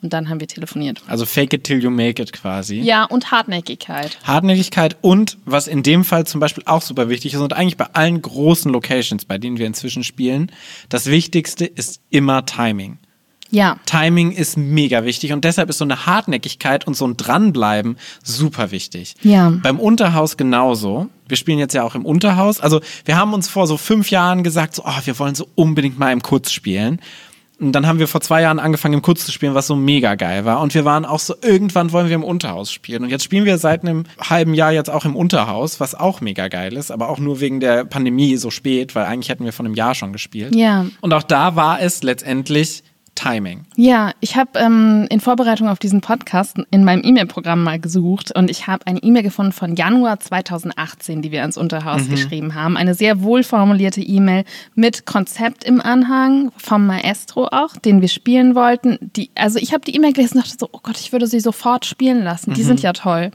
Und 0.00 0.12
dann 0.12 0.28
haben 0.28 0.38
wir 0.38 0.46
telefoniert. 0.46 1.02
Also 1.08 1.26
fake 1.26 1.52
it 1.54 1.64
till 1.64 1.82
you 1.82 1.90
make 1.90 2.22
it 2.22 2.32
quasi. 2.32 2.80
Ja, 2.80 3.04
und 3.04 3.32
Hartnäckigkeit. 3.32 4.16
Hartnäckigkeit 4.22 4.96
und 5.00 5.38
was 5.44 5.66
in 5.66 5.82
dem 5.82 6.04
Fall 6.04 6.24
zum 6.24 6.40
Beispiel 6.40 6.62
auch 6.66 6.82
super 6.82 7.08
wichtig 7.08 7.34
ist 7.34 7.40
und 7.40 7.52
eigentlich 7.52 7.76
bei 7.76 7.86
allen 7.94 8.22
großen 8.22 8.72
Locations, 8.72 9.24
bei 9.24 9.38
denen 9.38 9.58
wir 9.58 9.66
inzwischen 9.66 10.04
spielen, 10.04 10.52
das 10.88 11.06
Wichtigste 11.06 11.64
ist 11.64 12.00
immer 12.10 12.46
Timing. 12.46 12.98
Ja. 13.50 13.78
Timing 13.86 14.32
ist 14.32 14.56
mega 14.56 15.04
wichtig 15.04 15.32
und 15.32 15.44
deshalb 15.44 15.70
ist 15.70 15.78
so 15.78 15.84
eine 15.84 16.06
Hartnäckigkeit 16.06 16.86
und 16.86 16.94
so 16.94 17.06
ein 17.06 17.16
Dranbleiben 17.16 17.96
super 18.22 18.70
wichtig. 18.70 19.14
Ja. 19.22 19.50
Beim 19.62 19.80
Unterhaus 19.80 20.36
genauso. 20.36 21.08
Wir 21.26 21.36
spielen 21.36 21.58
jetzt 21.58 21.74
ja 21.74 21.82
auch 21.82 21.94
im 21.94 22.04
Unterhaus. 22.04 22.60
Also 22.60 22.80
wir 23.04 23.16
haben 23.16 23.34
uns 23.34 23.48
vor 23.48 23.66
so 23.66 23.76
fünf 23.76 24.10
Jahren 24.10 24.42
gesagt, 24.42 24.74
so, 24.74 24.82
oh, 24.84 25.00
wir 25.04 25.18
wollen 25.18 25.34
so 25.34 25.48
unbedingt 25.54 25.98
mal 25.98 26.12
im 26.12 26.22
Kurz 26.22 26.52
spielen. 26.52 27.00
Und 27.60 27.72
dann 27.72 27.88
haben 27.88 27.98
wir 27.98 28.06
vor 28.06 28.20
zwei 28.20 28.42
Jahren 28.42 28.60
angefangen, 28.60 28.94
im 28.94 29.02
Kurz 29.02 29.26
zu 29.26 29.32
spielen, 29.32 29.54
was 29.54 29.66
so 29.66 29.74
mega 29.74 30.14
geil 30.14 30.44
war. 30.44 30.60
Und 30.60 30.74
wir 30.74 30.84
waren 30.84 31.04
auch 31.04 31.18
so, 31.18 31.34
irgendwann 31.42 31.90
wollen 31.90 32.08
wir 32.08 32.14
im 32.14 32.22
Unterhaus 32.22 32.70
spielen. 32.70 33.02
Und 33.02 33.10
jetzt 33.10 33.24
spielen 33.24 33.44
wir 33.44 33.58
seit 33.58 33.82
einem 33.82 34.04
halben 34.20 34.54
Jahr 34.54 34.70
jetzt 34.70 34.90
auch 34.90 35.04
im 35.04 35.16
Unterhaus, 35.16 35.80
was 35.80 35.96
auch 35.96 36.20
mega 36.20 36.46
geil 36.46 36.76
ist, 36.76 36.92
aber 36.92 37.08
auch 37.08 37.18
nur 37.18 37.40
wegen 37.40 37.58
der 37.58 37.84
Pandemie 37.84 38.36
so 38.36 38.50
spät, 38.50 38.94
weil 38.94 39.06
eigentlich 39.06 39.28
hätten 39.28 39.44
wir 39.44 39.52
von 39.52 39.66
einem 39.66 39.74
Jahr 39.74 39.96
schon 39.96 40.12
gespielt. 40.12 40.54
Ja. 40.54 40.86
Und 41.00 41.12
auch 41.12 41.24
da 41.24 41.56
war 41.56 41.80
es 41.80 42.04
letztendlich 42.04 42.84
Timing. 43.18 43.64
Ja, 43.76 44.12
ich 44.20 44.36
habe 44.36 44.58
ähm, 44.60 45.06
in 45.10 45.18
Vorbereitung 45.20 45.68
auf 45.68 45.78
diesen 45.80 46.00
Podcast 46.00 46.56
in 46.70 46.84
meinem 46.84 47.02
E-Mail-Programm 47.04 47.64
mal 47.64 47.80
gesucht 47.80 48.30
und 48.36 48.48
ich 48.50 48.68
habe 48.68 48.86
eine 48.86 49.00
E-Mail 49.02 49.24
gefunden 49.24 49.50
von 49.52 49.74
Januar 49.74 50.20
2018, 50.20 51.20
die 51.22 51.32
wir 51.32 51.40
ans 51.40 51.56
Unterhaus 51.56 52.04
Mhm. 52.04 52.10
geschrieben 52.10 52.54
haben. 52.54 52.76
Eine 52.76 52.94
sehr 52.94 53.22
wohlformulierte 53.22 54.00
E-Mail 54.00 54.44
mit 54.76 55.04
Konzept 55.04 55.64
im 55.64 55.80
Anhang 55.80 56.52
vom 56.56 56.86
Maestro 56.86 57.46
auch, 57.50 57.76
den 57.76 58.00
wir 58.00 58.08
spielen 58.08 58.54
wollten. 58.54 58.98
Die, 59.16 59.30
also 59.34 59.58
ich 59.58 59.72
habe 59.72 59.84
die 59.84 59.96
E-Mail 59.96 60.12
gelesen 60.12 60.36
und 60.38 60.44
dachte 60.46 60.56
so, 60.60 60.68
oh 60.70 60.80
Gott, 60.82 60.98
ich 61.00 61.10
würde 61.12 61.26
sie 61.26 61.40
sofort 61.40 61.86
spielen 61.86 62.22
lassen. 62.22 62.54
Die 62.54 62.62
sind 62.62 62.82
ja 62.82 62.92
toll. 62.92 63.32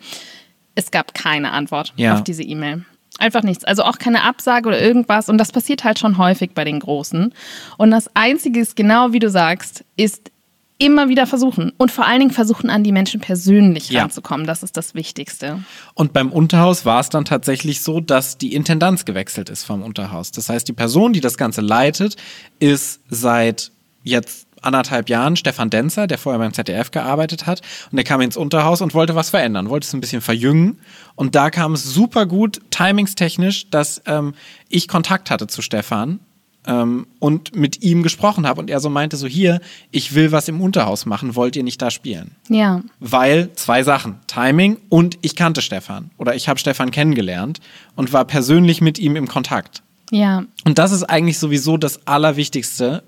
Es 0.75 0.91
gab 0.91 1.13
keine 1.13 1.51
Antwort 1.51 1.93
Mhm. 1.97 2.01
Ja. 2.03 2.13
auf 2.13 2.23
diese 2.23 2.43
E-Mail. 2.43 2.85
Einfach 3.19 3.43
nichts. 3.43 3.63
Also 3.63 3.83
auch 3.83 3.99
keine 3.99 4.23
Absage 4.23 4.67
oder 4.67 4.81
irgendwas. 4.81 5.29
Und 5.29 5.37
das 5.37 5.51
passiert 5.51 5.83
halt 5.83 5.99
schon 5.99 6.17
häufig 6.17 6.51
bei 6.53 6.63
den 6.63 6.79
Großen. 6.79 7.33
Und 7.77 7.91
das 7.91 8.09
Einzige 8.15 8.59
ist 8.59 8.75
genau 8.75 9.13
wie 9.13 9.19
du 9.19 9.29
sagst, 9.29 9.85
ist 9.95 10.31
immer 10.79 11.07
wieder 11.07 11.27
versuchen. 11.27 11.71
Und 11.77 11.91
vor 11.91 12.05
allen 12.07 12.19
Dingen 12.19 12.31
versuchen, 12.31 12.69
an 12.69 12.83
die 12.83 12.91
Menschen 12.91 13.21
persönlich 13.21 13.89
Ja. 13.89 14.01
ranzukommen. 14.01 14.47
Das 14.47 14.63
ist 14.63 14.75
das 14.75 14.95
Wichtigste. 14.95 15.63
Und 15.93 16.11
beim 16.11 16.31
Unterhaus 16.31 16.85
war 16.85 16.99
es 16.99 17.09
dann 17.09 17.23
tatsächlich 17.25 17.81
so, 17.81 17.99
dass 18.01 18.37
die 18.37 18.53
Intendanz 18.53 19.05
gewechselt 19.05 19.49
ist 19.49 19.63
vom 19.63 19.83
Unterhaus. 19.83 20.31
Das 20.31 20.49
heißt, 20.49 20.67
die 20.67 20.73
Person, 20.73 21.13
die 21.13 21.21
das 21.21 21.37
Ganze 21.37 21.61
leitet, 21.61 22.17
ist 22.59 22.99
seit 23.09 23.71
jetzt 24.03 24.47
anderthalb 24.65 25.09
Jahren 25.09 25.35
Stefan 25.35 25.69
Denzer, 25.69 26.07
der 26.07 26.17
vorher 26.17 26.39
beim 26.39 26.53
ZDF 26.53 26.91
gearbeitet 26.91 27.45
hat. 27.45 27.61
Und 27.91 27.97
der 27.97 28.03
kam 28.03 28.21
ins 28.21 28.37
Unterhaus 28.37 28.81
und 28.81 28.93
wollte 28.93 29.15
was 29.15 29.29
verändern, 29.29 29.69
wollte 29.69 29.85
es 29.85 29.93
ein 29.93 30.01
bisschen 30.01 30.21
verjüngen. 30.21 30.79
Und 31.15 31.35
da 31.35 31.49
kam 31.49 31.73
es 31.73 31.83
super 31.83 32.25
gut, 32.25 32.61
timingstechnisch, 32.69 33.69
dass 33.69 34.01
ähm, 34.05 34.33
ich 34.69 34.87
Kontakt 34.87 35.31
hatte 35.31 35.47
zu 35.47 35.61
Stefan 35.61 36.19
ähm, 36.65 37.07
und 37.19 37.55
mit 37.55 37.83
ihm 37.83 38.03
gesprochen 38.03 38.47
habe. 38.47 38.61
Und 38.61 38.69
er 38.69 38.79
so 38.79 38.89
meinte 38.89 39.17
so, 39.17 39.27
hier, 39.27 39.61
ich 39.91 40.15
will 40.15 40.31
was 40.31 40.47
im 40.47 40.61
Unterhaus 40.61 41.05
machen, 41.05 41.35
wollt 41.35 41.55
ihr 41.55 41.63
nicht 41.63 41.81
da 41.81 41.91
spielen? 41.91 42.35
Ja. 42.49 42.81
Weil 42.99 43.51
zwei 43.53 43.83
Sachen, 43.83 44.19
Timing 44.27 44.77
und 44.89 45.17
ich 45.21 45.35
kannte 45.35 45.61
Stefan 45.61 46.11
oder 46.17 46.35
ich 46.35 46.47
habe 46.47 46.59
Stefan 46.59 46.91
kennengelernt 46.91 47.59
und 47.95 48.13
war 48.13 48.25
persönlich 48.25 48.81
mit 48.81 48.99
ihm 48.99 49.15
im 49.15 49.27
Kontakt. 49.27 49.83
Ja. 50.11 50.43
Und 50.65 50.77
das 50.77 50.91
ist 50.91 51.03
eigentlich 51.03 51.39
sowieso 51.39 51.77
das 51.77 52.05
Allerwichtigste, 52.07 53.03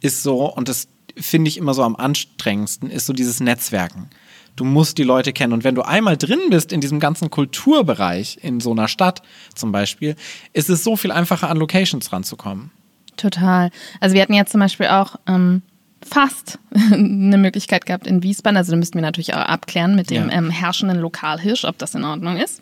ist 0.00 0.22
so, 0.22 0.52
und 0.52 0.68
das 0.68 0.88
finde 1.16 1.48
ich 1.48 1.56
immer 1.56 1.74
so 1.74 1.82
am 1.82 1.96
anstrengendsten, 1.96 2.90
ist 2.90 3.06
so 3.06 3.12
dieses 3.12 3.40
Netzwerken. 3.40 4.10
Du 4.56 4.64
musst 4.64 4.98
die 4.98 5.04
Leute 5.04 5.32
kennen. 5.32 5.52
Und 5.52 5.64
wenn 5.64 5.74
du 5.74 5.82
einmal 5.82 6.16
drin 6.16 6.40
bist 6.50 6.72
in 6.72 6.80
diesem 6.80 7.00
ganzen 7.00 7.30
Kulturbereich, 7.30 8.38
in 8.42 8.60
so 8.60 8.72
einer 8.72 8.88
Stadt 8.88 9.22
zum 9.54 9.72
Beispiel, 9.72 10.16
ist 10.52 10.68
es 10.68 10.84
so 10.84 10.96
viel 10.96 11.12
einfacher, 11.12 11.48
an 11.48 11.56
Locations 11.56 12.12
ranzukommen. 12.12 12.70
Total. 13.16 13.70
Also 14.00 14.14
wir 14.14 14.22
hatten 14.22 14.34
jetzt 14.34 14.52
zum 14.52 14.60
Beispiel 14.60 14.86
auch 14.88 15.16
ähm, 15.26 15.62
fast 16.08 16.58
eine 16.92 17.36
Möglichkeit 17.38 17.84
gehabt 17.86 18.06
in 18.06 18.22
Wiesbaden. 18.22 18.56
Also 18.56 18.72
da 18.72 18.76
müssten 18.78 18.94
wir 18.96 19.02
natürlich 19.02 19.34
auch 19.34 19.40
abklären 19.40 19.94
mit 19.96 20.10
dem 20.10 20.28
Ja. 20.30 20.34
ähm, 20.36 20.50
herrschenden 20.50 20.98
Lokalhirsch, 21.00 21.64
ob 21.64 21.78
das 21.78 21.94
in 21.94 22.04
Ordnung 22.04 22.36
ist. 22.38 22.60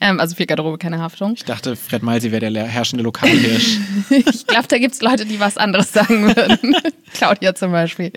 Ähm, 0.00 0.18
also 0.20 0.34
für 0.34 0.46
Garderobe 0.46 0.78
keine 0.78 0.98
Haftung. 1.00 1.34
Ich 1.34 1.44
dachte, 1.44 1.76
Fred 1.76 2.02
Malsi 2.02 2.32
wäre 2.32 2.50
der 2.50 2.64
herrschende 2.64 3.04
Lokalhirsch. 3.04 3.78
Ich 4.10 4.46
glaube, 4.46 4.66
da 4.68 4.78
gibt 4.78 4.94
es 4.94 5.02
Leute, 5.02 5.26
die 5.26 5.38
was 5.40 5.56
anderes 5.56 5.92
sagen 5.92 6.34
würden. 6.34 6.74
Claudia 7.14 7.54
zum 7.54 7.72
Beispiel. 7.72 8.12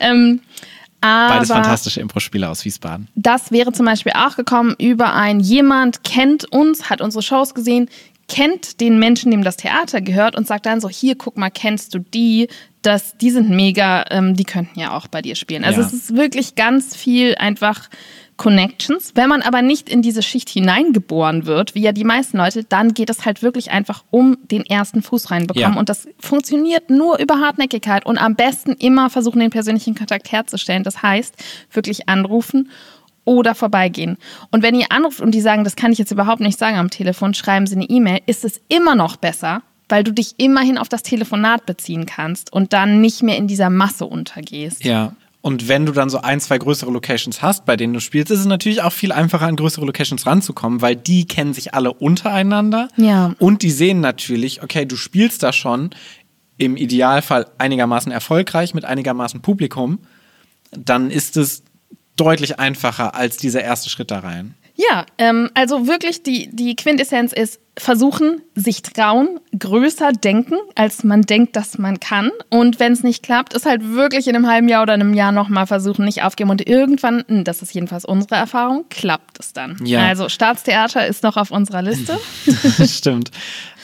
Ähm, 0.00 0.40
Beides 1.00 1.48
fantastische 1.48 2.00
Impro-Spieler 2.00 2.50
aus 2.50 2.64
Wiesbaden. 2.64 3.08
das 3.14 3.52
wäre 3.52 3.72
zum 3.72 3.84
Beispiel 3.84 4.12
auch 4.16 4.36
gekommen 4.36 4.74
über 4.78 5.12
ein 5.12 5.38
jemand 5.40 6.02
kennt 6.02 6.50
uns, 6.50 6.88
hat 6.88 7.02
unsere 7.02 7.22
Shows 7.22 7.52
gesehen, 7.54 7.90
kennt 8.28 8.80
den 8.80 8.98
Menschen, 8.98 9.30
dem 9.30 9.44
das 9.44 9.56
Theater 9.56 10.00
gehört 10.00 10.36
und 10.36 10.46
sagt 10.46 10.66
dann 10.66 10.80
so, 10.80 10.88
hier, 10.88 11.14
guck 11.16 11.36
mal, 11.36 11.50
kennst 11.50 11.94
du 11.94 11.98
die? 11.98 12.48
Das, 12.82 13.16
die 13.16 13.30
sind 13.30 13.48
mega, 13.50 14.04
ähm, 14.10 14.34
die 14.34 14.44
könnten 14.44 14.78
ja 14.78 14.96
auch 14.96 15.06
bei 15.06 15.22
dir 15.22 15.34
spielen. 15.36 15.64
Also 15.64 15.80
Ja. 15.80 15.86
es 15.86 15.92
ist 15.92 16.16
wirklich 16.16 16.54
ganz 16.54 16.94
viel 16.96 17.34
einfach 17.36 17.88
Connections. 18.36 19.12
Wenn 19.14 19.28
man 19.28 19.42
aber 19.42 19.62
nicht 19.62 19.88
in 19.88 20.02
diese 20.02 20.22
Schicht 20.22 20.48
hineingeboren 20.48 21.46
wird, 21.46 21.74
wie 21.74 21.82
ja 21.82 21.92
die 21.92 22.04
meisten 22.04 22.36
Leute, 22.36 22.64
dann 22.64 22.92
geht 22.92 23.08
es 23.10 23.24
halt 23.24 23.42
wirklich 23.42 23.70
einfach 23.70 24.04
um 24.10 24.36
den 24.50 24.66
ersten 24.66 25.02
Fuß 25.02 25.30
reinbekommen. 25.30 25.74
Ja. 25.74 25.78
Und 25.78 25.88
das 25.88 26.08
funktioniert 26.18 26.90
nur 26.90 27.18
über 27.20 27.38
Hartnäckigkeit 27.40 28.04
und 28.04 28.18
am 28.18 28.34
besten 28.34 28.72
immer 28.72 29.08
versuchen, 29.08 29.38
den 29.40 29.50
persönlichen 29.50 29.94
Kontakt 29.94 30.32
herzustellen. 30.32 30.82
Das 30.82 31.02
heißt, 31.02 31.34
wirklich 31.72 32.08
anrufen 32.08 32.70
oder 33.24 33.54
vorbeigehen. 33.54 34.16
Und 34.50 34.62
wenn 34.62 34.74
ihr 34.74 34.90
anruft 34.90 35.20
und 35.20 35.32
die 35.32 35.40
sagen, 35.40 35.64
das 35.64 35.76
kann 35.76 35.92
ich 35.92 35.98
jetzt 35.98 36.10
überhaupt 36.10 36.40
nicht 36.40 36.58
sagen 36.58 36.76
am 36.76 36.90
Telefon, 36.90 37.34
schreiben 37.34 37.66
sie 37.66 37.76
eine 37.76 37.88
E-Mail, 37.88 38.20
ist 38.26 38.44
es 38.44 38.60
immer 38.68 38.94
noch 38.94 39.16
besser, 39.16 39.62
weil 39.88 40.04
du 40.04 40.12
dich 40.12 40.34
immerhin 40.38 40.78
auf 40.78 40.88
das 40.88 41.02
Telefonat 41.02 41.66
beziehen 41.66 42.06
kannst 42.06 42.52
und 42.52 42.72
dann 42.72 43.00
nicht 43.00 43.22
mehr 43.22 43.36
in 43.36 43.46
dieser 43.46 43.70
Masse 43.70 44.06
untergehst. 44.06 44.84
Ja. 44.84 45.14
Und 45.40 45.68
wenn 45.68 45.84
du 45.84 45.92
dann 45.92 46.08
so 46.08 46.22
ein, 46.22 46.40
zwei 46.40 46.56
größere 46.56 46.90
Locations 46.90 47.42
hast, 47.42 47.66
bei 47.66 47.76
denen 47.76 47.92
du 47.92 48.00
spielst, 48.00 48.30
ist 48.30 48.40
es 48.40 48.46
natürlich 48.46 48.80
auch 48.80 48.94
viel 48.94 49.12
einfacher, 49.12 49.46
an 49.46 49.56
größere 49.56 49.84
Locations 49.84 50.24
ranzukommen, 50.24 50.80
weil 50.80 50.96
die 50.96 51.26
kennen 51.26 51.52
sich 51.52 51.74
alle 51.74 51.92
untereinander. 51.92 52.88
Ja. 52.96 53.34
Und 53.38 53.60
die 53.60 53.70
sehen 53.70 54.00
natürlich, 54.00 54.62
okay, 54.62 54.86
du 54.86 54.96
spielst 54.96 55.42
da 55.42 55.52
schon 55.52 55.90
im 56.56 56.78
Idealfall 56.78 57.46
einigermaßen 57.58 58.10
erfolgreich 58.10 58.72
mit 58.72 58.86
einigermaßen 58.86 59.42
Publikum. 59.42 59.98
Dann 60.70 61.10
ist 61.10 61.36
es 61.36 61.62
deutlich 62.16 62.58
einfacher 62.58 63.14
als 63.14 63.36
dieser 63.36 63.62
erste 63.62 63.90
Schritt 63.90 64.10
da 64.10 64.20
rein. 64.20 64.54
Ja, 64.76 65.06
ähm, 65.18 65.50
also 65.54 65.86
wirklich 65.86 66.24
die, 66.24 66.48
die 66.50 66.74
Quintessenz 66.74 67.32
ist, 67.32 67.60
versuchen, 67.76 68.42
sich 68.54 68.82
trauen, 68.82 69.40
größer 69.56 70.12
denken, 70.12 70.56
als 70.74 71.04
man 71.04 71.22
denkt, 71.22 71.54
dass 71.54 71.78
man 71.78 72.00
kann. 72.00 72.30
Und 72.50 72.80
wenn 72.80 72.92
es 72.92 73.02
nicht 73.02 73.22
klappt, 73.22 73.54
ist 73.54 73.66
halt 73.66 73.82
wirklich 73.84 74.26
in 74.26 74.34
einem 74.34 74.48
halben 74.48 74.68
Jahr 74.68 74.82
oder 74.82 74.92
einem 74.92 75.14
Jahr 75.14 75.32
nochmal 75.32 75.66
versuchen, 75.66 76.04
nicht 76.04 76.22
aufgeben. 76.22 76.50
Und 76.50 76.66
irgendwann, 76.66 77.24
hm, 77.26 77.44
das 77.44 77.62
ist 77.62 77.72
jedenfalls 77.72 78.04
unsere 78.04 78.34
Erfahrung, 78.34 78.84
klappt 78.90 79.38
es 79.38 79.52
dann. 79.52 79.76
Ja. 79.84 80.06
Also 80.06 80.28
Staatstheater 80.28 81.06
ist 81.06 81.22
noch 81.22 81.36
auf 81.36 81.50
unserer 81.52 81.82
Liste. 81.82 82.18
Stimmt. 82.86 83.30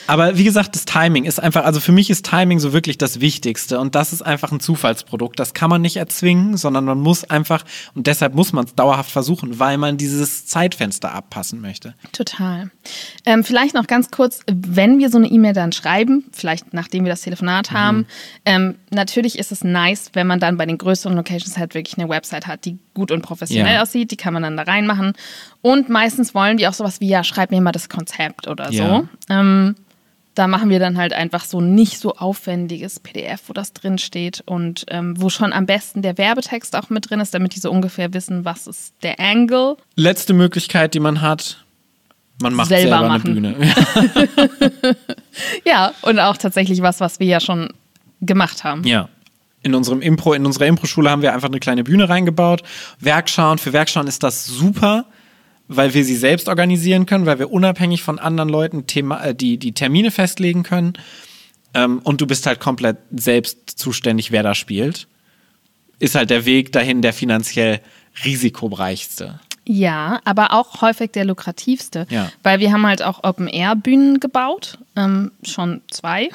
Aber 0.07 0.37
wie 0.37 0.43
gesagt, 0.43 0.75
das 0.75 0.85
Timing 0.85 1.25
ist 1.25 1.39
einfach, 1.39 1.63
also 1.65 1.79
für 1.79 1.91
mich 1.91 2.09
ist 2.09 2.25
Timing 2.25 2.59
so 2.59 2.73
wirklich 2.73 2.97
das 2.97 3.19
Wichtigste 3.21 3.79
und 3.79 3.95
das 3.95 4.13
ist 4.13 4.21
einfach 4.21 4.51
ein 4.51 4.59
Zufallsprodukt. 4.59 5.39
Das 5.39 5.53
kann 5.53 5.69
man 5.69 5.81
nicht 5.81 5.97
erzwingen, 5.97 6.57
sondern 6.57 6.85
man 6.85 6.99
muss 6.99 7.23
einfach, 7.29 7.63
und 7.95 8.07
deshalb 8.07 8.35
muss 8.35 8.51
man 8.53 8.65
es 8.65 8.75
dauerhaft 8.75 9.11
versuchen, 9.11 9.59
weil 9.59 9.77
man 9.77 9.97
dieses 9.97 10.45
Zeitfenster 10.47 11.13
abpassen 11.13 11.61
möchte. 11.61 11.93
Total. 12.11 12.71
Ähm, 13.25 13.43
vielleicht 13.43 13.73
noch 13.75 13.87
ganz 13.87 14.11
kurz, 14.11 14.41
wenn 14.47 14.99
wir 14.99 15.09
so 15.09 15.17
eine 15.17 15.27
E-Mail 15.27 15.53
dann 15.53 15.71
schreiben, 15.71 16.25
vielleicht 16.31 16.73
nachdem 16.73 17.05
wir 17.05 17.11
das 17.11 17.21
Telefonat 17.21 17.71
Mhm. 17.71 17.75
haben, 17.77 18.05
ähm, 18.45 18.75
natürlich 18.89 19.37
ist 19.39 19.51
es 19.51 19.63
nice, 19.63 20.09
wenn 20.13 20.27
man 20.27 20.39
dann 20.39 20.57
bei 20.57 20.65
den 20.65 20.77
größeren 20.77 21.15
Locations 21.15 21.57
halt 21.57 21.73
wirklich 21.75 21.97
eine 21.97 22.09
Website 22.09 22.47
hat, 22.47 22.65
die 22.65 22.77
gut 22.93 23.11
und 23.11 23.21
professionell 23.21 23.75
Ja. 23.75 23.81
aussieht, 23.83 24.11
die 24.11 24.17
kann 24.17 24.33
man 24.33 24.43
dann 24.43 24.57
da 24.57 24.63
reinmachen. 24.63 25.13
Und 25.61 25.89
meistens 25.89 26.33
wollen 26.35 26.57
die 26.57 26.67
auch 26.67 26.73
sowas 26.73 26.99
wie, 26.99 27.07
ja, 27.07 27.23
schreib 27.23 27.51
mir 27.51 27.61
mal 27.61 27.71
das 27.71 27.87
Konzept 27.87 28.47
oder 28.47 28.69
Ja. 28.71 28.87
so. 28.87 29.07
Ähm, 29.29 29.75
da 30.35 30.47
machen 30.47 30.69
wir 30.69 30.79
dann 30.79 30.97
halt 30.97 31.13
einfach 31.13 31.43
so 31.43 31.59
nicht 31.59 31.99
so 31.99 32.15
aufwendiges 32.15 32.99
PDF, 32.99 33.41
wo 33.47 33.53
das 33.53 33.73
drin 33.73 33.97
steht 33.97 34.41
und 34.45 34.85
ähm, 34.89 35.19
wo 35.21 35.29
schon 35.29 35.51
am 35.51 35.65
besten 35.65 36.01
der 36.01 36.17
Werbetext 36.17 36.75
auch 36.75 36.89
mit 36.89 37.09
drin 37.09 37.19
ist, 37.19 37.33
damit 37.33 37.55
die 37.55 37.59
so 37.59 37.69
ungefähr 37.69 38.13
wissen, 38.13 38.45
was 38.45 38.67
ist 38.67 38.93
der 39.03 39.19
Angle. 39.19 39.75
Letzte 39.95 40.33
Möglichkeit, 40.33 40.93
die 40.93 40.99
man 40.99 41.21
hat, 41.21 41.65
man 42.41 42.53
macht 42.53 42.69
Selber 42.69 42.97
selber, 42.97 43.07
machen. 43.07 43.37
eine 43.37 43.53
Bühne. 43.53 44.95
Ja, 45.65 45.93
und 46.01 46.19
auch 46.19 46.35
tatsächlich 46.35 46.81
was, 46.81 46.99
was 46.99 47.19
wir 47.19 47.27
ja 47.27 47.39
schon 47.39 47.69
gemacht 48.19 48.63
haben. 48.63 48.83
Ja. 48.83 49.07
In 49.63 49.75
unserem 49.75 50.01
Impro, 50.01 50.33
in 50.33 50.45
unserer 50.45 50.65
Impro-Schule 50.65 51.09
haben 51.09 51.21
wir 51.21 51.33
einfach 51.33 51.47
eine 51.47 51.59
kleine 51.59 51.83
Bühne 51.83 52.09
reingebaut. 52.09 52.63
Werkschauen, 52.99 53.59
für 53.59 53.73
Werkschauen 53.73 54.07
ist 54.07 54.23
das 54.23 54.45
super, 54.45 55.05
weil 55.75 55.93
wir 55.93 56.03
sie 56.03 56.15
selbst 56.15 56.49
organisieren 56.49 57.05
können, 57.05 57.25
weil 57.25 57.39
wir 57.39 57.51
unabhängig 57.51 58.03
von 58.03 58.19
anderen 58.19 58.49
Leuten 58.49 58.87
Thema, 58.87 59.23
äh, 59.23 59.35
die, 59.35 59.57
die 59.57 59.71
Termine 59.71 60.11
festlegen 60.11 60.63
können. 60.63 60.93
Ähm, 61.73 61.99
und 62.03 62.21
du 62.21 62.27
bist 62.27 62.45
halt 62.45 62.59
komplett 62.59 62.97
selbst 63.11 63.69
zuständig, 63.79 64.31
wer 64.31 64.43
da 64.43 64.53
spielt. 64.53 65.07
Ist 65.99 66.15
halt 66.15 66.29
der 66.29 66.45
Weg 66.45 66.71
dahin 66.71 67.01
der 67.01 67.13
finanziell 67.13 67.79
risikoreichste. 68.25 69.39
Ja, 69.63 70.19
aber 70.25 70.53
auch 70.53 70.81
häufig 70.81 71.11
der 71.11 71.25
lukrativste. 71.25 72.07
Ja. 72.09 72.31
Weil 72.43 72.59
wir 72.59 72.71
haben 72.73 72.85
halt 72.85 73.03
auch 73.03 73.23
Open-Air-Bühnen 73.23 74.19
gebaut, 74.19 74.79
ähm, 74.95 75.31
schon 75.43 75.81
zwei. 75.89 76.29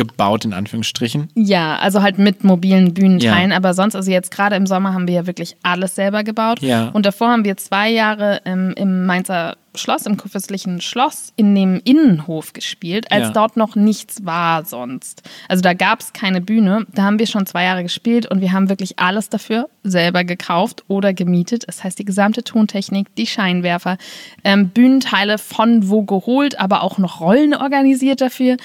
Gebaut 0.00 0.46
in 0.46 0.54
Anführungsstrichen. 0.54 1.28
Ja, 1.34 1.76
also 1.76 2.00
halt 2.00 2.18
mit 2.18 2.42
mobilen 2.42 2.94
Bühnenteilen, 2.94 3.50
Ja. 3.50 3.56
aber 3.58 3.74
sonst, 3.74 3.94
also 3.94 4.10
jetzt 4.10 4.30
gerade 4.30 4.56
im 4.56 4.66
Sommer 4.66 4.94
haben 4.94 5.06
wir 5.06 5.14
ja 5.14 5.26
wirklich 5.26 5.56
alles 5.62 5.94
selber 5.94 6.24
gebaut. 6.24 6.60
Ja. 6.62 6.88
Und 6.88 7.04
davor 7.04 7.28
haben 7.28 7.44
wir 7.44 7.58
zwei 7.58 7.90
Jahre 7.90 8.40
ähm, 8.46 8.72
im 8.76 9.04
Mainzer 9.04 9.56
Schloss, 9.76 10.04
im 10.06 10.16
kurfürstlichen 10.16 10.80
Schloss, 10.80 11.32
in 11.36 11.54
dem 11.54 11.80
Innenhof 11.84 12.52
gespielt, 12.54 13.12
als 13.12 13.26
Ja. 13.26 13.30
dort 13.30 13.56
noch 13.56 13.76
nichts 13.76 14.24
war 14.24 14.64
sonst. 14.64 15.22
Also 15.48 15.62
da 15.62 15.74
gab 15.74 16.00
es 16.00 16.12
keine 16.12 16.40
Bühne. 16.40 16.86
Da 16.92 17.02
haben 17.04 17.20
wir 17.20 17.26
schon 17.28 17.46
zwei 17.46 17.64
Jahre 17.64 17.82
gespielt 17.84 18.26
und 18.26 18.40
wir 18.40 18.50
haben 18.52 18.68
wirklich 18.68 18.98
alles 18.98 19.28
dafür 19.28 19.68
selber 19.84 20.24
gekauft 20.24 20.82
oder 20.88 21.12
gemietet. 21.12 21.68
Das 21.68 21.84
heißt, 21.84 21.98
die 22.00 22.04
gesamte 22.04 22.42
Tontechnik, 22.42 23.14
die 23.14 23.28
Scheinwerfer, 23.28 23.96
ähm, 24.42 24.70
Bühnenteile 24.70 25.38
von 25.38 25.88
wo 25.88 26.02
geholt, 26.02 26.58
aber 26.58 26.82
auch 26.82 26.98
noch 26.98 27.20
Rollen 27.20 27.54
organisiert 27.54 28.20
dafür. 28.22 28.56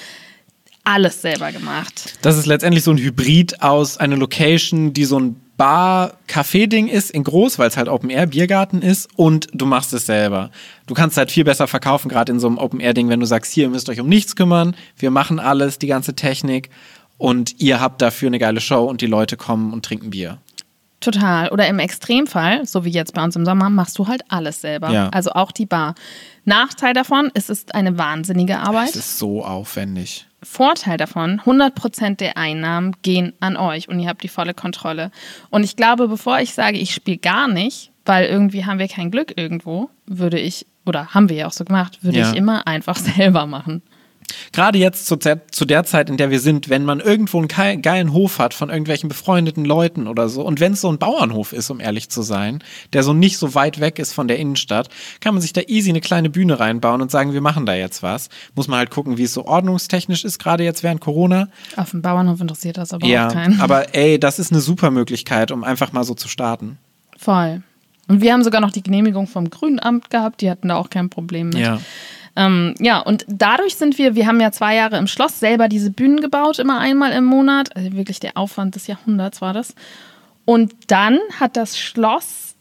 Alles 0.88 1.20
selber 1.20 1.50
gemacht. 1.50 2.14
Das 2.22 2.38
ist 2.38 2.46
letztendlich 2.46 2.84
so 2.84 2.92
ein 2.92 2.98
Hybrid 2.98 3.60
aus 3.60 3.98
einer 3.98 4.16
Location, 4.16 4.92
die 4.92 5.04
so 5.04 5.18
ein 5.18 5.40
Bar-Café-Ding 5.56 6.86
ist, 6.86 7.10
in 7.10 7.24
groß, 7.24 7.58
weil 7.58 7.66
es 7.66 7.76
halt 7.76 7.88
Open-Air-Biergarten 7.88 8.82
ist 8.82 9.08
und 9.16 9.48
du 9.52 9.66
machst 9.66 9.92
es 9.94 10.06
selber. 10.06 10.50
Du 10.86 10.94
kannst 10.94 11.16
halt 11.16 11.32
viel 11.32 11.42
besser 11.42 11.66
verkaufen, 11.66 12.08
gerade 12.08 12.30
in 12.30 12.38
so 12.38 12.46
einem 12.46 12.58
Open-Air-Ding, 12.58 13.08
wenn 13.08 13.18
du 13.18 13.26
sagst, 13.26 13.52
hier, 13.52 13.64
ihr 13.64 13.70
müsst 13.70 13.88
euch 13.88 13.98
um 13.98 14.08
nichts 14.08 14.36
kümmern, 14.36 14.76
wir 14.96 15.10
machen 15.10 15.40
alles, 15.40 15.80
die 15.80 15.88
ganze 15.88 16.14
Technik 16.14 16.70
und 17.18 17.58
ihr 17.60 17.80
habt 17.80 18.00
dafür 18.00 18.28
eine 18.28 18.38
geile 18.38 18.60
Show 18.60 18.84
und 18.84 19.00
die 19.00 19.06
Leute 19.06 19.36
kommen 19.36 19.72
und 19.72 19.84
trinken 19.84 20.10
Bier. 20.10 20.38
Total. 21.00 21.48
Oder 21.50 21.66
im 21.66 21.80
Extremfall, 21.80 22.64
so 22.64 22.84
wie 22.84 22.90
jetzt 22.90 23.12
bei 23.12 23.24
uns 23.24 23.34
im 23.34 23.44
Sommer, 23.44 23.70
machst 23.70 23.98
du 23.98 24.06
halt 24.06 24.22
alles 24.28 24.60
selber. 24.60 24.90
Ja. 24.90 25.08
Also 25.08 25.32
auch 25.32 25.52
die 25.52 25.66
Bar. 25.66 25.94
Nachteil 26.44 26.94
davon, 26.94 27.30
es 27.34 27.50
ist 27.50 27.74
eine 27.74 27.98
wahnsinnige 27.98 28.58
Arbeit. 28.58 28.90
Das 28.90 28.96
ist 28.96 29.18
so 29.18 29.44
aufwendig. 29.44 30.25
Vorteil 30.42 30.96
davon, 30.96 31.40
100% 31.44 32.16
der 32.16 32.36
Einnahmen 32.36 32.94
gehen 33.02 33.32
an 33.40 33.56
euch 33.56 33.88
und 33.88 33.98
ihr 34.00 34.08
habt 34.08 34.22
die 34.22 34.28
volle 34.28 34.54
Kontrolle. 34.54 35.10
Und 35.50 35.64
ich 35.64 35.76
glaube, 35.76 36.08
bevor 36.08 36.38
ich 36.40 36.54
sage, 36.54 36.78
ich 36.78 36.94
spiele 36.94 37.18
gar 37.18 37.48
nicht, 37.48 37.90
weil 38.04 38.26
irgendwie 38.26 38.64
haben 38.64 38.78
wir 38.78 38.88
kein 38.88 39.10
Glück 39.10 39.32
irgendwo, 39.36 39.90
würde 40.06 40.38
ich, 40.38 40.66
oder 40.84 41.08
haben 41.14 41.28
wir 41.28 41.36
ja 41.36 41.46
auch 41.46 41.52
so 41.52 41.64
gemacht, 41.64 42.04
würde 42.04 42.18
Ja. 42.18 42.30
ich 42.30 42.36
immer 42.36 42.66
einfach 42.66 42.96
selber 43.16 43.46
machen. 43.46 43.82
Gerade 44.52 44.78
jetzt 44.78 45.06
zu, 45.06 45.16
der- 45.16 45.46
zu 45.48 45.64
der 45.64 45.84
Zeit, 45.84 46.10
in 46.10 46.16
der 46.16 46.30
wir 46.30 46.40
sind, 46.40 46.68
wenn 46.68 46.84
man 46.84 47.00
irgendwo 47.00 47.38
einen 47.38 47.82
geilen 47.82 48.12
Hof 48.12 48.38
hat 48.38 48.54
von 48.54 48.70
irgendwelchen 48.70 49.08
befreundeten 49.08 49.64
Leuten 49.64 50.06
oder 50.08 50.28
so, 50.28 50.42
und 50.42 50.60
wenn 50.60 50.72
es 50.72 50.80
so 50.80 50.88
ein 50.90 50.98
Bauernhof 50.98 51.52
ist, 51.52 51.70
um 51.70 51.80
ehrlich 51.80 52.08
zu 52.08 52.22
sein, 52.22 52.62
der 52.92 53.02
so 53.02 53.12
nicht 53.12 53.38
so 53.38 53.54
weit 53.54 53.80
weg 53.80 53.98
ist 53.98 54.12
von 54.12 54.28
der 54.28 54.38
Innenstadt, 54.38 54.88
kann 55.20 55.34
man 55.34 55.40
sich 55.40 55.52
da 55.52 55.60
easy 55.66 55.90
eine 55.90 56.00
kleine 56.00 56.30
Bühne 56.30 56.58
reinbauen 56.58 57.02
und 57.02 57.10
sagen, 57.10 57.32
wir 57.32 57.40
machen 57.40 57.66
da 57.66 57.74
jetzt 57.74 58.02
was. 58.02 58.28
Muss 58.54 58.68
man 58.68 58.78
halt 58.78 58.90
gucken, 58.90 59.16
wie 59.18 59.24
es 59.24 59.32
so 59.32 59.44
ordnungstechnisch 59.44 60.24
ist, 60.24 60.38
gerade 60.38 60.64
jetzt 60.64 60.82
während 60.82 61.00
Corona. 61.00 61.48
Auf 61.76 61.90
dem 61.90 62.02
Bauernhof 62.02 62.40
interessiert 62.40 62.78
das 62.78 62.92
aber 62.92 63.06
ja, 63.06 63.28
auch 63.28 63.32
keinen. 63.32 63.60
aber 63.60 63.94
ey, 63.94 64.18
das 64.18 64.38
ist 64.38 64.50
eine 64.52 64.60
super 64.60 64.90
Möglichkeit, 64.90 65.50
um 65.50 65.64
einfach 65.64 65.92
mal 65.92 66.04
so 66.04 66.14
zu 66.14 66.28
starten. 66.28 66.78
Voll. 67.16 67.62
Und 68.08 68.20
wir 68.20 68.32
haben 68.32 68.44
sogar 68.44 68.60
noch 68.60 68.70
die 68.70 68.82
Genehmigung 68.82 69.26
vom 69.26 69.50
Grünamt 69.50 70.10
gehabt, 70.10 70.40
die 70.40 70.50
hatten 70.50 70.68
da 70.68 70.76
auch 70.76 70.90
kein 70.90 71.10
Problem 71.10 71.48
mit. 71.48 71.58
Ja. 71.58 71.80
Ähm, 72.36 72.74
ja, 72.78 72.98
und 73.00 73.24
dadurch 73.28 73.76
sind 73.76 73.96
wir, 73.98 74.14
wir 74.14 74.26
haben 74.26 74.40
ja 74.40 74.52
zwei 74.52 74.74
Jahre 74.76 74.98
im 74.98 75.06
Schloss 75.06 75.40
selber 75.40 75.68
diese 75.68 75.90
Bühnen 75.90 76.20
gebaut, 76.20 76.58
immer 76.58 76.78
einmal 76.78 77.12
im 77.12 77.24
Monat. 77.24 77.74
Also 77.74 77.92
wirklich 77.94 78.20
der 78.20 78.36
Aufwand 78.36 78.74
des 78.74 78.86
Jahrhunderts 78.86 79.40
war 79.40 79.52
das. 79.54 79.74
Und 80.44 80.74
dann 80.88 81.18
hat 81.40 81.56
das 81.56 81.78
Schloss 81.78 82.54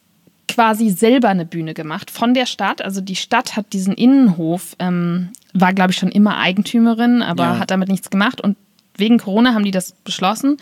quasi 0.47 0.89
selber 0.89 1.29
eine 1.29 1.45
Bühne 1.45 1.73
gemacht 1.73 2.09
von 2.09 2.33
der 2.33 2.45
Stadt. 2.45 2.81
Also 2.81 3.01
die 3.01 3.15
Stadt 3.15 3.55
hat 3.57 3.73
diesen 3.73 3.93
Innenhof, 3.93 4.75
ähm, 4.79 5.29
war 5.53 5.73
glaube 5.73 5.91
ich 5.91 5.97
schon 5.97 6.09
immer 6.11 6.37
Eigentümerin, 6.37 7.21
aber 7.21 7.43
Ja. 7.43 7.59
hat 7.59 7.71
damit 7.71 7.89
nichts 7.89 8.09
gemacht. 8.09 8.39
Und 8.41 8.55
wegen 8.97 9.17
Corona 9.17 9.53
haben 9.53 9.65
die 9.65 9.71
das 9.71 9.91
beschlossen. 9.91 10.57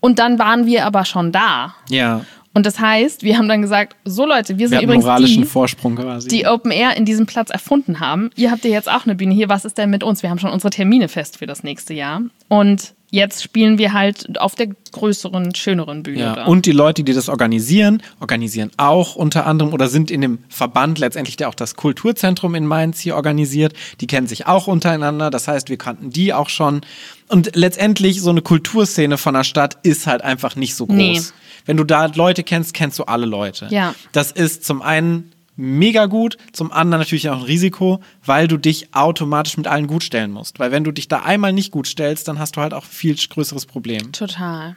Und 0.00 0.18
dann 0.18 0.38
waren 0.38 0.66
wir 0.66 0.84
aber 0.86 1.04
schon 1.04 1.32
da. 1.32 1.74
Ja. 1.88 2.22
Und 2.56 2.64
das 2.64 2.80
heißt, 2.80 3.22
wir 3.22 3.36
haben 3.36 3.50
dann 3.50 3.60
gesagt, 3.60 3.96
so 4.06 4.24
Leute, 4.24 4.54
wir 4.54 4.60
Wir 4.60 4.68
sind 4.68 4.76
hatten 4.78 4.86
übrigens 4.86 5.04
moralischen 5.04 5.42
die, 5.42 5.46
Vorsprung 5.46 5.94
quasi. 5.94 6.28
die 6.28 6.46
Open 6.46 6.70
Air 6.70 6.96
in 6.96 7.04
diesem 7.04 7.26
Platz 7.26 7.50
erfunden 7.50 8.00
haben. 8.00 8.30
Ihr 8.34 8.50
habt 8.50 8.64
ja 8.64 8.70
jetzt 8.70 8.90
auch 8.90 9.04
eine 9.04 9.14
Bühne 9.14 9.34
hier. 9.34 9.50
Was 9.50 9.66
ist 9.66 9.76
denn 9.76 9.90
mit 9.90 10.02
uns? 10.02 10.22
Wir 10.22 10.30
haben 10.30 10.38
schon 10.38 10.48
unsere 10.48 10.70
Termine 10.70 11.08
fest 11.08 11.36
für 11.36 11.44
das 11.44 11.62
nächste 11.62 11.92
Jahr. 11.92 12.22
Und 12.48 12.94
jetzt 13.10 13.42
spielen 13.42 13.76
wir 13.76 13.92
halt 13.92 14.40
auf 14.40 14.54
der 14.54 14.68
größeren, 14.92 15.54
schöneren 15.54 16.02
Bühne. 16.02 16.18
Ja, 16.20 16.34
da. 16.34 16.44
und 16.46 16.64
die 16.64 16.72
Leute, 16.72 17.04
die 17.04 17.12
das 17.12 17.28
organisieren, 17.28 18.02
organisieren 18.20 18.70
auch 18.78 19.16
unter 19.16 19.46
anderem 19.46 19.74
oder 19.74 19.88
sind 19.88 20.10
in 20.10 20.22
dem 20.22 20.38
Verband 20.48 20.98
letztendlich, 20.98 21.36
der 21.36 21.50
auch 21.50 21.54
das 21.54 21.76
Kulturzentrum 21.76 22.54
in 22.54 22.64
Mainz 22.64 22.98
hier 23.00 23.16
organisiert. 23.16 23.74
Die 24.00 24.06
kennen 24.06 24.28
sich 24.28 24.46
auch 24.46 24.66
untereinander. 24.66 25.28
Das 25.28 25.46
heißt, 25.46 25.68
wir 25.68 25.76
kannten 25.76 26.08
die 26.08 26.32
auch 26.32 26.48
schon. 26.48 26.80
Und 27.28 27.54
letztendlich 27.54 28.22
so 28.22 28.30
eine 28.30 28.40
Kulturszene 28.40 29.18
von 29.18 29.36
einer 29.36 29.44
Stadt 29.44 29.76
ist 29.82 30.06
halt 30.06 30.22
einfach 30.22 30.56
nicht 30.56 30.74
so 30.74 30.86
groß. 30.86 30.96
Nee. 30.96 31.20
Wenn 31.66 31.76
du 31.76 31.84
da 31.84 32.06
Leute 32.06 32.42
kennst, 32.42 32.74
kennst 32.74 32.98
du 32.98 33.04
alle 33.04 33.26
Leute. 33.26 33.68
Ja. 33.70 33.94
Das 34.12 34.32
ist 34.32 34.64
zum 34.64 34.82
einen 34.82 35.32
mega 35.56 36.06
gut, 36.06 36.36
zum 36.52 36.70
anderen 36.72 37.00
natürlich 37.00 37.28
auch 37.28 37.38
ein 37.38 37.42
Risiko, 37.42 38.00
weil 38.24 38.46
du 38.46 38.56
dich 38.56 38.94
automatisch 38.94 39.56
mit 39.56 39.66
allen 39.66 39.86
gut 39.86 40.04
stellen 40.04 40.30
musst. 40.30 40.58
Weil 40.58 40.70
wenn 40.70 40.84
du 40.84 40.92
dich 40.92 41.08
da 41.08 41.22
einmal 41.22 41.52
nicht 41.52 41.72
gut 41.72 41.86
stellst, 41.86 42.28
dann 42.28 42.38
hast 42.38 42.56
du 42.56 42.60
halt 42.60 42.74
auch 42.74 42.84
viel 42.84 43.16
größeres 43.16 43.66
Problem. 43.66 44.12
Total. 44.12 44.76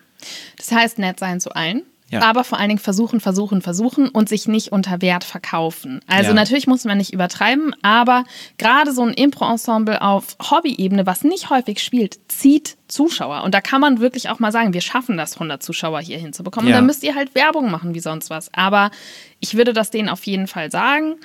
Das 0.57 0.71
heißt, 0.71 0.99
nett 0.99 1.19
sein 1.19 1.39
zu 1.39 1.55
allen. 1.55 1.83
Ja. 2.09 2.21
Aber 2.23 2.43
vor 2.43 2.57
allen 2.57 2.69
Dingen 2.69 2.79
versuchen, 2.79 3.19
versuchen, 3.19 3.61
versuchen 3.61 4.09
und 4.09 4.29
sich 4.29 4.47
nicht 4.47 4.71
unter 4.71 5.01
Wert 5.01 5.23
verkaufen. 5.23 6.01
Also 6.07 6.29
Ja. 6.29 6.33
natürlich 6.33 6.67
muss 6.67 6.85
man 6.85 6.97
nicht 6.97 7.13
übertreiben, 7.13 7.75
aber 7.81 8.23
gerade 8.57 8.91
so 8.91 9.03
ein 9.03 9.13
Impro-Ensemble 9.13 10.01
auf 10.01 10.35
Hobby-Ebene, 10.49 11.05
was 11.05 11.23
nicht 11.23 11.49
häufig 11.49 11.83
spielt, 11.83 12.19
zieht 12.27 12.77
Zuschauer. 12.87 13.43
Und 13.43 13.53
da 13.53 13.61
kann 13.61 13.81
man 13.81 13.99
wirklich 13.99 14.29
auch 14.29 14.39
mal 14.39 14.51
sagen, 14.51 14.73
wir 14.73 14.81
schaffen 14.81 15.17
das, 15.17 15.35
100 15.35 15.61
Zuschauer 15.61 16.01
hier 16.01 16.17
hinzubekommen. 16.17 16.69
Ja. 16.69 16.75
Und 16.75 16.79
dann 16.79 16.85
müsst 16.87 17.03
ihr 17.03 17.15
halt 17.15 17.35
Werbung 17.35 17.69
machen 17.69 17.93
wie 17.93 17.99
sonst 17.99 18.29
was. 18.29 18.53
Aber 18.53 18.89
ich 19.39 19.55
würde 19.55 19.73
das 19.73 19.91
denen 19.91 20.09
auf 20.09 20.23
jeden 20.25 20.47
Fall 20.47 20.71
sagen. 20.71 21.15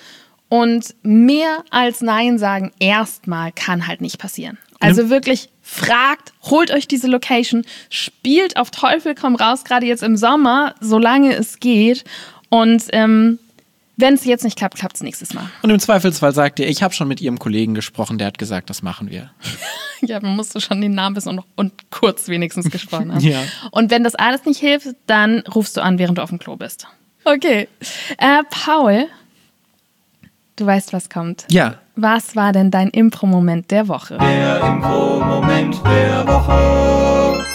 Und 0.51 0.95
mehr 1.03 1.65
als 1.71 2.03
Nein 2.03 2.39
sagen 2.39 2.71
erstmal 2.79 3.51
kann 3.53 3.87
halt 3.87 4.01
nicht 4.01 4.19
passieren. 4.19 4.59
Also 4.79 5.09
wirklich 5.09 5.49
fragt, 5.75 6.33
holt 6.43 6.71
euch 6.71 6.87
diese 6.87 7.09
Location, 7.09 7.65
spielt 7.91 8.57
auf 8.57 8.71
Teufel 8.71 9.15
komm 9.15 9.35
raus, 9.35 9.65
gerade 9.65 9.87
jetzt 9.87 10.03
im 10.03 10.17
Sommer, 10.17 10.75
solange 10.81 11.35
es 11.35 11.59
geht. 11.59 12.05
Und 12.49 12.85
ähm, 12.93 13.39
wenn 13.97 14.15
es 14.15 14.25
jetzt 14.25 14.45
nicht 14.45 14.57
klappt, 14.57 14.77
klappt 14.77 14.97
es 14.97 15.03
nächstes 15.03 15.35
Mal. 15.35 15.49
Und 15.63 15.71
im 15.71 15.79
Zweifelsfall 15.79 16.33
sagt 16.33 16.61
ihr, 16.61 16.69
ich 16.69 16.83
habe 16.83 16.95
schon 16.95 17.09
mit 17.09 17.21
ihrem 17.21 17.39
Kollegen 17.39 17.75
gesprochen, 17.75 18.19
der 18.19 18.29
hat 18.29 18.39
gesagt, 18.39 18.71
das 18.71 18.83
machen 18.83 19.11
wir. 19.11 19.31
Ja, 20.01 20.21
man 20.21 20.37
musste 20.37 20.61
schon 20.61 20.83
den 20.83 20.93
Namen 20.93 21.17
wissen 21.17 21.31
und, 21.31 21.45
und 21.55 21.91
kurz 21.91 22.29
wenigstens 22.29 22.69
gesprochen 22.71 23.15
haben. 23.15 23.21
Ja. 23.25 23.43
Und 23.71 23.91
wenn 23.91 24.05
das 24.05 24.15
alles 24.15 24.45
nicht 24.45 24.61
hilft, 24.61 24.89
dann 25.07 25.39
rufst 25.55 25.79
du 25.79 25.83
an, 25.83 25.99
während 25.99 26.19
du 26.19 26.23
auf 26.23 26.29
dem 26.29 26.39
Klo 26.39 26.57
bist. 26.57 26.87
Okay. 27.25 27.69
Äh, 28.19 28.43
Paul, 28.51 29.07
du 30.57 30.67
weißt, 30.67 30.93
was 30.93 31.09
kommt. 31.09 31.47
Ja, 31.49 31.79
Was 31.97 32.35
war 32.35 32.53
denn 32.53 32.73
dein 32.73 32.89
Impro-Moment 32.89 33.71
der 33.71 33.87
Woche? 33.87 34.19
Der 34.19 34.61
Impro-Moment 34.65 35.81
der 35.85 36.27
Woche. 36.27 37.54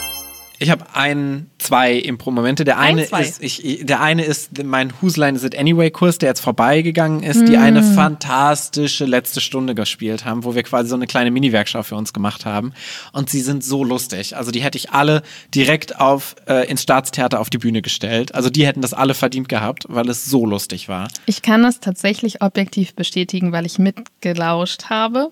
Ich 0.60 0.70
habe 0.70 0.86
ein, 0.94 1.50
zwei 1.58 1.94
Impro-Momente. 1.94 2.66
Der 2.66 2.78
eine 2.78 3.06
zwei. 3.08 3.22
ist, 3.22 3.42
ich, 3.42 3.86
der 3.86 4.02
eine 4.02 4.24
ist 4.26 4.62
mein 4.64 4.92
Whose 5.02 5.20
Line 5.20 5.38
Is 5.38 5.44
It 5.46 5.58
Anyway 5.58 5.90
Kurs, 5.90 6.18
der 6.18 6.30
jetzt 6.30 6.42
vorbeigegangen 6.42 7.24
ist, 7.24 7.48
die 7.48 7.56
eine 7.58 7.82
Mm. 7.82 7.96
fantastische 7.96 9.06
letzte 9.06 9.40
Stunde 9.40 9.74
gespielt 9.74 10.26
haben, 10.26 10.44
wo 10.44 10.56
wir 10.56 10.64
quasi 10.64 10.90
so 10.90 10.96
eine 10.96 11.08
kleine 11.08 11.32
Mini-Werkschau 11.32 11.84
für 11.84 11.96
uns 11.96 12.12
gemacht 12.12 12.46
haben. 12.46 12.74
Und 13.14 13.30
sie 13.30 13.40
sind 13.42 13.64
so 13.64 13.84
lustig. 13.84 14.36
Also 14.36 14.52
die 14.52 14.62
hätte 14.62 14.78
ich 14.78 14.92
alle 14.92 15.22
direkt 15.56 16.00
auf 16.00 16.36
äh, 16.48 16.70
ins 16.70 16.84
Staatstheater 16.84 17.40
auf 17.40 17.50
die 17.50 17.58
Bühne 17.58 17.82
gestellt. 17.82 18.36
Also 18.36 18.50
die 18.50 18.66
hätten 18.68 18.82
das 18.82 18.94
alle 18.94 19.14
verdient 19.14 19.48
gehabt, 19.50 19.86
weil 19.88 20.10
es 20.10 20.26
so 20.26 20.46
lustig 20.46 20.90
war. 20.90 21.08
Ich 21.26 21.42
kann 21.42 21.64
das 21.64 21.80
tatsächlich 21.80 22.42
objektiv 22.42 22.96
bestätigen, 22.96 23.52
weil 23.54 23.66
ich 23.66 23.80
mitgelauscht 23.80 24.90
habe. 24.90 25.32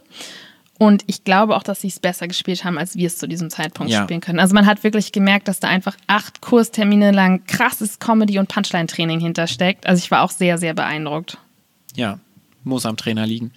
Und 0.79 1.03
ich 1.07 1.23
glaube 1.23 1.55
auch, 1.55 1.63
dass 1.63 1.81
sie 1.81 1.87
es 1.87 1.99
besser 1.99 2.27
gespielt 2.27 2.63
haben, 2.63 2.77
als 2.77 2.95
wir 2.95 3.07
es 3.07 3.17
zu 3.17 3.27
diesem 3.27 3.49
Zeitpunkt 3.49 3.91
Ja. 3.91 4.03
spielen 4.03 4.21
können. 4.21 4.39
Also 4.39 4.53
man 4.53 4.65
hat 4.67 4.83
wirklich 4.83 5.11
gemerkt, 5.11 5.47
dass 5.47 5.59
da 5.59 5.67
einfach 5.67 5.95
acht 6.07 6.39
Kurstermine 6.41 7.11
lang 7.11 7.43
krasses 7.47 7.97
Comedy- 7.99 8.37
und 8.37 8.47
Punchline-Training 8.47 9.19
hintersteckt. 9.19 9.87
Also 9.87 9.99
ich 10.03 10.11
war 10.11 10.21
auch 10.21 10.29
sehr, 10.31 10.57
sehr 10.59 10.73
beeindruckt. 10.75 11.39
Ja, 11.95 12.19
muss 12.63 12.85
am 12.85 12.95
Trainer 12.97 13.25
liegen. 13.25 13.51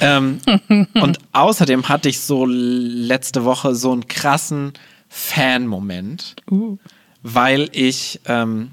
Ähm, 0.00 0.40
und 0.94 1.18
außerdem 1.32 1.88
hatte 1.88 2.08
ich 2.08 2.20
so 2.20 2.44
letzte 2.46 3.44
Woche 3.44 3.74
so 3.76 3.92
einen 3.92 4.08
krassen 4.08 4.72
Fan-Moment, 5.08 6.34
weil 7.22 7.68
ich, 7.72 8.20
ähm, 8.26 8.72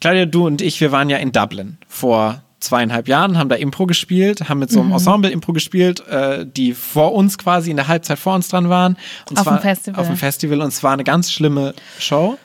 Claudia, 0.00 0.26
du 0.26 0.46
und 0.46 0.60
ich, 0.62 0.80
wir 0.80 0.92
waren 0.92 1.08
ja 1.10 1.16
in 1.16 1.32
Dublin 1.32 1.78
vor 1.88 2.42
zweieinhalb 2.60 3.06
Jahren, 3.08 3.36
haben 3.38 3.48
da 3.48 3.54
Impro 3.56 3.86
gespielt, 3.86 4.48
haben 4.48 4.58
mit 4.60 4.70
so 4.70 4.78
Mhm. 4.80 4.86
einem 4.86 4.92
Ensemble 4.94 5.30
Impro 5.30 5.52
gespielt, 5.52 6.06
äh, 6.08 6.46
die 6.46 6.72
vor 6.74 7.12
uns 7.12 7.36
quasi 7.38 7.70
in 7.70 7.76
der 7.76 7.86
Halbzeit 7.88 8.18
vor 8.18 8.34
uns 8.34 8.48
dran 8.48 8.68
waren. 8.68 8.96
Und 9.30 9.38
Auf 9.38 9.44
zwar 9.44 9.58
dem 9.58 9.62
Festival. 9.62 10.00
Auf 10.00 10.06
dem 10.06 10.16
Festival 10.16 10.60
und 10.62 10.68
es 10.68 10.82
war 10.82 10.92
eine 10.92 11.04
ganz 11.04 11.30
schlimme 11.32 11.74
Show. 11.98 12.38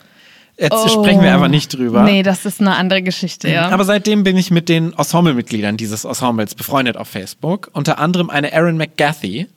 Jetzt 0.58 0.74
Oh. 0.76 0.88
sprechen 0.90 1.24
wir 1.24 1.34
einfach 1.34 1.48
nicht 1.48 1.74
drüber. 1.76 2.04
Nee, 2.04 2.22
das 2.24 2.46
ist 2.46 2.60
eine 2.62 2.76
andere 2.76 3.02
Geschichte, 3.02 3.50
ja. 3.50 3.70
Aber 3.70 3.84
seitdem 3.86 4.24
bin 4.24 4.38
ich 4.38 4.52
mit 4.52 4.70
den 4.70 4.94
Ensemblemitgliedern 4.94 5.76
dieses 5.78 6.04
Ensembles 6.06 6.54
befreundet 6.54 6.98
auf 6.98 7.08
Facebook. 7.08 7.70
Unter 7.74 7.98
anderem 7.98 8.30
eine 8.30 8.52
Erin 8.52 8.78
McGathy. 8.78 9.48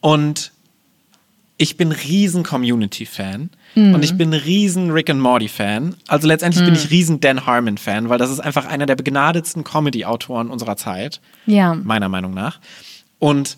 Und 0.00 0.52
ich 1.56 1.76
bin 1.76 1.92
riesen 1.92 2.42
Community-Fan. 2.44 3.50
Mhm. 3.74 3.94
Und 3.94 4.04
ich 4.04 4.16
bin 4.16 4.32
riesen 4.32 4.90
Rick 4.90 5.10
and 5.10 5.20
Morty-Fan. 5.20 5.94
Also 6.06 6.26
letztendlich 6.26 6.64
bin 6.64 6.74
ich 6.74 6.90
riesen 6.90 7.20
Dan 7.20 7.46
Harmon-Fan, 7.46 8.08
weil 8.08 8.18
das 8.18 8.30
ist 8.30 8.40
einfach 8.40 8.66
einer 8.66 8.86
der 8.86 8.96
begnadetsten 8.96 9.64
Comedy-Autoren 9.64 10.50
unserer 10.50 10.76
Zeit. 10.76 11.20
ja. 11.46 11.74
Meiner 11.74 12.08
Meinung 12.08 12.34
nach. 12.34 12.60
Und 13.18 13.56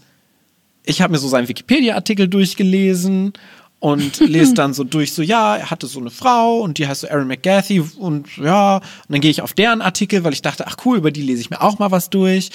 ich 0.84 1.02
habe 1.02 1.12
mir 1.12 1.18
so 1.18 1.28
seinen 1.28 1.48
Wikipedia-Artikel 1.48 2.28
durchgelesen 2.28 3.32
und 3.78 4.20
lese 4.26 4.54
dann 4.54 4.74
so 4.74 4.84
durch, 4.84 5.12
so 5.12 5.22
ja, 5.22 5.56
er 5.56 5.70
hatte 5.70 5.86
so 5.86 6.00
eine 6.00 6.10
Frau 6.10 6.60
und 6.60 6.78
die 6.78 6.86
heißt 6.86 7.02
so 7.02 7.06
Erin 7.06 7.28
McGathy 7.28 7.80
und 7.98 8.36
ja, 8.36 8.76
und 8.76 8.82
dann 9.08 9.20
gehe 9.20 9.30
ich 9.30 9.42
auf 9.42 9.54
deren 9.54 9.80
Artikel, 9.82 10.24
weil 10.24 10.32
ich 10.32 10.42
dachte, 10.42 10.66
ach 10.66 10.76
cool, 10.84 10.98
über 10.98 11.10
die 11.10 11.22
lese 11.22 11.40
ich 11.40 11.50
mir 11.50 11.60
auch 11.62 11.78
mal 11.78 11.90
was 11.90 12.10
durch. 12.10 12.50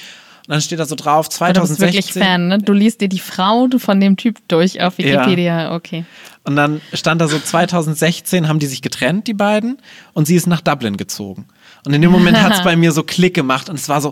Und 0.47 0.51
dann 0.51 0.61
steht 0.61 0.79
da 0.79 0.85
so 0.85 0.95
drauf, 0.95 1.27
Aber 1.39 1.53
du 1.53 1.61
bist 1.61 1.77
2016. 1.77 1.81
wirklich 1.81 2.13
Fan, 2.13 2.47
ne? 2.47 2.57
Du 2.59 2.73
liest 2.73 3.01
dir 3.01 3.09
die 3.09 3.19
Frau 3.19 3.67
von 3.77 3.99
dem 3.99 4.15
Typ 4.15 4.37
durch 4.47 4.81
auf 4.81 4.99
Wikipedia, 4.99 5.73
okay. 5.73 6.05
Und 6.43 6.55
dann 6.55 6.81
stand 6.93 7.19
da 7.19 7.27
so 7.27 7.39
2016 7.39 8.47
haben 8.47 8.59
die 8.59 8.67
sich 8.67 8.83
getrennt, 8.83 9.25
die 9.25 9.33
beiden, 9.33 9.79
und 10.13 10.27
sie 10.27 10.35
ist 10.35 10.45
nach 10.45 10.61
Dublin 10.61 10.97
gezogen. 10.97 11.45
Und 11.83 11.93
in 11.93 12.01
dem 12.03 12.11
Moment 12.11 12.39
hat 12.39 12.53
es 12.53 12.63
bei 12.63 12.75
mir 12.75 12.91
so 12.91 13.01
Klick 13.01 13.33
gemacht 13.33 13.69
und 13.69 13.75
es 13.75 13.89
war 13.89 14.01
so, 14.01 14.11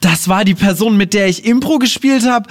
das 0.00 0.28
war 0.28 0.44
die 0.44 0.54
Person, 0.54 0.96
mit 0.96 1.12
der 1.12 1.28
ich 1.28 1.44
Impro 1.44 1.78
gespielt 1.78 2.24
habe. 2.24 2.48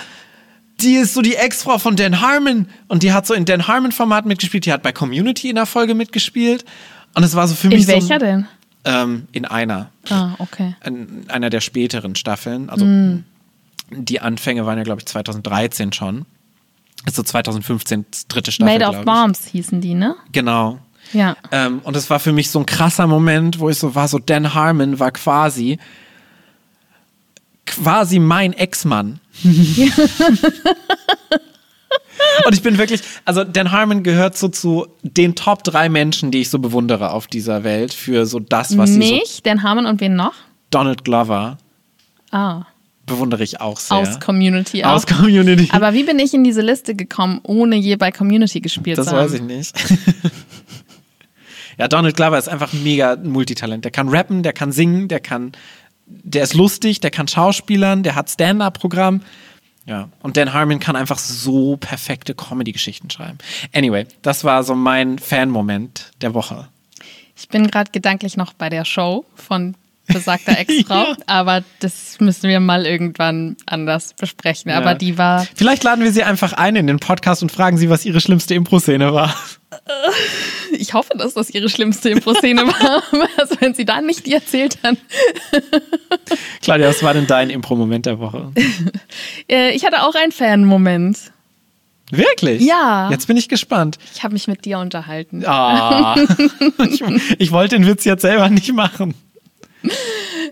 Die 0.81 0.95
ist 0.95 1.13
so 1.13 1.21
die 1.21 1.35
Ex-Frau 1.35 1.77
von 1.77 1.95
Dan 1.95 2.19
Harmon 2.19 2.67
und 2.87 3.03
die 3.03 3.13
hat 3.13 3.25
so 3.25 3.33
in 3.33 3.45
Dan 3.45 3.67
Harmon-Format 3.67 4.25
mitgespielt. 4.25 4.65
Die 4.65 4.73
hat 4.73 4.83
bei 4.83 4.91
Community 4.91 5.49
in 5.49 5.55
der 5.55 5.67
Folge 5.67 5.93
mitgespielt. 5.93 6.65
Und 7.13 7.23
es 7.23 7.35
war 7.35 7.47
so 7.47 7.53
für 7.55 7.67
mich 7.67 7.81
In 7.81 7.87
welcher 7.87 8.19
so, 8.19 8.25
denn? 8.25 8.47
Ähm, 8.85 9.27
in 9.31 9.45
einer. 9.45 9.89
Ah, 10.09 10.31
okay. 10.39 10.75
In 10.85 11.25
einer 11.29 11.49
der 11.49 11.61
späteren 11.61 12.15
Staffeln. 12.15 12.69
Also 12.69 12.85
Hm. 12.85 13.23
die 13.91 14.19
Anfänge 14.19 14.65
waren 14.65 14.77
ja, 14.77 14.83
glaube 14.83 14.99
ich, 14.99 15.05
2013 15.05 15.93
schon. 15.93 16.25
Also 17.05 17.23
2015 17.23 18.05
dritte 18.27 18.51
Staffel. 18.51 18.79
Made 18.79 18.85
of. 18.85 19.05
Bombs 19.05 19.45
hießen 19.47 19.81
die, 19.81 19.93
ne? 19.93 20.15
Genau. 20.31 20.79
Ja. 21.11 21.35
Ähm, 21.51 21.79
und 21.83 21.95
es 21.95 22.09
war 22.09 22.19
für 22.19 22.33
mich 22.33 22.49
so 22.49 22.59
ein 22.59 22.65
krasser 22.65 23.07
Moment, 23.07 23.59
wo 23.59 23.69
ich 23.69 23.77
so 23.77 23.93
war, 23.95 24.07
so 24.07 24.19
Dan 24.19 24.53
Harmon 24.53 24.99
war 24.99 25.11
quasi 25.11 25.79
quasi 27.65 28.19
mein 28.19 28.53
Ex-Mann. 28.53 29.19
und 32.45 32.53
ich 32.53 32.61
bin 32.61 32.77
wirklich, 32.77 33.01
also 33.25 33.43
Dan 33.43 33.71
Harmon 33.71 34.03
gehört 34.03 34.37
so 34.37 34.47
zu 34.47 34.87
den 35.03 35.35
Top 35.35 35.63
drei 35.63 35.89
Menschen, 35.89 36.31
die 36.31 36.41
ich 36.41 36.49
so 36.49 36.59
bewundere 36.59 37.11
auf 37.11 37.27
dieser 37.27 37.63
Welt 37.63 37.93
für 37.93 38.25
so 38.25 38.39
das, 38.39 38.77
was 38.77 38.89
sie 38.91 39.01
so. 39.01 39.13
Mich, 39.15 39.41
Dan 39.43 39.63
Harmon 39.63 39.85
und 39.85 40.01
wen 40.01 40.15
noch? 40.15 40.33
Donald 40.69 41.03
Glover 41.03 41.57
Ah, 42.31 42.63
bewundere 43.05 43.43
ich 43.43 43.61
auch 43.61 43.79
sehr. 43.79 43.97
aus 43.97 44.19
Community 44.19 44.83
Aus 44.83 45.05
auch. 45.05 45.17
Community. 45.17 45.69
Aber 45.71 45.93
wie 45.93 46.03
bin 46.03 46.17
ich 46.19 46.33
in 46.33 46.43
diese 46.43 46.61
Liste 46.61 46.95
gekommen, 46.95 47.39
ohne 47.43 47.75
je 47.75 47.95
bei 47.95 48.11
Community 48.11 48.59
gespielt 48.61 48.97
Das 48.97 49.07
zu 49.07 49.11
haben? 49.11 49.25
weiß 49.25 49.33
ich 49.33 49.41
nicht. 49.41 49.75
ja, 51.77 51.87
Donald 51.87 52.15
Glover 52.15 52.37
ist 52.37 52.49
einfach 52.49 52.73
ein 52.73 52.83
mega 52.83 53.15
Multitalent. 53.21 53.83
Der 53.83 53.91
kann 53.91 54.09
rappen, 54.09 54.43
der 54.43 54.53
kann 54.53 54.71
singen, 54.71 55.07
der 55.07 55.19
kann, 55.19 55.51
der 56.05 56.43
ist 56.43 56.53
lustig, 56.53 56.99
der 57.01 57.11
kann 57.11 57.27
Schauspielern, 57.27 58.03
der 58.03 58.15
hat 58.15 58.29
Stand-up-Programm. 58.29 59.21
Ja, 59.85 60.09
und 60.21 60.37
Dan 60.37 60.53
Harmon 60.53 60.79
kann 60.79 60.95
einfach 60.95 61.17
so 61.17 61.75
perfekte 61.77 62.33
Comedy-Geschichten 62.33 63.09
schreiben. 63.09 63.37
Anyway, 63.73 64.05
das 64.21 64.43
war 64.43 64.63
so 64.63 64.75
mein 64.75 65.19
Fan-Moment 65.19 66.11
der 66.21 66.33
Woche. 66.33 66.69
Ich 67.35 67.49
bin 67.49 67.67
gerade 67.67 67.91
gedanklich 67.91 68.37
noch 68.37 68.53
bei 68.53 68.69
der 68.69 68.85
Show 68.85 69.25
von 69.35 69.75
besagter 70.07 70.57
Ex-Frau, 70.59 71.11
Ja. 71.11 71.17
aber 71.27 71.63
das 71.79 72.19
müssen 72.19 72.49
wir 72.49 72.59
mal 72.59 72.85
irgendwann 72.85 73.55
anders 73.65 74.13
besprechen. 74.13 74.71
Aber 74.71 74.91
Ja. 74.91 74.95
die 74.95 75.17
war, 75.17 75.47
Vielleicht 75.55 75.83
laden 75.83 76.03
wir 76.03 76.11
sie 76.11 76.23
einfach 76.23 76.53
ein 76.53 76.75
in 76.75 76.87
den 76.87 76.99
Podcast 76.99 77.41
und 77.41 77.51
fragen 77.51 77.77
sie, 77.77 77.89
was 77.89 78.05
ihre 78.05 78.19
schlimmste 78.21 78.53
Impro-Szene 78.55 79.13
war. 79.13 79.33
ich 80.71 80.93
hoffe, 80.93 81.13
dass 81.17 81.33
das 81.33 81.49
ihre 81.49 81.69
schlimmste 81.69 82.09
Impro-Szene 82.09 82.61
war. 82.67 83.03
Also 83.37 83.55
wenn 83.59 83.73
sie 83.73 83.85
da 83.85 84.01
nicht 84.01 84.25
die 84.25 84.33
erzählt 84.33 84.77
hat. 84.83 84.97
Claudia, 86.61 86.87
was 86.89 87.01
war 87.03 87.13
denn 87.13 87.27
dein 87.27 87.49
Impro-Moment 87.49 88.05
der 88.05 88.19
Woche? 88.19 88.51
Äh, 89.49 89.71
Ich 89.71 89.85
hatte 89.85 90.03
auch 90.03 90.15
einen 90.15 90.31
Fan-Moment. 90.31 91.31
Wirklich? 92.11 92.61
Ja. 92.61 93.09
Jetzt 93.09 93.25
bin 93.27 93.37
ich 93.37 93.49
gespannt. 93.49 93.97
Ich 94.13 94.23
habe 94.23 94.33
mich 94.33 94.47
mit 94.47 94.65
dir 94.65 94.77
unterhalten. 94.77 95.43
Ah. 95.47 96.15
ich, 96.89 97.01
ich 97.39 97.51
wollte 97.51 97.75
den 97.77 97.87
Witz 97.87 98.03
jetzt 98.05 98.21
selber 98.21 98.49
nicht 98.49 98.71
machen. 98.73 99.15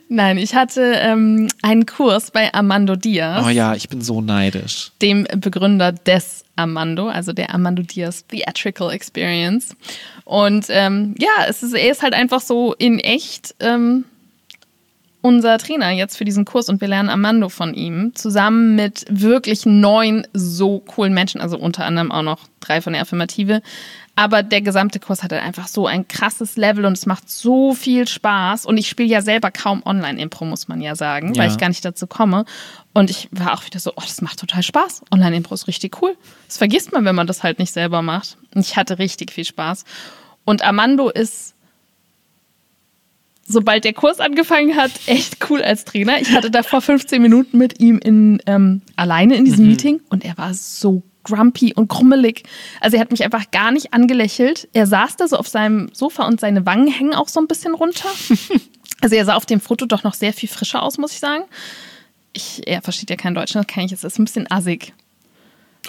Nein, 0.10 0.38
ich 0.38 0.56
hatte 0.56 0.82
ähm, 0.82 1.48
einen 1.62 1.86
Kurs 1.86 2.32
bei 2.32 2.54
Armando 2.54 2.96
Diaz, 2.96 3.46
Oh 3.46 3.50
ja, 3.50 3.76
ich 3.76 3.88
bin 3.88 4.02
so 4.02 4.20
neidisch. 4.22 4.92
dem 5.02 5.26
Begründer 5.38 5.94
des 5.94 6.44
Armando, 6.56 7.08
also 7.08 7.32
der 7.34 7.52
Armando 7.52 7.82
Diaz 7.82 8.26
Theatrical 8.28 8.92
Experience. 8.92 9.76
Und 10.26 10.66
ähm, 10.70 11.16
ja, 11.18 11.46
es 11.48 11.64
ist, 11.64 11.74
er 11.74 11.92
ist 11.92 12.04
halt 12.04 12.14
einfach 12.14 12.42
so 12.42 12.74
in 12.74 13.00
echt 13.00 13.56
ähm, 13.62 14.04
unser 15.22 15.58
Trainer 15.58 15.92
jetzt 15.92 16.18
für 16.18 16.26
diesen 16.26 16.46
Kurs 16.46 16.68
und 16.70 16.82
wir 16.82 16.88
lernen 16.88 17.10
Armando 17.10 17.50
von 17.50 17.74
ihm 17.74 18.14
zusammen 18.16 18.76
mit 18.76 19.06
wirklich 19.10 19.66
neun 19.66 20.26
so 20.34 20.80
coolen 20.80 21.14
Menschen, 21.14 21.42
also 21.42 21.58
unter 21.58 21.86
anderem 21.86 22.12
auch 22.12 22.24
noch 22.24 22.40
drei 22.60 22.82
von 22.82 22.94
der 22.94 23.04
Affirmative. 23.04 23.62
Aber 24.16 24.44
der 24.44 24.62
gesamte 24.62 25.00
Kurs 25.00 25.24
hat 25.24 25.32
halt 25.32 25.42
einfach 25.42 25.68
so 25.68 25.88
ein 25.88 26.08
krasses 26.08 26.58
Level 26.58 26.86
und 26.86 26.94
es 26.94 27.06
macht 27.06 27.30
so 27.30 27.74
viel 27.74 28.08
Spaß. 28.08 28.66
Und 28.66 28.78
ich 28.78 28.90
spiele 28.90 29.08
ja 29.10 29.22
selber 29.22 29.52
kaum 29.52 29.82
Online-Impro, 29.86 30.44
muss 30.46 30.68
man 30.68 30.82
ja 30.82 30.96
sagen, 30.96 31.34
Ja. 31.34 31.44
weil 31.44 31.50
ich 31.50 31.58
gar 31.58 31.70
nicht 31.70 31.86
dazu 31.86 32.08
komme. 32.08 32.44
Und 32.94 33.10
ich 33.10 33.30
war 33.32 33.54
auch 33.54 33.66
wieder 33.66 33.80
so, 33.80 33.92
oh, 33.96 34.02
das 34.02 34.22
macht 34.22 34.40
total 34.40 34.64
Spaß. 34.64 35.04
Online-Impro 35.12 35.54
ist 35.54 35.68
richtig 35.68 36.02
cool. 36.02 36.16
Das 36.48 36.58
vergisst 36.58 36.92
man, 36.92 37.06
wenn 37.06 37.16
man 37.16 37.26
das 37.26 37.42
halt 37.42 37.58
nicht 37.58 37.72
selber 37.72 38.02
macht. 38.02 38.38
Und 38.54 38.62
ich 38.62 38.76
hatte 38.76 39.00
richtig 39.00 39.32
viel 39.32 39.46
Spaß. 39.46 39.86
Und 40.44 40.62
Armando 40.64 41.10
ist 41.10 41.56
sobald 43.52 43.84
der 43.84 43.94
Kurs 43.94 44.20
angefangen 44.20 44.76
hat, 44.76 44.92
echt 45.06 45.38
cool 45.50 45.62
als 45.62 45.86
Trainer. 45.86 46.20
Ich 46.22 46.32
hatte 46.32 46.52
da 46.52 46.64
vor 46.64 46.82
15 46.82 47.22
Minuten 47.22 47.58
mit 47.58 47.80
ihm 47.80 48.00
in, 48.00 48.42
ähm, 48.46 48.82
alleine 48.96 49.36
in 49.36 49.46
diesem 49.46 49.68
Meeting 49.68 50.02
und 50.10 50.26
er 50.26 50.38
war 50.38 50.54
so 50.54 51.04
grumpy 51.24 51.74
und 51.76 51.88
krummelig. 51.88 52.44
Also 52.80 52.98
er 52.98 53.02
hat 53.02 53.12
mich 53.12 53.24
einfach 53.24 53.52
gar 53.52 53.72
nicht 53.72 53.94
angelächelt. 53.94 54.68
Er 54.74 54.88
saß 54.88 55.18
da 55.18 55.28
so 55.28 55.38
auf 55.38 55.48
seinem 55.48 55.90
Sofa 55.94 56.26
und 56.26 56.40
seine 56.40 56.66
Wangen 56.66 56.88
hängen 56.88 57.14
auch 57.14 57.28
so 57.28 57.40
ein 57.40 57.48
bisschen 57.48 57.74
runter. 57.74 58.10
Also 59.04 59.16
er 59.16 59.26
sah 59.26 59.34
auf 59.34 59.48
dem 59.48 59.60
Foto 59.60 59.88
doch 59.88 60.04
noch 60.04 60.14
sehr 60.14 60.32
viel 60.32 60.48
frischer 60.48 60.84
aus, 60.84 61.00
muss 61.00 61.14
ich 61.14 61.20
sagen. 61.20 61.46
Ich, 62.34 62.62
er 62.68 62.84
versteht 62.84 63.10
ja 63.10 63.16
kein 63.16 63.34
Deutsch, 63.34 63.54
das 63.54 63.66
kann 63.66 63.84
ich. 63.84 63.92
Es 63.92 64.04
ist 64.04 64.20
ein 64.20 64.26
bisschen 64.26 64.46
assig. 64.52 64.94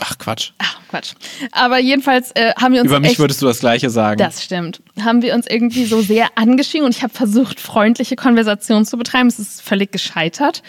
Ach 0.01 0.17
Quatsch. 0.19 0.53
Ach, 0.59 0.81
Quatsch. 0.89 1.13
Aber 1.53 1.79
jedenfalls 1.79 2.31
äh, 2.33 2.53
haben 2.55 2.73
wir 2.73 2.81
uns 2.81 2.89
Über 2.89 3.01
mich 3.01 3.11
echt 3.13 3.19
würdest 3.19 3.43
du 3.43 3.47
das 3.47 3.61
Gleiche 3.61 3.91
sagen. 3.91 4.19
das 4.19 4.43
stimmt. 4.43 4.83
Haben 5.01 5.23
wir 5.23 5.35
uns 5.35 5.47
irgendwie 5.47 5.85
so 5.85 6.01
sehr 6.01 6.29
angeschrien 6.35 6.85
und 6.85 6.97
ich 6.97 7.03
habe 7.03 7.13
versucht, 7.13 7.61
freundliche 7.61 8.17
Konversationen 8.17 8.87
zu 8.87 8.97
betreiben. 8.97 9.29
Es 9.29 9.39
ist 9.39 9.63
völlig 9.63 9.93
gescheitert. 9.93 10.63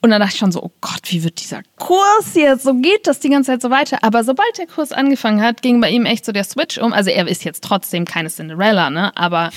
Und 0.00 0.10
dann 0.10 0.20
dachte 0.20 0.34
ich 0.34 0.38
schon 0.38 0.52
so, 0.52 0.62
oh 0.62 0.70
Gott, 0.80 1.00
wie 1.06 1.24
wird 1.24 1.40
dieser 1.40 1.62
Kurs 1.76 2.34
jetzt? 2.34 2.62
So 2.62 2.74
geht 2.74 3.06
das 3.06 3.18
die 3.18 3.30
ganze 3.30 3.50
Zeit 3.52 3.62
so 3.62 3.70
weiter. 3.70 3.98
Aber 4.02 4.22
sobald 4.22 4.56
der 4.56 4.66
Kurs 4.66 4.92
angefangen 4.92 5.42
hat, 5.42 5.60
ging 5.60 5.80
bei 5.80 5.90
ihm 5.90 6.06
echt 6.06 6.24
so 6.24 6.30
der 6.30 6.44
Switch 6.44 6.78
um. 6.78 6.92
Also 6.92 7.10
er 7.10 7.26
ist 7.26 7.44
jetzt 7.44 7.64
trotzdem 7.64 8.04
keine 8.04 8.28
Cinderella, 8.28 8.90
ne? 8.90 9.16
Aber 9.16 9.50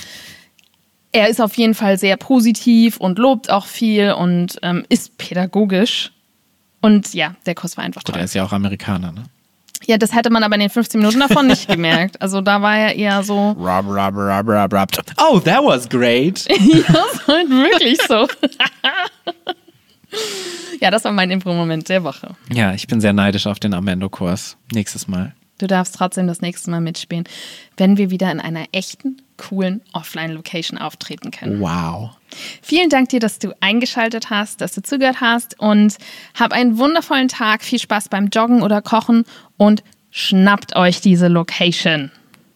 er 1.11 1.29
ist 1.29 1.41
auf 1.41 1.55
jeden 1.57 1.75
Fall 1.75 1.97
sehr 1.99 2.17
positiv 2.17 2.97
und 2.97 3.19
lobt 3.19 3.51
auch 3.51 3.67
viel 3.67 4.13
und 4.13 4.57
ähm, 4.63 4.83
ist 4.89 5.17
pädagogisch. 5.17 6.11
Und 6.81 7.13
ja, 7.13 7.35
der 7.45 7.55
Kurs 7.55 7.77
war 7.77 7.83
einfach 7.83 8.03
Gut, 8.03 8.13
toll. 8.13 8.21
er 8.21 8.25
ist 8.25 8.33
ja 8.33 8.43
auch 8.43 8.51
Amerikaner, 8.51 9.11
ne? 9.11 9.23
Ja, 9.87 9.97
das 9.97 10.13
hätte 10.13 10.29
man 10.29 10.43
aber 10.43 10.53
in 10.55 10.61
den 10.61 10.69
15 10.69 10.99
Minuten 10.99 11.19
davon 11.19 11.47
nicht 11.47 11.67
gemerkt. 11.71 12.21
Also 12.21 12.41
da 12.41 12.61
war 12.61 12.77
er 12.77 12.95
eher 12.95 13.23
so, 13.23 13.51
Rob, 13.51 13.85
rob, 13.87 14.15
rob, 14.15 14.47
rob, 14.47 14.73
rob. 14.73 14.89
Oh, 15.17 15.39
that 15.39 15.63
was 15.63 15.87
great. 15.89 16.45
Ja, 16.59 17.05
halt 17.27 17.49
wirklich 17.49 17.99
so. 18.07 18.27
ja, 20.79 20.91
das 20.91 21.03
war 21.03 21.11
mein 21.11 21.31
Impro-Moment 21.31 21.89
der 21.89 22.03
Woche. 22.03 22.35
Ja, 22.51 22.73
ich 22.73 22.87
bin 22.87 23.01
sehr 23.01 23.13
neidisch 23.13 23.47
auf 23.47 23.59
den 23.59 23.73
Amendo-Kurs. 23.73 24.57
Nächstes 24.71 25.07
Mal. 25.07 25.33
Du 25.57 25.67
darfst 25.67 25.95
trotzdem 25.95 26.27
das 26.27 26.41
nächste 26.41 26.71
Mal 26.71 26.81
mitspielen, 26.81 27.25
wenn 27.77 27.97
wir 27.97 28.09
wieder 28.09 28.31
in 28.31 28.39
einer 28.39 28.65
echten, 28.71 29.21
coolen 29.37 29.81
Offline-Location 29.93 30.77
auftreten 30.79 31.31
können. 31.31 31.59
Wow. 31.59 32.11
Vielen 32.61 32.89
Dank 32.89 33.09
dir, 33.09 33.19
dass 33.19 33.39
du 33.39 33.55
eingeschaltet 33.59 34.29
hast, 34.29 34.61
dass 34.61 34.73
du 34.73 34.81
zugehört 34.81 35.21
hast 35.21 35.59
und 35.59 35.97
hab 36.39 36.53
einen 36.53 36.77
wundervollen 36.77 37.27
Tag. 37.27 37.63
Viel 37.63 37.79
Spaß 37.79 38.09
beim 38.09 38.27
Joggen 38.27 38.61
oder 38.61 38.81
Kochen 38.81 39.25
und 39.57 39.83
schnappt 40.11 40.75
euch 40.75 41.01
diese 41.01 41.27
Location. 41.27 42.11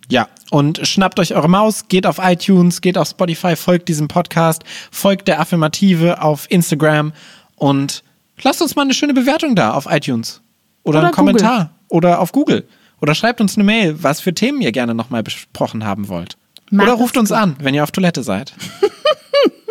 Ja, 0.10 0.28
und 0.52 0.86
schnappt 0.88 1.20
euch 1.20 1.34
eure 1.34 1.50
Maus, 1.50 1.88
geht 1.88 2.06
auf 2.06 2.20
iTunes, 2.22 2.82
geht 2.82 2.98
auf 2.98 3.10
Spotify, 3.10 3.56
folgt 3.56 3.90
diesem 3.90 4.08
Podcast, 4.08 4.64
folgt 4.92 5.28
der 5.28 5.40
Affirmative 5.40 6.22
auf 6.22 6.46
Instagram 6.50 7.12
und 7.56 8.04
lasst 8.42 8.62
uns 8.62 8.76
mal 8.76 8.84
eine 8.84 8.94
schöne 8.94 9.14
Bewertung 9.14 9.56
da 9.56 9.74
auf 9.74 9.88
iTunes. 9.90 10.42
Oder, 10.84 11.00
Oder 11.00 11.08
einen 11.08 11.16
Kommentar. 11.16 11.72
Oder 11.88 12.20
auf 12.20 12.32
Google. 12.32 12.68
Oder 13.02 13.16
schreibt 13.16 13.42
uns 13.42 13.56
eine 13.56 13.64
Mail, 13.64 14.04
was 14.04 14.22
für 14.22 14.34
Themen 14.34 14.62
ihr 14.62 14.72
gerne 14.72 14.94
nochmal 14.94 15.24
besprochen 15.24 15.84
haben 15.84 16.08
wollt. 16.08 16.38
Macht 16.72 16.88
Oder 16.88 16.98
ruft 16.98 17.18
uns 17.18 17.32
an, 17.32 17.56
wenn 17.60 17.74
ihr 17.74 17.84
auf 17.84 17.92
Toilette 17.92 18.24
seid. 18.24 18.54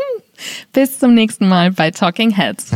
Bis 0.72 0.98
zum 0.98 1.14
nächsten 1.14 1.48
Mal 1.48 1.70
bei 1.70 1.90
Talking 1.90 2.30
Heads. 2.30 2.70